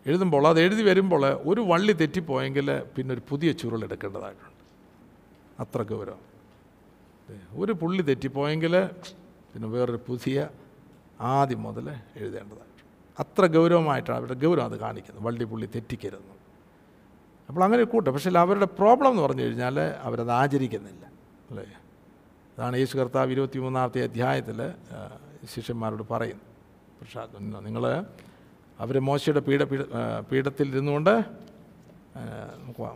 എഴുതുമ്പോൾ 0.06 0.48
അത് 0.48 0.60
എഴുതി 0.62 0.84
വരുമ്പോൾ 0.90 1.24
ഒരു 1.50 1.62
വള്ളി 1.62 1.94
തെറ്റിപ്പോയെങ്കിൽ 1.94 2.68
പിന്നെ 2.96 3.12
ഒരു 3.14 3.22
പുതിയ 3.30 3.52
ചുരുൾ 3.52 3.82
എടുക്കേണ്ടതായിട്ടുണ്ട്. 3.84 4.60
അത്ര 5.64 5.82
ഗൗരവം. 5.94 6.26
ഒരു 7.62 7.74
പുള്ളി 7.82 8.04
തെറ്റിപ്പോയെങ്കിൽ 8.10 8.76
പിന്നെ 9.52 9.68
വേറൊരു 9.68 10.00
പുതിയ 10.08 10.50
ആദ്യം 11.36 11.64
മുതൽ 11.64 11.88
എഴുതേണ്ടതായിട്ടുണ്ട്. 11.90 12.84
അത്ര 13.20 13.46
ഗൗരവമായിട്ടാണ് 13.46 14.18
അവരുടെ 14.18 14.38
ഗൗരവം 14.46 14.66
അത് 14.66 14.78
കാണിക്കുന്നത്. 14.80 15.24
വള്ളി 15.28 15.44
പുള്ളി 15.44 15.70
തെറ്റിക്കരുത് 15.76 16.41
അപ്പോൾ 17.52 17.64
അങ്ങനെ 17.64 17.84
കൂട്ടും. 17.84 18.14
പക്ഷേ 18.14 18.32
അവരുടെ 18.32 18.66
പ്രോബ്ലം 18.66 19.10
എന്ന് 19.12 19.22
പറഞ്ഞു 19.22 19.42
കഴിഞ്ഞാൽ 19.42 19.80
അവരത് 19.80 20.32
ആചരിക്കുന്നില്ല. 20.32 21.06
അല്ലേ? 21.50 21.66
അതാണ് 22.58 22.78
യേശു 22.78 22.98
കർത്താവ് 22.98 23.32
ഇരുപത്തി 23.32 23.60
മൂന്നാമത്തെ 23.60 24.04
അധ്യായത്തിൽ 24.04 24.74
ശിഷ്യന്മാരോട് 25.54 26.04
പറയുന്നു. 26.12 26.46
പക്ഷേ 27.02 27.20
നിങ്ങൾ 27.60 28.06
അവർ 28.80 29.00
മോശയുടെ 29.00 29.40
പീഡ 29.40 29.64
പീഡ 29.64 29.82
പീഠത്തിൽ 30.32 30.68
ഇരുന്നുകൊണ്ട് 30.68 31.24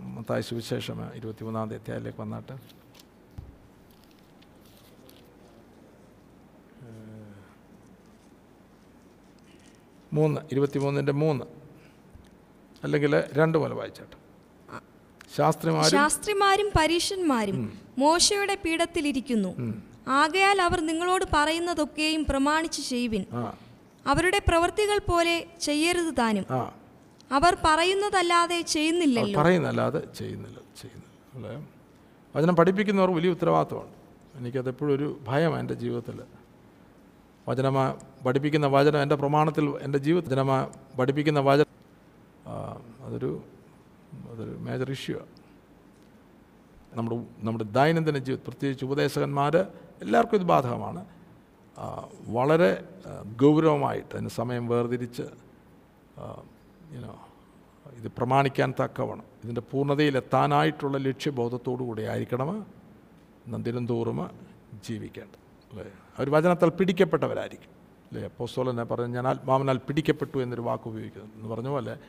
മത്തായി 0.01 0.41
സുവിശേഷം 0.41 1.15
ഇരുപത്തി 1.15 1.43
മൂന്നാമത്തെ 1.43 1.75
അധ്യായത്തിലേക്ക് 1.75 2.21
വന്നിട്ട്. 2.21 2.53
മൂന്ന് 10.13 10.41
ഇരുപത്തി 10.51 10.79
മൂന്നിന്റെ 10.79 11.11
മൂന്ന്. 11.11 11.45
അല്ലെങ്കിൽ 12.83 13.23
രണ്ട് 13.33 13.57
പോലെ 13.57 13.75
വായിച്ചാട്ട്. 13.75 14.24
ശാസ്ത്രിമാരും 15.33 16.69
പരീഷന്മാരും 16.79 17.57
മോശയുടെ 17.97 18.55
പീഠത്തിലിരിക്കുന്നു. 18.65 19.51
ആകയാൽ 20.07 20.61
അവർ 20.61 20.79
നിങ്ങളോട് 20.81 21.25
പറയുന്നതൊക്കെയും 21.33 22.25
പ്രമാണിച്ച് 22.25 22.81
ചെയ്യുവിൻ. 22.89 23.25
അവരുടെ 24.07 24.39
പ്രവൃത്തികൾ 24.47 24.97
പോലെ 24.97 25.45
ചെയ്യരുത് 25.61 26.13
താനും. 26.17 26.45
അവർ 27.31 27.57
പറയുന്നതല്ലാതെ 27.65 28.61
ചെയ്യുന്നില്ലല്ലോ. 28.61 29.41
പറയുന്നല്ലാതെ 29.41 30.01
ചെയ്യുന്നില്ല 30.19 30.59
ചെയ്യുന്നില്ല. 30.81 31.67
വചനം 32.35 32.55
പഠിപ്പിക്കുന്നവർ 32.55 33.15
വലിയ 33.15 33.29
ഉത്തരവാദിത്തമാണ് 33.29 33.91
എനിക്കത് 34.35 34.69
എപ്പോഴും 34.69 34.95
ഒരു 34.95 35.19
ഭയമാണ് 35.27 35.59
എന്റെ 35.59 35.73
ജീവിതത്തിൽ. 35.73 36.21
വചനമാ 37.49 37.95
പഠിപ്പിക്കുന്ന 38.25 38.67
വചനം 38.67 39.01
എന്റെ 39.01 39.15
പ്രമാണത്തിൽ 39.15 39.69
എന്റെ 39.81 39.99
ജീവിതത്തിൽ. 39.99 40.29
വചനമാ 40.29 40.69
പഠിപ്പിക്കുന്ന 40.99 41.39
വചനം 41.39 41.65
അതൊരു 43.05 43.43
അതൊരു 44.31 44.55
മേജർ 44.57 44.91
ഇഷ്യൂ 44.91 45.15
ആണ് 45.19 45.31
നമ്മുടെ 46.93 47.15
നമ്മുടെ 47.39 47.63
ദൈനംദിന 47.63 48.17
ജീവിതം 48.17 48.43
പ്രത്യേകിച്ച് 48.47 48.85
ഉപദേശകന്മാർ 48.85 49.57
എല്ലാവർക്കും 50.01 50.37
ഇത് 50.37 50.45
ബാധകമാണ്. 50.45 51.05
വളരെ 52.27 52.83
ഗൗരവമായിട്ട് 53.41 54.15
അതിന് 54.15 54.29
സമയം 54.29 54.67
വേർതിരിച്ച് 54.67 55.25
യുനോ 56.93 57.13
ഇത് 57.95 58.07
പ്രമാണിക്കാൻ 58.17 58.73
തക്കവണ്ണം 58.83 59.25
ഇതിന്റെ 59.43 59.61
പൂർണതയിലെത്താനായിട്ടുള്ള 59.61 60.97
ലക്ഷ്യബോധത്തോടു 60.97 61.83
കൂടി 61.83 62.03
ആയിരിക്കണം 62.03 62.67
നാം 63.47 63.63
ദിനംതോറും 63.63 64.19
ജീവിക്കേണ്ടത് 64.87 65.39
അല്ലേ? 65.69 65.85
അവർ 66.17 66.29
വചനത്താൽ 66.29 66.69
പിടിക്കപ്പെട്ടവരായിരിക്കും 66.69 67.71
അല്ലേ? 68.07 68.23
അപ്പോസ്തലനെ 68.23 68.83
പറഞ്ഞു 68.83 69.15
ഞാൻ 69.15 69.27
ആത്മാവിനാൽ 69.27 69.77
പിടിക്കപ്പെട്ടു 69.77 70.37
എന്നൊരു 70.37 70.61
വാക്ക് 70.61 70.87
ഉപയോഗിക്കുന്നു 70.87 71.35
എന്ന് 71.35 71.49
പറഞ്ഞ 71.49 71.67
പോലെ 71.67 71.99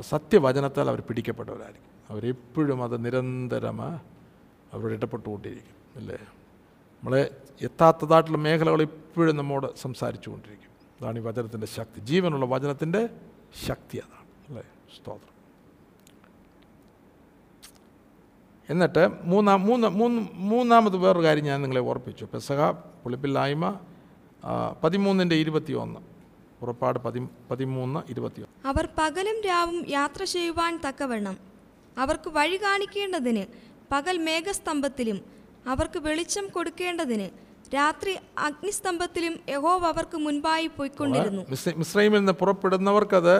സത്യവചനത്താൽ 0.00 0.88
അവർ 0.88 1.00
പിടിക്കപ്പെട്ടവരായിരിക്കും. 1.00 1.90
അവരെപ്പോഴും 2.10 2.82
അത് 2.82 3.04
നിരന്തരം 3.04 3.82
അവരോട് 3.82 4.92
ഇടപെട്ടുകൊണ്ടിരിക്കും 4.92 5.76
അല്ലേ? 5.96 6.16
നമ്മളെ 6.16 7.30
എത്താത്തതായിട്ടുള്ള 7.60 8.38
മേഖലകൾ 8.38 8.82
ഇപ്പോഴും 8.82 9.36
നമ്മോട് 9.36 9.76
സംസാരിച്ചു 9.76 10.30
കൊണ്ടിരിക്കും 10.30 10.70
അതാണ് 11.00 11.18
ഈ 11.18 11.22
വചനത്തിന്റെ 11.22 11.66
ശക്തി. 11.66 12.00
ജീവനുള്ള 12.00 12.46
വചനത്തിന്റെ 12.46 13.08
ശക്തി 13.66 13.98
അതാണ് 13.98 14.26
അല്ലേ? 14.48 14.64
സ്തോത്രം. 14.96 15.30
എന്നിട്ട് 18.70 19.08
മൂന്നാം 19.22 19.66
മൂന്ന് 19.66 19.88
മൂന്ന് 19.88 20.28
മൂന്നാമത് 20.34 20.96
വേറൊരു 20.96 21.24
കാര്യം 21.26 21.44
ഞാൻ 21.44 21.62
നിങ്ങളെ 21.62 21.80
ഓർപ്പിച്ചു. 21.80 22.24
പെസഹ 22.24 22.70
പുളിപ്പില്ലായ്മ 23.02 23.78
പതിമൂന്നിന്റെ 24.84 25.36
ഇരുപത്തി 25.36 25.72
ഒന്ന് 25.72 26.00
പുറപ്പാട് 26.60 26.98
പതി 27.04 27.20
പതിമൂന്ന് 27.50 28.00
ഇരുപത്തി 28.12 28.46
അവർ 28.70 28.86
പകലും 28.98 29.38
രാവും 29.48 29.78
യാത്ര 29.96 30.22
ചെയ്യുവാൻ 30.34 30.72
തക്കവണ്ണം. 30.86 31.36
അവർക്ക് 31.96 32.30
വഴി 32.38 32.58
കാണിക്കേണ്ടതിന് 32.64 33.44
പകൽ 33.92 34.16
മേഘസ്തംഭത്തിലും 34.28 35.20
അവർക്ക് 35.72 35.98
വെളിച്ചം 36.08 36.44
കൊടുക്കേണ്ടതിന് 36.56 37.28
രാത്രി 37.74 38.12
അഗ്നിസ്തംഭത്തിലും 38.46 39.34
യഹോവ 39.54 39.82
അവർക്ക് 39.92 40.18
മുൻപായി 40.26 40.68
പോയിക്കൊണ്ടിരുന്നു. 40.76 41.42
മിസ് 41.52 41.74
മിസ്രൈമിൽ 41.80 42.18
നിന്ന് 42.22 42.34
പുറപ്പെടുന്നവർക്കത് 42.40 43.34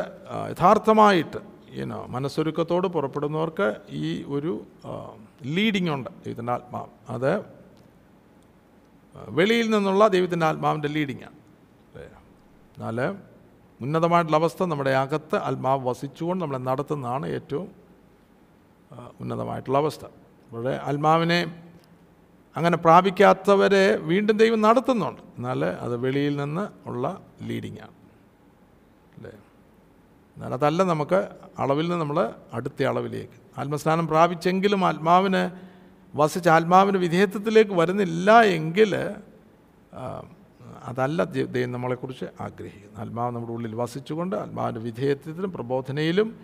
യഥാർത്ഥമായിട്ട് 0.53 1.41
ഈനോ 1.81 1.99
മനസ്സൊരുക്കത്തോട് 2.15 2.87
പുറപ്പെടുന്നവർക്ക് 2.97 3.69
ഈ 4.03 4.07
ഒരു 4.37 4.53
ലീഡിംഗ് 5.57 5.91
ഉണ്ട് 5.97 6.11
ദൈവത്തിന്റെ 6.25 6.53
ആത്മാവ്. 6.57 6.91
അത് 7.15 7.33
വെളിയിൽ 9.39 9.67
നിന്നുള്ള 9.75 10.03
ദൈവത്തിന്റെ 10.15 10.47
ആത്മാവിന്റെ 10.51 10.91
ലീഡിങ്ങാണ് 10.97 11.37
എന്നാൽ 12.81 13.17
ഉന്നതമായിട്ടുള്ള 13.81 14.37
അവസ്ഥ 14.37 14.63
നമ്മുടെ 14.63 14.91
അകത്ത് 14.91 15.37
ആത്മാവ് 15.37 15.89
വസിച്ചുകൊണ്ട് 15.89 16.45
നമ്മളെ 16.45 16.59
നടത്തുന്നതാണ് 16.59 17.27
ഏറ്റവും 17.27 17.69
ഉന്നതമായിട്ടുള്ള 19.21 19.79
അവസ്ഥ. 19.79 20.05
ഇവിടെ 20.53 20.81
ആത്മാവിനെ 20.83 21.41
അങ്ങനെ 22.57 22.77
പ്രാപിക്കാത്തവരെ 22.77 23.97
വീണ്ടും 23.97 24.37
ദൈവം 24.37 24.61
നടത്തുന്നുണ്ട്. 24.61 25.21
എന്നാൽ 25.37 25.65
അത് 25.65 25.97
വെളിയിൽ 25.97 26.37
നിന്ന് 26.37 26.89
ഉള്ള 26.89 27.23
ലീഡിങ്ങാണ്. 27.43 27.95
അല്ലേ? 29.17 29.31
എന്നാൽ 30.37 30.55
അതല്ല 30.55 30.83
നമുക്ക് 30.83 31.29
അളവിൽ 31.59 31.89
നിന്ന് 31.89 32.01
നമ്മൾ 32.01 32.33
അടുത്ത 32.53 32.83
അളവിലേക്ക്. 32.83 33.37
ആത്മസ്നാനം 33.59 34.09
പ്രാപിച്ചെങ്കിലും 34.09 34.85
ആത്മാവിന് 34.85 35.51
വസിച്ച് 36.17 36.51
ആത്മാവിന് 36.51 36.99
വിധേയത്വത്തിലേക്ക് 36.99 37.73
വരുന്നില്ല 37.73 38.43
എങ്കിൽ 38.43 39.15
അതല്ല 40.91 41.25
ദൈവം 41.25 41.73
നമ്മളെക്കുറിച്ച് 41.73 42.25
ആഗ്രഹിക്കുന്നത് 42.41 43.01
ആത്മാവ് 43.01 43.35
നമ്മുടെ 43.35 43.53
ഉള്ളിൽ 43.53 43.75
വസിച്ചുകൊണ്ട് 43.75 44.37
ആത്മാവിന്റെ 44.37 44.81
വിധേയത്വത്തിലും 44.81 45.53
പ്രബോധനയിലും 45.53 46.41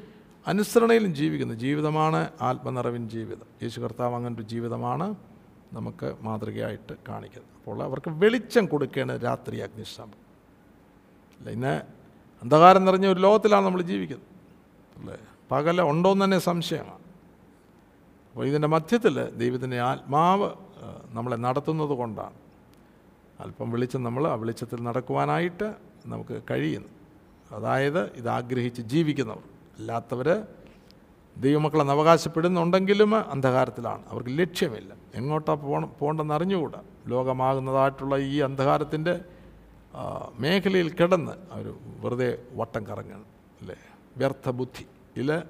അനുസരണയിലും 0.46 1.14
ജീവിക്കുന്ന. 1.14 1.54
ജീവിതമാണ് 1.54 2.30
ആത്മനിറവിൻ 2.40 3.08
ജീവിതം. 3.08 3.46
യേശു 3.62 3.80
കർത്താവ് 3.80 4.14
അങ്ങനെ 4.14 4.34
ഒരു 4.34 4.42
ജീവിതമാണ് 4.42 5.14
നമുക്ക് 5.72 6.14
മാതൃകയായിട്ട് 6.20 6.92
കാണിക്കുന്നത്. 7.08 7.50
അപ്പോൾ 7.58 7.82
അവർക്ക് 7.82 8.10
വെളിച്ചം 8.10 8.66
കൊടുക്കുകയാണ് 8.66 9.24
രാത്രി 9.24 9.58
അഗ്നിശാമം 9.58 10.26
അല്ല? 11.38 11.50
ഇന്ന് 11.50 11.82
അന്ധകാരം 12.42 12.84
നിറഞ്ഞ 12.84 13.06
ഒരു 13.06 13.20
ലോകത്തിലാണ് 13.20 13.64
നമ്മൾ 13.64 13.82
ജീവിക്കുന്നത്. 13.82 14.26
അല്ലേ? 15.00 15.18
പകല 15.50 15.82
ഉണ്ടോയെന്ന് 15.82 16.24
തന്നെ 16.24 16.38
സംശയമാണ്. 16.38 17.04
അപ്പോൾ 18.30 18.46
ഇതിന്റെ 18.46 18.68
മധ്യത്തിൽ 18.68 19.30
ദൈവത്തിന്റെ 19.30 19.80
ആത്മാവ് 19.80 20.50
നമ്മളെ 21.10 21.36
നടത്തുന്നത് 21.36 21.88
കൊണ്ടാണ്. 21.88 22.45
അല്പം 23.40 23.70
വെളിച്ചം 23.70 24.02
നമ്മൾ 24.02 24.26
ആ 24.28 24.34
വെളിച്ചത്തിൽ 24.34 24.82
നടക്കുവാനായിട്ട് 24.82 25.74
നമുക്ക് 26.06 26.42
കഴിയുന്നു. 26.50 26.88
അതായത് 27.52 28.12
ഇതാഗ്രഹിച്ച് 28.16 28.82
ജീവിക്കുന്നവർ. 28.82 29.42
അല്ലാത്തവർ 29.78 30.28
ദൈവമക്കളെന്ന് 31.36 31.92
അവകാശപ്പെടുന്നുണ്ടെങ്കിലും 31.92 33.16
അന്ധകാരത്തിലാണ്. 33.16 34.02
അവർക്ക് 34.10 34.38
ലക്ഷ്യമില്ല. 34.38 34.94
എങ്ങോട്ടാണ് 35.14 35.60
പോകണം 35.60 35.90
പോകേണ്ടെന്ന് 35.98 36.34
അറിഞ്ഞുകൂടാ. 36.34 36.80
ലോകമാകുന്നതായിട്ടുള്ള 37.06 38.16
ഈ 38.16 38.40
അന്ധകാരത്തിന്റെ 38.40 39.20
മേഖലയിൽ 40.38 40.88
കിടന്ന് 40.92 41.32
അവർ 41.52 41.74
വെറുതെ 42.04 42.38
വട്ടം 42.52 42.86
കറങ്ങണം 42.86 43.26
അല്ലേ? 43.60 43.76
വ്യർത്ഥ 44.16 44.50
ബുദ്ധി 44.50 44.86
ഇതിൽ 45.16 45.42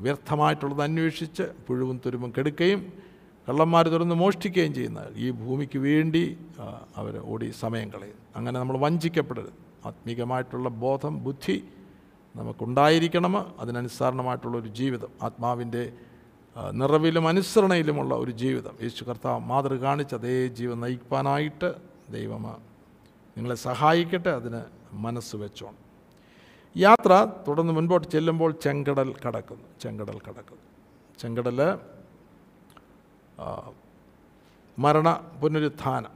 വ്യർത്ഥമായിട്ടുള്ളത് 0.00 0.82
അന്വേഷിച്ച് 0.82 1.42
പുഴുവും 1.66 2.00
തുരുമ്പും 2.06 2.32
കെടുക്കുകയും 2.38 2.92
കള്ളന്മാർ 3.48 3.88
തുറന്ന് 3.88 4.14
മോഷ്ടിക്കുകയും 4.14 4.74
ചെയ്യുന്ന 4.74 5.00
ഈ 5.16 5.30
ഭൂമിക്ക് 5.30 5.78
വേണ്ടി 5.78 6.38
അവർ 6.96 7.18
ഓടി 7.24 7.48
സമയം 7.60 7.88
കളയും. 7.90 8.18
അങ്ങനെ 8.36 8.60
നമ്മൾ 8.60 8.76
വഞ്ചിക്കപ്പെടരുത്. 8.78 9.54
ആത്മീകമായിട്ടുള്ള 9.86 10.68
ബോധം 10.68 11.24
ബുദ്ധി 11.24 11.56
നമുക്കുണ്ടായിരിക്കണം. 12.36 13.60
അതിനനുസരണമായിട്ടുള്ളൊരു 13.60 14.68
ജീവിതം 14.68 15.08
ആത്മാവിന്റെ 15.22 15.92
നിറവിലും 16.70 17.28
അനുസരണയിലുമുള്ള 17.28 18.14
ഒരു 18.14 18.30
ജീവിതം. 18.30 18.74
യേശു 18.82 19.04
കർത്താവ് 19.04 19.40
മാതൃ 19.40 19.76
കാണിച്ച് 19.76 20.14
അതേ 20.14 20.46
ജീവൻ 20.58 20.80
നയിക്കാനായിട്ട് 20.80 21.74
ദൈവം 22.10 22.44
നിങ്ങളെ 23.36 23.54
സഹായിക്കട്ടെ 23.54 24.30
അതിന് 24.30 24.60
മനസ്സ് 24.92 25.36
വെച്ചോണം. 25.36 25.80
യാത്ര 26.76 27.12
തുടർന്ന് 27.48 27.72
മുൻപോട്ട് 27.72 28.08
ചെല്ലുമ്പോൾ 28.08 28.50
ചെങ്കടൽ 28.52 29.14
കടക്കുന്നു. 29.26 29.64
ചെങ്കടൽ 29.80 30.18
കടക്കുന്നു. 30.28 30.64
ചെങ്കടൽ 31.22 31.58
മരണ 34.78 35.08
പുനരുത്ഥാനം. 35.42 36.14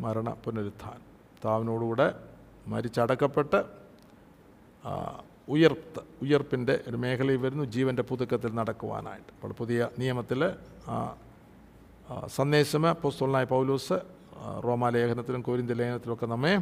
മരണ 0.00 0.30
പുനരുത്ഥാനം. 0.44 1.04
താവിനോടുകൂടെ 1.44 2.14
മരിച്ചടക്കപ്പെട്ട് 2.66 3.64
ഉയർത്ത് 5.48 6.00
ഉയർപ്പിന്റെ 6.22 6.80
ഒരു 6.88 6.96
മേഖലയിൽ 6.96 7.40
വരുന്നു 7.40 7.64
ജീവന്റെ 7.64 8.02
പുതുക്കത്തിൽ 8.02 8.54
നടക്കുവാനായിട്ട്. 8.54 9.32
അപ്പോൾ 9.34 9.52
പുതിയ 9.52 9.88
നിയമത്തിൽ 9.98 10.54
സന്ദേശം 12.26 12.82
പുസ്തകനായ 12.82 13.44
പൗലൂസ് 13.44 13.96
റോമാലേഖനത്തിലും 14.64 15.42
കോരിന്ത്യ 15.42 15.74
ലേഖനത്തിലുമൊക്കെ 15.74 16.26
നമ്മെ 16.26 16.54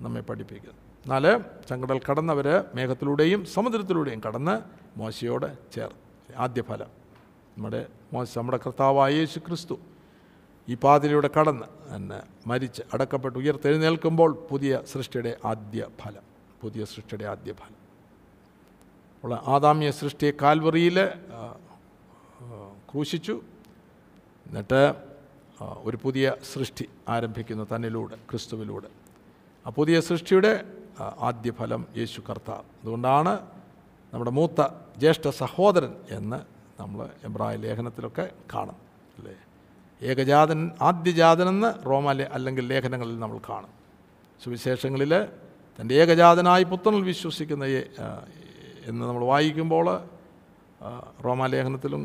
നമ്മെ 0.00 0.20
പഠിപ്പിക്കുന്നു. 0.20 0.80
എന്നാൽ 1.04 1.24
ചങ്കടൽ 1.68 2.00
കടന്നവർ 2.10 2.64
മേഘത്തിലൂടെയും 2.74 3.44
സമുദ്രത്തിലൂടെയും 3.44 4.20
കടന്ന് 4.26 4.54
മോശയോട് 4.98 5.58
ചേർന്ന്. 5.72 6.34
ആദ്യ 6.36 6.62
ഫലം 6.62 6.97
നമ്മുടെ 7.58 7.86
നമ്മുടെ 8.36 8.58
കർത്താവായ 8.64 9.12
യേശു 9.12 9.38
ക്രിസ്തു 9.38 9.74
ഈ 10.68 10.74
പാതിലൂടെ 10.74 11.30
കടന്ന് 11.36 11.66
എന്നെ 11.94 12.18
മരിച്ച് 12.46 12.82
അടക്കപ്പെട്ട് 12.94 13.38
ഉയർത്തെഴുന്നേൽക്കുമ്പോൾ 13.38 14.30
പുതിയ 14.50 14.72
സൃഷ്ടിയുടെ 14.92 15.32
ആദ്യ 15.44 15.86
ഫലം 16.00 16.24
പുതിയ 16.62 16.84
സൃഷ്ടിയുടെ 16.84 17.24
ആദ്യ 17.32 17.52
ഫലം. 17.52 17.80
അപ്പോൾ 19.14 19.32
ആദാമ്യ 19.54 19.90
സൃഷ്ടിയെ 20.00 20.32
കാൽവറിയിൽ 20.42 20.98
ക്രൂശിച്ചു. 22.90 23.34
എന്നിട്ട് 24.46 24.82
ഒരു 25.88 25.98
പുതിയ 26.02 26.26
സൃഷ്ടി 26.52 26.86
ആരംഭിക്കുന്നു 27.08 27.64
തന്നിലൂടെ 27.72 28.16
ക്രിസ്തുവിലൂടെ. 28.30 28.90
ആ 29.66 29.70
പുതിയ 29.78 30.00
സൃഷ്ടിയുടെ 30.00 30.52
ആദ്യ 31.00 31.50
ഫലം 31.50 31.82
യേശു 31.96 32.20
കർത്താവ്. 32.28 32.64
അതുകൊണ്ടാണ് 32.82 33.34
നമ്മുടെ 34.12 34.30
മൂത്ത 34.38 34.60
ജ്യേഷ്ഠ 34.98 35.28
സഹോദരൻ 35.42 35.94
എന്ന് 36.18 36.57
നമ്മൾ 36.78 37.00
എബ്രായ 37.24 37.56
ലേഖനത്തിലൊക്കെ 37.56 38.24
കാണും 38.54 38.76
അല്ലേ? 39.18 39.34
ഏകജാതൻ 40.02 40.58
ആദ്യജാതനെന്ന് 40.82 41.86
റോമാലെ 41.86 42.24
അല്ലെങ്കിൽ 42.32 42.66
ലേഖനങ്ങളിൽ 42.66 43.18
നമ്മൾ 43.18 43.38
കാണും. 43.50 43.72
സുവിശേഷങ്ങളിൽ 44.40 45.12
തന്റെ 45.78 45.94
ഏകജാതനായി 45.94 46.64
പുത്രനിൽ 46.64 47.02
വിശ്വസിക്കുന്ന 47.02 47.64
എന്ന് 48.86 49.06
നമ്മൾ 49.06 49.24
വായിക്കുമ്പോൾ 49.24 49.86
റോമാലേഖനത്തിലും 51.24 52.02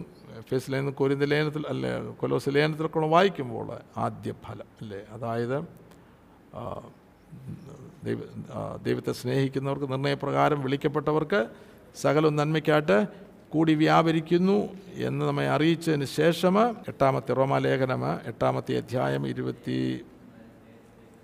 ഫേസ് 0.49 0.71
ലേഖനം 0.71 0.91
കോരിന്ത 0.91 1.23
ലേഖനത്തിൽ 1.23 1.67
അല്ലെ 1.67 1.91
കൊലോസ് 2.13 2.49
ലേഖനത്തിലൊക്കെ 2.49 2.99
വായിക്കുമ്പോൾ 3.07 3.67
ആദ്യ 3.97 4.31
ഫലം 4.45 4.67
അല്ലേ? 4.81 5.01
അതായത് 5.11 5.57
ദൈവ 8.03 8.17
ദൈവത്തെ 8.83 9.11
സ്നേഹിക്കുന്നവർക്ക് 9.11 9.91
നിർണയപ്രകാരം 9.91 10.63
വിളിക്കപ്പെട്ടവർക്ക് 10.63 11.39
സകലം 12.01 12.35
നന്മയ്ക്കായിട്ട് 12.35 12.97
കൂടി 13.53 13.73
വ്യാപരിക്കുന്നു 13.73 14.69
എന്ന് 14.93 15.25
നമ്മെ 15.25 15.49
അറിയിച്ചതിന് 15.49 16.05
ശേഷം 16.05 16.77
എട്ടാമത്തെ 16.87 17.33
റോമാലേഖനം 17.33 18.01
എട്ടാമത്തെ 18.25 18.77
അധ്യായം 18.77 19.27
ഇരുപത്തി 19.27 20.05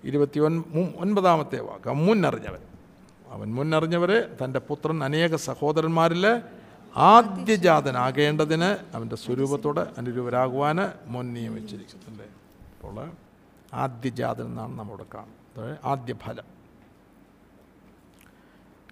ഇരുപത്തി 0.04 0.40
ഒൻ 0.40 0.64
ഒൻപതാമത്തെ 0.98 1.60
വാക്ക്. 1.60 1.88
മുന്നറിഞ്ഞവൻ. 1.88 2.60
അവൻ 3.30 3.54
മുന്നറിഞ്ഞവരെ 3.54 4.36
തന്റെ 4.44 4.58
പുത്രൻ 4.58 5.04
അനേക 5.04 5.34
സഹോദരന്മാരിൽ 5.34 6.42
ആദ്യജാതനാകേണ്ടതിന് 6.96 8.96
അവന്റെ 8.96 9.16
സ്വരൂപത്തോടെ 9.16 9.86
അനുരൂപരാകുവാൻ 9.98 10.92
മുൻ 11.06 11.34
നിയമിച്ചിരിക്കുന്നു 11.34 12.06
അല്ലേ 12.06 12.24
അപ്പോൾ 12.24 13.10
ആദ്യജാതൻ 13.74 14.44
എന്നാണ് 14.44 14.78
നമ്മുടെ 14.78 15.04
കാണുന്നത്. 15.14 15.78
ആദ്യ 15.84 16.14
ഫലം. 16.14 16.44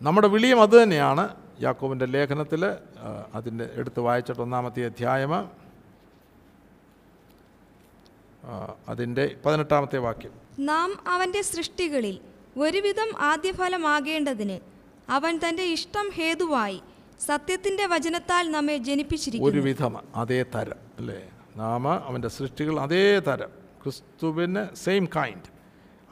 നമ്മുടെ 0.02 0.28
വിളിയും 0.28 0.62
അത് 0.62 0.82
തന്നെയാണ്. 0.82 1.28
യാക്കോബിന്റെ 1.60 2.06
ലേഖനത്തിൽ 2.06 2.76
അതിന്റെ 3.34 3.70
എടുത്ത് 3.74 4.00
വായിച്ചിട്ട് 4.00 4.40
ഒന്നാമത്തെ 4.40 4.84
അധ്യായം. 4.86 5.32
അതിന്റെ 8.88 9.36
പതിനെട്ടാമത്തെ 9.46 9.98
വാക്യം. 9.98 10.32
നാം 10.58 11.08
അവന്റെ 11.08 11.42
സൃഷ്ടികളിൽ 11.42 12.20
ഒരുവിധം 12.58 13.10
ആദ്യഫലമാകേണ്ടതിന് 13.18 14.60
അവൻ 15.10 15.40
തന്റെ 15.48 15.62
ഇഷ്ടം 15.62 16.10
ഹേതുവായി 16.14 16.82
സത്യത്തിന്റെ 17.26 17.86
വചനത്താൽ 17.86 18.50
നമ്മെ 18.50 18.76
ജനിപ്പിച്ചിരിക്കും 18.76 19.46
ഒരുവിധം 19.46 19.96
അതേ 20.14 20.42
തരം 20.42 20.76
അല്ലേ? 20.98 21.30
നാം 21.56 21.88
അവന്റെ 21.88 22.28
സൃഷ്ടികൾ 22.28 22.80
അതേ 22.80 23.18
തരം. 23.18 23.48
ക്രിസ്തുവിന് 23.82 24.74
സെയിം 24.74 25.08
കൈൻഡ് 25.16 25.48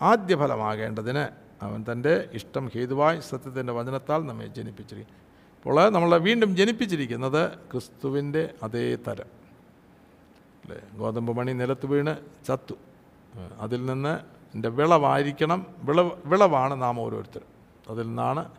ആദ്യ 0.00 0.36
ഫലമാകേണ്ടതിന് 0.36 1.24
അവൻ 1.64 1.84
തന്റെ 1.92 2.28
ഇഷ്ടം 2.32 2.70
ഹേതുവായി 2.74 3.20
സത്യത്തിന്റെ 3.20 3.72
വചനത്താൽ 3.72 4.26
നമ്മെ 4.26 4.46
ജനിപ്പിച്ചിരിക്കും 4.46 5.25
അപ്പോൾ 5.66 5.90
നമ്മളെ 5.90 6.16
വീണ്ടും 6.18 6.56
ജനിപ്പിച്ചിരിക്കുന്നത് 6.56 7.58
ക്രിസ്തുവിന്റെ 7.58 8.54
അതേ 8.62 8.94
തരം. 8.94 9.30
അല്ലേ? 10.64 10.80
ഗോതമ്പ് 10.98 11.36
മണി 11.36 11.52
നിലത്ത് 11.52 11.86
വീണ് 11.86 12.16
ചത്തു. 12.48 12.74
അതിൽ 13.60 13.86
നിന്ന് 13.86 14.18
എന്റെ 14.54 14.68
വിളവായിരിക്കണം. 14.68 15.66
വിളവ് 15.78 16.10
വിളവാണ് 16.26 16.82
നാം 16.82 17.00
ഓരോരുത്തരും. 17.00 17.46
അതിൽ 17.88 18.06
നിന്നാണ് 18.06 18.50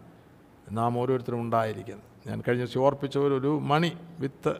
നാം 0.72 0.97
ഓരോരുത്തരും 0.97 1.41
ഉണ്ടായിരിക്കുന്നത്. 1.41 2.30
ഞാൻ 2.30 2.43
കഴിഞ്ഞ 2.47 2.66
ദിവസം 2.66 2.82
ഓർപ്പിച്ച 2.82 3.18
ഒരു 3.18 3.60
മണി 3.64 3.97
വിത്ത് 4.20 4.55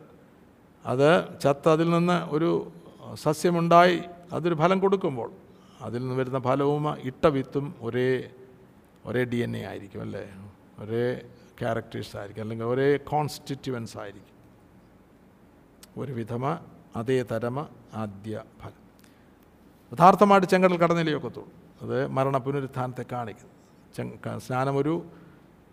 അത് 0.86 1.40
ചത്ത് 1.40 1.68
അതിൽ 1.68 1.90
നിന്ന് 1.90 2.34
ഒരു 2.34 2.72
സസ്യമുണ്ടായി. 3.14 4.02
അതൊരു 4.32 4.54
ഫലം 4.54 4.80
കൊടുക്കുമ്പോൾ 4.80 5.32
അതിൽ 5.80 5.98
നിന്ന് 5.98 6.14
വരുന്ന 6.14 6.38
ഫലവും 6.38 6.98
ഇട്ട 6.98 7.26
വിത്തും 7.26 7.74
ഒരേ 7.80 8.30
ഒരേ 9.06 9.24
ഡി 9.24 9.36
എൻ 9.36 9.56
എ 9.56 9.62
ആയിരിക്കും 9.64 10.00
അല്ലേ? 10.00 10.26
ഒരേ 10.78 11.20
ക്യാരക്ടേഴ്സ് 11.60 12.16
ആയിരിക്കും 12.16 12.42
അല്ലെങ്കിൽ 12.42 12.64
ഒരേ 12.64 12.96
കോൺസ്റ്റിറ്റ്യുവൻസ് 12.96 13.98
ആയിരിക്കും. 13.98 14.38
ഒരു 16.02 16.12
വിധമ 16.12 16.58
അതേ 16.96 17.22
തരമ 17.22 17.66
ആദ്യ 17.94 18.42
ഫലം. 18.60 18.88
യഥാർത്ഥമായിട്ട് 19.92 20.48
ചെങ്കടൽ 20.48 20.76
കടന്നിലേ 20.76 21.14
ഒക്കത്തുള്ളൂ. 21.14 21.52
അത് 21.82 22.06
മരണ 22.06 22.38
പുനരുത്ഥാനത്തെ 22.38 23.04
കാണിക്കുന്നു. 23.12 23.52
ചെങ്ക 23.94 24.38
സ്നാനം 24.38 24.76
ഒരു 24.76 25.04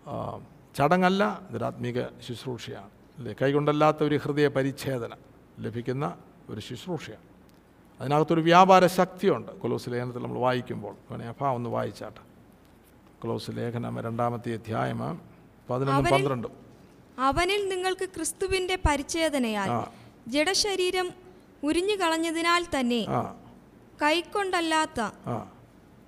ആ, 0.08 0.38
ചടങ്ങല്ല 0.76 1.40
ഇതൊരാത്മീക 1.50 2.04
ശുശ്രൂഷയാണ്. 2.04 2.90
അല്ലേ? 3.18 3.34
കൈകൊണ്ടല്ലാത്ത 3.42 3.96
ഒരു 4.02 4.14
ഹൃദയ 4.14 4.48
പരിച്ഛേദന 4.48 5.10
ലഭിക്കുന്ന 5.58 6.16
ഒരു 6.50 6.60
ശുശ്രൂഷയാണ്. 6.60 7.22
അതിനകത്തൊരു 8.00 8.40
വ്യാപാര 8.40 8.86
ശക്തിയുണ്ട്. 8.86 9.52
കൊലോസ് 9.60 9.90
ലേഖനത്തിൽ 9.90 10.22
നമ്മൾ 10.22 10.38
വായിക്കുമ്പോൾ 10.38 11.22
അഫാ 11.22 11.52
ഒന്ന് 11.52 11.70
വായിച്ചാട്ടെ. 11.70 12.20
കൊലോസ് 13.20 13.50
ലേഖനം 13.50 14.00
രണ്ടാമത്തെ 14.00 14.52
അധ്യായം 14.52 15.35
പതിനൊന്നും 15.70 15.94
അവരിൽ- 15.96 16.12
പന്ത്രണ്ടും. 16.14 16.52
അവനിൽ 17.18 17.68
നിങ്ങൾക്ക് 17.68 18.08
ക്രിസ്തുവിന്റെ 18.08 18.78
പരിച്ഛേദനയാൽ 18.88 19.70
ജഡശരീരം 20.28 21.08
ഉരിഞ്ഞു 21.62 21.96
കളഞ്ഞതിനാൽ 21.96 22.66
തന്നെ 22.80 23.00
കൈക്കൊണ്ടല്ലാത്ത 24.02 25.00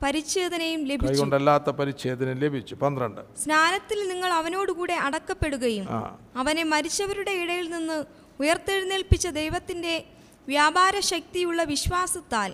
പരിച്ഛേദനയും 0.03 0.81
കൈകൊണ്ടല്ലാത്ത 1.05 1.71
പരിച്ഛേദന 1.71 2.33
ലഭിച്ചു. 2.35 2.75
പന്ത്രണ്ട്. 2.75 3.21
സ്നാനത്തിൽ 3.37 4.09
നിങ്ങൾ 4.09 4.33
അവനോടുകൂടെ 4.33 4.95
അടക്കപ്പെടുകയും 4.95 5.87
അവനെ 6.37 6.63
മരിച്ചവരുടെ 6.65 7.31
ഇടയിൽ 7.33 7.71
നിന്ന് 7.71 7.97
ഉയർത്തെഴുന്നേൽപ്പിച്ച 8.41 9.29
ദൈവത്തിന്റെ 9.33 9.95
വ്യാപാര 10.49 11.01
ശക്തിയുള്ള 11.05 11.63
വിശ്വാസത്താൽ 11.65 12.51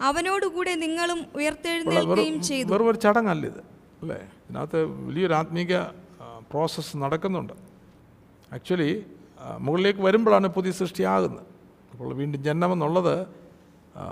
അവനോടുകൂടെ 0.00 0.74
നിങ്ങളും 0.74 1.26
ഉയർത്തെഴുന്നേൽക്കുകയും 1.34 2.42
ചെയ്തു. 2.42 2.68
വെറും 2.72 2.88
ഒരു 2.88 2.96
ചടങ്ങല്ല 2.96 3.46
ഇത് 3.46 3.60
അല്ലേ? 4.02 4.20
ഇതിനകത്ത് 4.44 4.84
വലിയൊരു 5.06 5.34
ആത്മീക 5.34 5.72
പ്രോസസ്സ് 6.52 6.96
നടക്കുന്നുണ്ട്. 6.96 7.54
ആക്ച്വലി 8.54 8.90
മുകളിലേക്ക് 9.58 10.02
വരുമ്പോഴാണ് 10.06 10.46
പുതിയ 10.56 10.72
സൃഷ്ടിയാകുന്നത് 10.80 11.46
അപ്പോൾ 11.92 12.14
വീണ്ടും 12.14 12.40
ജന്മമെന്നുള്ളത് 12.42 13.26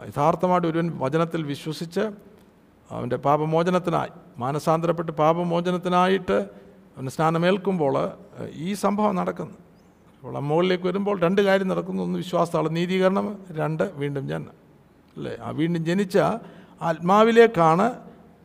യഥാർത്ഥമായിട്ട് 0.09 0.67
ഒരുവൻ 0.69 0.89
വചനത്തിൽ 1.03 1.43
വിശ്വസിച്ച് 1.43 2.05
അവന്റെ 2.91 3.17
പാപമോചനത്തിനായി 3.17 4.13
മാനസാന്തരപ്പെട്ട് 4.39 5.13
പാപമോചനത്തിനായിട്ട് 5.13 6.39
അവന് 6.97 7.11
സ്നാനമേൽക്കുമ്പോൾ 7.17 7.95
ഈ 8.67 8.73
സംഭവം 8.85 9.15
നടക്കുന്നു. 9.17 9.57
അപ്പോൾ 10.17 10.37
ആ 10.37 10.41
മുകളിലേക്ക് 10.41 10.85
വരുമ്പോൾ 10.85 11.17
രണ്ട് 11.21 11.41
കാര്യം 11.43 11.69
നടക്കുന്നു 11.69 12.03
ഒന്ന് 12.03 12.19
വിശ്വാസത്താളെ 12.19 12.71
നീതീകരണം 12.79 13.27
രണ്ട് 13.61 13.85
വീണ്ടും 14.01 14.25
ജനനം. 14.29 14.57
അല്ലേ? 15.17 15.33
ആ 15.43 15.51
വീണ്ടും 15.51 15.85
ജനിച്ച 15.85 16.19
ആത്മാവിലേക്കാണ് 16.89 17.87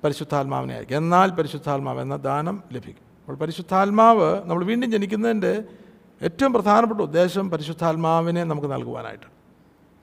പരിശുദ്ധാത്മാവിനെ 0.03 0.73
അയക്കുക. 0.75 0.97
എന്നാൽ 0.97 1.29
പരിശുദ്ധാത്മാവ് 1.31 2.01
എന്ന 2.05 2.15
ദാനം 2.29 2.63
ലഭിക്കും. 2.71 3.04
അപ്പോൾ 3.25 3.37
പരിശുദ്ധാത്മാവ് 3.41 4.27
നമ്മൾ 4.47 4.63
വീണ്ടും 4.63 4.91
ജനിക്കുന്നതിന്റെ 4.91 5.53
ഏറ്റവും 6.21 6.53
പ്രധാനപ്പെട്ട 6.53 7.01
ഉദ്ദേശം 7.01 7.49
പരിശുദ്ധാത്മാവിനെ 7.51 8.43
നമുക്ക് 8.43 8.69
നൽകുവാനായിട്ട് 8.71 9.25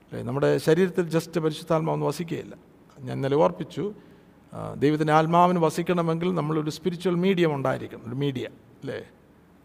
അല്ലേ? 0.05 0.21
നമ്മുടെ 0.23 0.57
ശരീരത്തിൽ 0.57 1.05
ജസ്റ്റ് 1.09 1.41
പരിശുദ്ധാത്മാവൊന്നും 1.41 2.07
വസിക്കുകയില്ല. 2.07 2.55
ഞാൻ 2.99 3.15
ഇന്നലെ 3.17 3.35
ഓർപ്പിച്ചു 3.35 3.85
ദൈവത്തിന്റെ 4.77 5.13
ആത്മാവിന് 5.13 5.59
വസിക്കണമെങ്കിൽ 5.59 6.29
നമ്മളൊരു 6.35 6.69
സ്പിരിച്വൽ 6.69 7.15
മീഡിയം 7.15 7.55
ഉണ്ടായിരിക്കണം 7.55 8.03
ഒരു 8.07 8.15
മീഡിയ 8.15 8.45
അല്ലേ? 8.81 8.99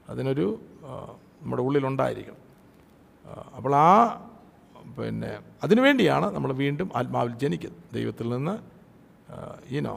അതിനൊരു 0.09 0.47
നമ്മുടെ 1.43 1.63
ഉള്ളിലുണ്ടായിരിക്കണം 1.63 2.43
അപ്പോൾ 3.57 3.75
ആ 3.77 3.91
പിന്നെ 4.99 5.39
അതിനുവേണ്ടിയാണ് 5.65 6.27
നമ്മൾ 6.35 6.53
വീണ്ടും 6.53 6.89
ആത്മാവിൽ 6.97 7.33
ജനിക്കുന്നത്. 7.39 7.83
ദൈവത്തിൽ 7.95 8.29
നിന്ന് 8.29 8.55
ഈനോ 9.77 9.95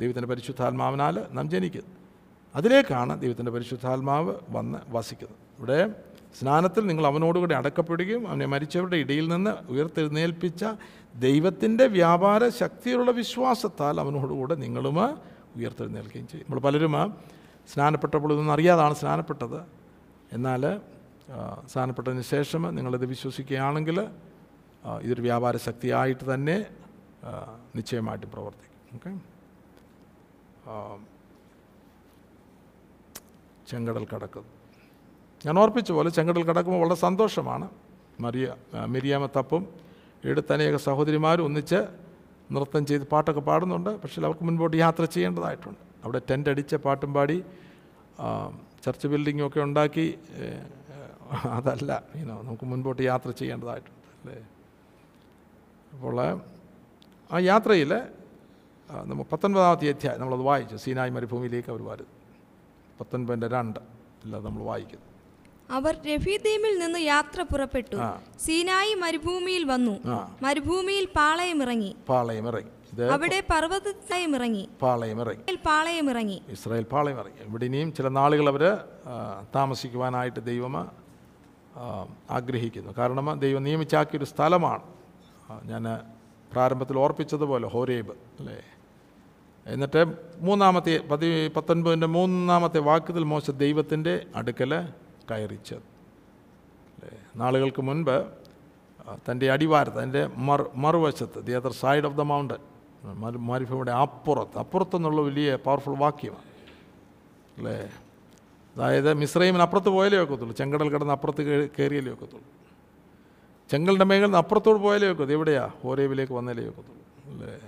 ദൈവത്തിന്റെ 0.00 0.28
പരിശുദ്ധാത്മാവിനാൽ 0.28 1.26
നാം 1.30 1.46
ജനിക്കുന്നത്. 1.50 1.97
അതിലേക്കാണ് 2.56 3.20
ദൈവത്തിന്റെ 3.20 3.52
പരിശുദ്ധാത്മാവ് 3.52 4.34
വന്ന് 4.50 4.78
വസിക്കുന്നത്. 4.88 5.38
ഇവിടെ 5.58 5.94
സ്നാനത്തിൽ 6.38 6.86
നിങ്ങൾ 6.86 7.06
അവനോടുകൂടി 7.06 7.54
അടക്കപ്പെടുകയും 7.54 8.28
അവനെ 8.28 8.46
മരിച്ചവരുടെ 8.46 8.96
ഇടയിൽ 8.96 9.28
നിന്ന് 9.28 9.52
ഉയർത്തെഴുന്നേൽപ്പിച്ച 9.72 10.64
ദൈവത്തിന്റെ 11.16 11.86
വ്യാപാര 11.86 12.48
ശക്തിയുള്ള 12.48 13.10
വിശ്വാസത്താൽ 13.10 14.00
അവനോടുകൂടെ 14.00 14.54
നിങ്ങളും 14.54 14.98
ഉയർത്തെഴുന്നേൽക്കുകയും 15.56 16.28
ചെയ്യും. 16.28 16.46
നമ്മൾ 16.48 16.60
പലരും 16.60 16.94
സ്നാനപ്പെട്ടപ്പോൾ 17.72 18.32
ഇതൊന്നും 18.32 18.52
അറിയാതാണ് 18.52 18.94
സ്നാനപ്പെട്ടത്. 18.94 19.58
എന്നാൽ 20.32 20.62
സ്നാനപ്പെട്ടതിന് 21.72 22.22
ശേഷം 22.22 22.74
നിങ്ങളിത് 22.74 23.06
വിശ്വസിക്കുകയാണെങ്കിൽ 23.06 23.98
ഇതൊരു 25.02 25.20
വ്യാപാര 25.20 25.56
ശക്തിയായിട്ട് 25.56 26.34
തന്നെ 26.34 26.56
നിശ്ചയമായിട്ടും 27.76 28.30
പ്രവർത്തിക്കും. 28.30 28.80
ഓക്കെ? 28.96 29.10
ചെങ്കടൽ 33.70 34.04
കടക്കുന്നു. 34.12 34.52
ഞാൻ 35.46 35.54
ഓർപ്പിച്ച 35.62 35.90
പോലെ 35.96 36.10
ചെങ്കടൽ 36.16 36.44
കടക്കുമ്പോൾ 36.50 36.80
വളരെ 36.84 36.96
സന്തോഷമാണ്. 37.06 37.66
മറിയ 38.24 38.46
മിരിയാമ 38.94 39.24
തപ്പും 39.36 39.62
എടുത്ത 40.30 40.50
അനേക 40.56 40.76
സഹോദരിമാരും 40.88 41.44
ഒന്നിച്ച് 41.48 41.80
നൃത്തം 42.54 42.82
ചെയ്ത് 42.90 43.04
പാട്ടൊക്കെ 43.12 43.42
പാടുന്നുണ്ട്. 43.48 43.90
പക്ഷേ 44.02 44.18
അവർക്ക് 44.26 44.44
മുൻപോട്ട് 44.48 44.76
യാത്ര 44.84 45.04
ചെയ്യേണ്ടതായിട്ടുണ്ട്. 45.14 45.82
അവിടെ 46.04 46.20
ടെന്റ് 46.30 46.50
അടിച്ച 46.52 46.74
പാട്ടും 46.86 47.10
പാടി 47.16 47.38
ചർച്ച് 48.84 49.06
ബിൽഡിങ്ങും 49.12 49.44
ഒക്കെ 49.48 49.60
ഉണ്ടാക്കി 49.66 50.06
അതല്ല 51.56 51.92
ഇനോ 52.20 52.34
നമുക്ക് 52.42 52.66
മുൻപോട്ട് 52.72 53.02
യാത്ര 53.10 53.30
ചെയ്യേണ്ടതായിട്ടുണ്ട് 53.40 54.06
അല്ലേ? 54.18 54.36
അപ്പോൾ 55.94 56.16
ആ 57.30 57.38
യാത്രയിൽ 57.50 57.92
നമ്മൾ 59.08 59.24
പത്തൊൻപതാമത്തെ 59.32 59.90
അധ്യായം 59.94 60.20
നമ്മളത് 60.20 60.44
വായിച്ചു. 60.50 60.76
സീനായ് 60.84 61.12
മരുഭൂമിയിലേക്ക് 61.16 61.70
അവർ 61.74 61.82
വരുന്നു 61.90 62.14
പത്തൊൻപതിന്റെ 63.00 63.48
രണ്ട് 63.56 63.80
നമ്മൾ 64.46 64.62
വായിക്കുന്നു. 64.70 65.06
അവർ 65.76 65.94
രഫീദീമിൽ 66.10 66.74
നിന്ന് 66.78 67.00
യാത്ര 67.12 67.40
പുറപ്പെട്ടു. 67.42 67.96
സീനായി 68.44 68.92
മരുഭൂമിയിൽ 68.94 69.64
വന്നു. 69.64 69.94
മരുഭൂമിയിൽ 70.42 71.06
പാളയമിറങ്ങി 71.16 71.90
പാളയമിറങ്ങി 72.08 72.72
അവിടെ 73.14 73.38
പർവതത്തായും 73.52 74.32
ഇറങ്ങി. 74.36 74.62
പാളയം 74.82 75.18
ഇറങ്ങി. 75.20 75.56
പാളയമിറങ്ങി 75.66 76.38
ഇസ്രായേൽ 76.48 76.86
പാളയമിറങ്ങി 76.92 77.42
ഇവിടെ 77.48 77.64
ഇനിയും 77.70 77.90
ചില 77.98 78.08
നാളുകൾ 78.18 78.46
അവർ 78.48 78.64
താമസിക്കുവാനായിട്ട് 79.54 80.40
ദൈവം 80.50 80.74
ആഗ്രഹിക്കുന്നു. 82.30 82.92
കാരണം 82.98 83.26
ദൈവം 83.44 83.62
നിയമിച്ചാക്കിയൊരു 83.68 84.28
സ്ഥലമാണ്. 84.32 84.84
ഞാൻ 85.70 85.84
പ്രാരംഭത്തിൽ 86.52 86.96
ഓർപ്പിച്ചതുപോലെ 86.98 87.66
ഹോരേബ് 87.74 88.14
അല്ലേ? 88.38 88.58
എന്നിട്ട് 89.68 90.04
മൂന്നാമത്തെ 90.38 90.98
പതി 90.98 91.48
പത്തൊൻപതിന്റെ 91.48 92.06
മൂന്നാമത്തെ 92.06 92.78
വാക്യത്തിൽ 92.78 93.24
മോശ 93.24 93.50
ദൈവത്തിന്റെ 93.50 94.26
അടുക്കൽ 94.36 94.88
കയറിച്ചത് 95.30 95.82
നാളുകൾക്ക് 97.36 97.82
മുൻപ് 97.82 98.26
തന്റെ 99.30 99.50
അടിവാരത്ത് 99.50 99.96
അതിന്റെ 99.96 100.26
മർ 100.26 100.70
മറുവശത്ത് 100.74 101.46
the 101.46 101.52
other 101.52 101.72
side 101.72 102.04
of 102.04 102.16
the 102.16 102.20
mount 102.20 102.54
മരു 103.04 103.38
മരുഭൂമിയുടെ 103.38 103.90
അപ്പുറത്ത് 103.90 104.58
അപ്പുറത്തെന്നുള്ള 104.58 105.20
വലിയ 105.20 105.56
പവർഫുൾ 105.56 105.96
വാക്യമാണ്. 105.98 106.42
അല്ലേ? 107.58 107.90
അതായത് 108.76 109.14
മിശ്രൈമിന് 109.14 109.62
അപ്പുറത്ത് 109.62 109.88
പോയാലേ 109.88 110.18
ഒക്കത്തുള്ളൂ 110.18 110.56
ചെങ്കടൽ 110.56 110.88
കിടന്ന് 110.88 111.12
അപ്പുറത്ത് 111.12 111.70
കയറിയാലേ 111.78 112.12
ഒക്കത്തുള്ളൂ. 112.12 112.48
ചെങ്കലിന്റെ 113.70 114.04
മേഖല 114.04 114.24
നിന്ന് 114.24 114.38
അപ്പുറത്തോട് 114.38 114.78
പോയാലേ 114.78 115.06
ഒക്കത്തുള്ളൂ 115.06 115.34
എവിടെയാ? 115.34 115.70
ഓരോവിലേക്ക് 115.84 116.32
വന്നാലേ 116.32 116.68
ഒക്കത്തുള്ളൂ. 116.68 117.32
അല്ലേ? 117.32 117.67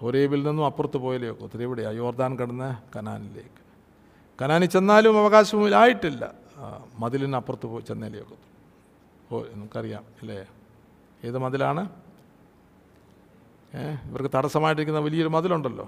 ഹോരേബിൽ 0.00 0.40
നിന്നും 0.46 0.64
അപ്പുറത്ത് 0.68 0.98
പോയാലേ 1.04 1.28
ഒത്തിരി 1.44 1.64
എവിടെയാണ് 1.66 1.96
യോർദാൻ 2.02 2.32
കടന്ന് 2.40 2.68
കനാനിലേക്ക്. 2.94 3.60
കനാനിൽ 4.40 4.70
ചെന്നാലും 4.74 5.14
അവകാശമില്ലായിട്ടില്ല 5.22 6.24
മതിലിനപ്പുറത്ത് 7.02 7.66
പോയി 7.72 7.84
ചെന്നാലേ 7.90 8.20
ഒക്കെ 8.24 8.36
ഓ 9.32 9.40
നമുക്കറിയാം 9.52 10.04
അല്ലേ? 10.20 10.38
ഏത് 11.26 11.38
മതിലാണ്? 11.44 11.82
ഇവർക്ക് 14.08 14.30
തടസ്സമായിട്ടിരിക്കുന്ന 14.36 15.00
വലിയൊരു 15.06 15.30
മതിലുണ്ടല്ലോ. 15.36 15.86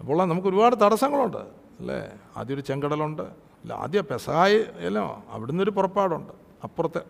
അപ്പോൾ 0.00 0.18
നമുക്ക് 0.30 0.48
ഒരുപാട് 0.52 0.74
തടസ്സങ്ങളുണ്ട് 0.84 1.42
അല്ലേ? 1.80 1.98
ആദ്യം 2.38 2.54
ഒരു 2.56 2.64
ചെങ്കടലുണ്ട് 2.70 3.22
അല്ല 3.62 3.72
ആദ്യം 3.84 4.04
പെസഹായി 4.10 4.58
എല്ലാം 4.88 5.06
അവിടുന്ന് 5.34 5.62
ഒരു 5.66 5.72
പുറപ്പാടുണ്ട്. 5.76 6.32
അപ്പുറത്തെ 6.66 7.02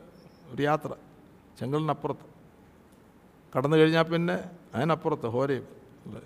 ഒരു 0.53 0.62
യാത്ര 0.68 0.91
ചെങ്കലിനപ്പുറത്ത് 1.59 2.27
കടന്നു 3.53 3.77
കഴിഞ്ഞാൽ 3.81 4.07
പിന്നെ 4.12 4.37
അതിനപ്പുറത്ത് 4.74 5.27
ഹോരയും 5.35 5.66
അല്ലേ? 6.07 6.22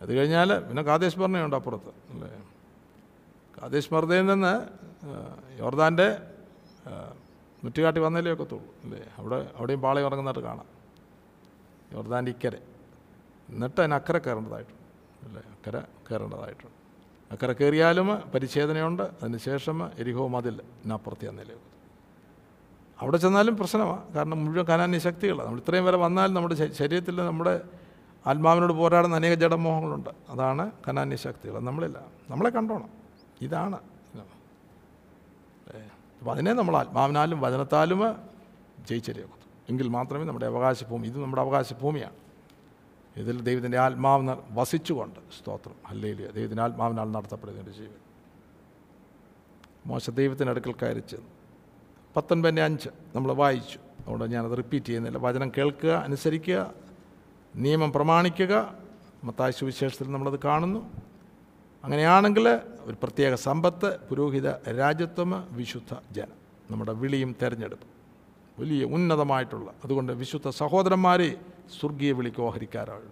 അത് 0.00 0.10
കഴിഞ്ഞാൽ 0.16 0.50
പിന്നെ 0.68 0.82
കാതേശ് 0.90 1.18
ഭരണയുണ്ട് 1.22 1.56
അപ്പുറത്ത് 1.60 1.92
അല്ലേ? 2.12 2.30
കാതേശ് 3.56 3.90
മർദ്ദയിൽ 3.94 4.26
നിന്ന് 4.32 4.54
യോർദാന്റെ 5.62 6.08
മുറ്റുകാട്ടി 7.64 8.00
വന്നാലേ 8.04 8.30
ഒക്കത്തുള്ളൂ 8.36 8.70
അല്ലേ? 8.84 9.02
അവിടെ 9.18 9.38
അവിടെയും 9.58 9.80
പാളയം 9.84 10.06
ഇറങ്ങുന്നതായിട്ട് 10.08 10.48
കാണാം. 10.48 10.68
യോർദാന്റെ 11.96 12.32
ഇക്കരെ. 12.36 12.60
എന്നിട്ട് 13.52 13.78
അതിന് 13.82 13.96
അക്കരെ 14.00 14.20
കയറേണ്ടതായിട്ടുണ്ട് 14.26 14.82
അല്ലേ? 15.26 15.42
അക്കരെ 15.54 15.82
കയറേണ്ടതായിട്ടുണ്ട്. 16.08 16.78
അക്കരെ 17.34 17.54
കയറിയാലും 17.60 18.08
പരിച്ഛേദനയുണ്ട് 18.32 19.04
അതിന് 19.20 19.38
ശേഷം 19.48 19.78
എരിഹോ 20.02 20.24
മതിൽ 20.34 20.56
ഇതിനപ്പുറത്ത് 20.80 21.24
ചെന്നേലേ 21.28 21.54
ഒക്കൂ. 21.58 21.70
അവിടെ 22.98 23.18
ചെന്നാലും 23.22 23.54
പ്രശ്നമാണ് 23.60 24.02
കാരണം 24.16 24.38
മുഴുവൻ 24.44 24.66
കനാന്യ 24.70 25.00
ശക്തികളാണ് 25.06 25.46
നമ്മൾ 25.48 25.60
ഇത്രയും 25.62 25.84
വരെ 25.88 25.98
വന്നാൽ 26.04 26.28
നമ്മുടെ 26.36 26.56
ശരീരത്തിൽ 26.80 27.16
നമ്മുടെ 27.30 27.54
ആത്മാവിനോട് 28.26 28.72
പോരാടുന്ന 28.72 29.16
അനേക 29.16 29.34
ജഡമോഹങ്ങളുണ്ട്. 29.34 30.10
അതാണ് 30.28 30.70
കനാന്യ 30.88 31.16
ശക്തികൾ. 31.16 31.58
നമ്മളില്ല. 31.58 31.98
നമ്മളെ 32.30 32.50
കണ്ടോണം. 32.50 32.88
ഇതാണ്. 33.40 33.78
അപ്പം 36.18 36.32
അതിനെ 36.32 36.52
നമ്മൾ 36.52 36.76
ആത്മാവിനാലും 36.76 37.40
വചനത്താലും 37.40 38.16
ജയിച്ചറിയാക്കും 38.90 39.50
എങ്കിൽ 39.68 39.88
മാത്രമേ 39.88 40.24
നമ്മുടെ 40.24 40.46
അവകാശ 40.46 40.84
ഭൂമി 40.84 41.06
ഇത് 41.06 41.22
നമ്മുടെ 41.22 41.42
അവകാശ 41.42 41.72
ഭൂമിയാണ് 41.72 42.16
ഇതിൽ 43.16 43.40
ദൈവത്തിന്റെ 43.40 43.78
ആത്മാവ് 43.78 44.36
വസിച്ചുകൊണ്ട് 44.50 45.20
സ്തോത്രം. 45.40 45.74
അല്ലെങ്കിൽ 45.86 46.32
ദൈവത്തിന്റെ 46.32 46.62
ആത്മാവിനാൽ 46.62 47.04
നടത്തപ്പെടുന്നതിന്റെ 47.04 47.78
ജീവൻ. 47.78 47.94
മോശ 49.86 50.10
ദൈവത്തിന്റെ 50.10 50.50
അടുക്കൽ 50.50 51.00
ചെന്ന്. 51.00 51.26
പത്തൊൻപതിന്റെ 52.16 52.62
അഞ്ച് 52.62 52.88
നമ്മൾ 53.14 53.32
വായിച്ചു. 53.32 53.78
അതുകൊണ്ട് 53.78 54.24
ഞാനത് 54.24 54.56
റിപ്പീറ്റ് 54.56 54.86
ചെയ്യുന്നില്ല. 54.86 55.18
വചനം 55.18 55.52
കേൾക്കുക 55.58 55.90
അനുസരിക്കുക 55.90 56.83
നിയമം 57.56 57.92
പ്രമാണിക്കുക. 57.92 58.74
മത്തായ 59.24 59.50
സുവിശേഷത്തിൽ 59.50 60.10
നമ്മളത് 60.12 60.38
കാണുന്നു. 60.44 60.80
അങ്ങനെയാണെങ്കിൽ 61.84 62.48
ഒരു 62.80 62.96
പ്രത്യേക 63.02 63.34
സമ്പത്ത് 63.34 63.98
പുരോഹിത 64.08 64.48
രാജ്യത്വം 64.78 65.48
വിശുദ്ധ 65.50 65.94
ജനം. 66.12 66.36
നമ്മുടെ 66.70 66.92
വിളിയും 66.92 67.36
തിരഞ്ഞെടുപ്പ്. 67.42 67.86
വലിയ 68.60 68.84
ഉന്നതമായിട്ടുള്ള 68.84 69.70
അതുകൊണ്ട് 69.84 70.12
വിശുദ്ധ 70.12 70.48
സഹോദരന്മാരെ 70.48 71.36
സ്വർഗീയ 71.80 72.12
വിളിക്ക് 72.12 72.42
ഓഹരിക്കാറുള്ളൂ 72.42 73.10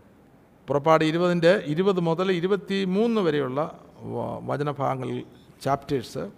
പുറപ്പാട് 0.69 1.05
ഇരുപതിന്റെ 1.05 1.53
ഇരുപത് 1.67 2.01
മുതൽ 2.01 2.33
ഇരുപത്തി 2.33 2.85
മൂന്ന് 2.85 3.21
വരെയുള്ള 3.21 3.79
വചനഭാഗങ്ങളിൽ 4.43 5.25
ചാപ്റ്റേഴ്സ് 5.63 6.31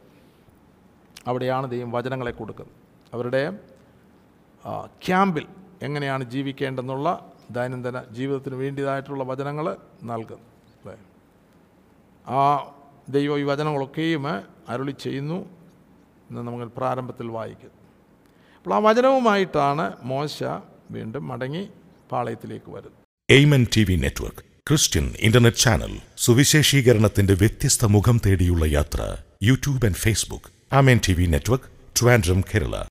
അവിടെയാണ് 1.27 1.71
ദൈവം 1.71 1.91
വചനങ്ങളെ 1.91 2.31
കൊടുക്കുന്നത്. 2.31 2.77
അവരുടെ 3.15 3.59
ക്യാമ്പിൽ 5.07 5.47
എങ്ങനെയാണ് 5.83 6.25
ജീവിക്കേണ്ടെന്നുള്ള 6.25 7.34
ദൈനംദിന 7.51 8.03
ജീവിതത്തിന് 8.13 8.55
വേണ്ടിയതായിട്ടുള്ള 8.55 9.25
വചനങ്ങൾ 9.25 9.77
നൽകുന്നു 10.05 10.49
അല്ലേ? 10.81 10.97
ആ 12.27 12.43
ദൈവം 13.09 13.39
ഈ 13.39 13.43
വചനങ്ങളൊക്കെയും 13.43 14.27
അരുളി 14.69 14.95
ചെയ്യുന്നു 15.01 15.39
എന്ന് 16.31 16.41
നമ്മൾ 16.41 16.67
പ്രാരംഭത്തിൽ 16.67 17.27
വായിക്കുന്നു 17.27 17.79
അപ്പോൾ 18.57 18.75
ആ 18.75 18.79
വചനവുമായിട്ടാണ് 18.79 19.93
മോശ 20.03 20.43
വീണ്ടും 20.91 21.29
മടങ്ങി 21.29 21.69
പാളയത്തിലേക്ക് 22.13 22.71
വരുന്നത്. 22.71 23.01
Amen 23.31 23.67
T 23.77 23.85
V 23.85 23.97
network 23.97 24.45
Christian 24.69 25.15
internet 25.21 25.57
channel 25.57 25.93
സുവിശേഷീകരണത്തിന്റെ 26.17 27.35
വ്യത്യസ്ത 27.35 27.85
മുഖം 27.85 28.21
തേടിയുള്ള 28.27 28.65
യാത്ര 28.65 29.17
YouTube 29.43 29.87
and 29.87 29.97
Facebook. 29.97 30.51
Amen 30.73 31.01
T 31.09 31.13
V 31.13 31.27
network 31.27 31.65
Trivandrum 32.01 32.41
Kerala. 32.41 32.77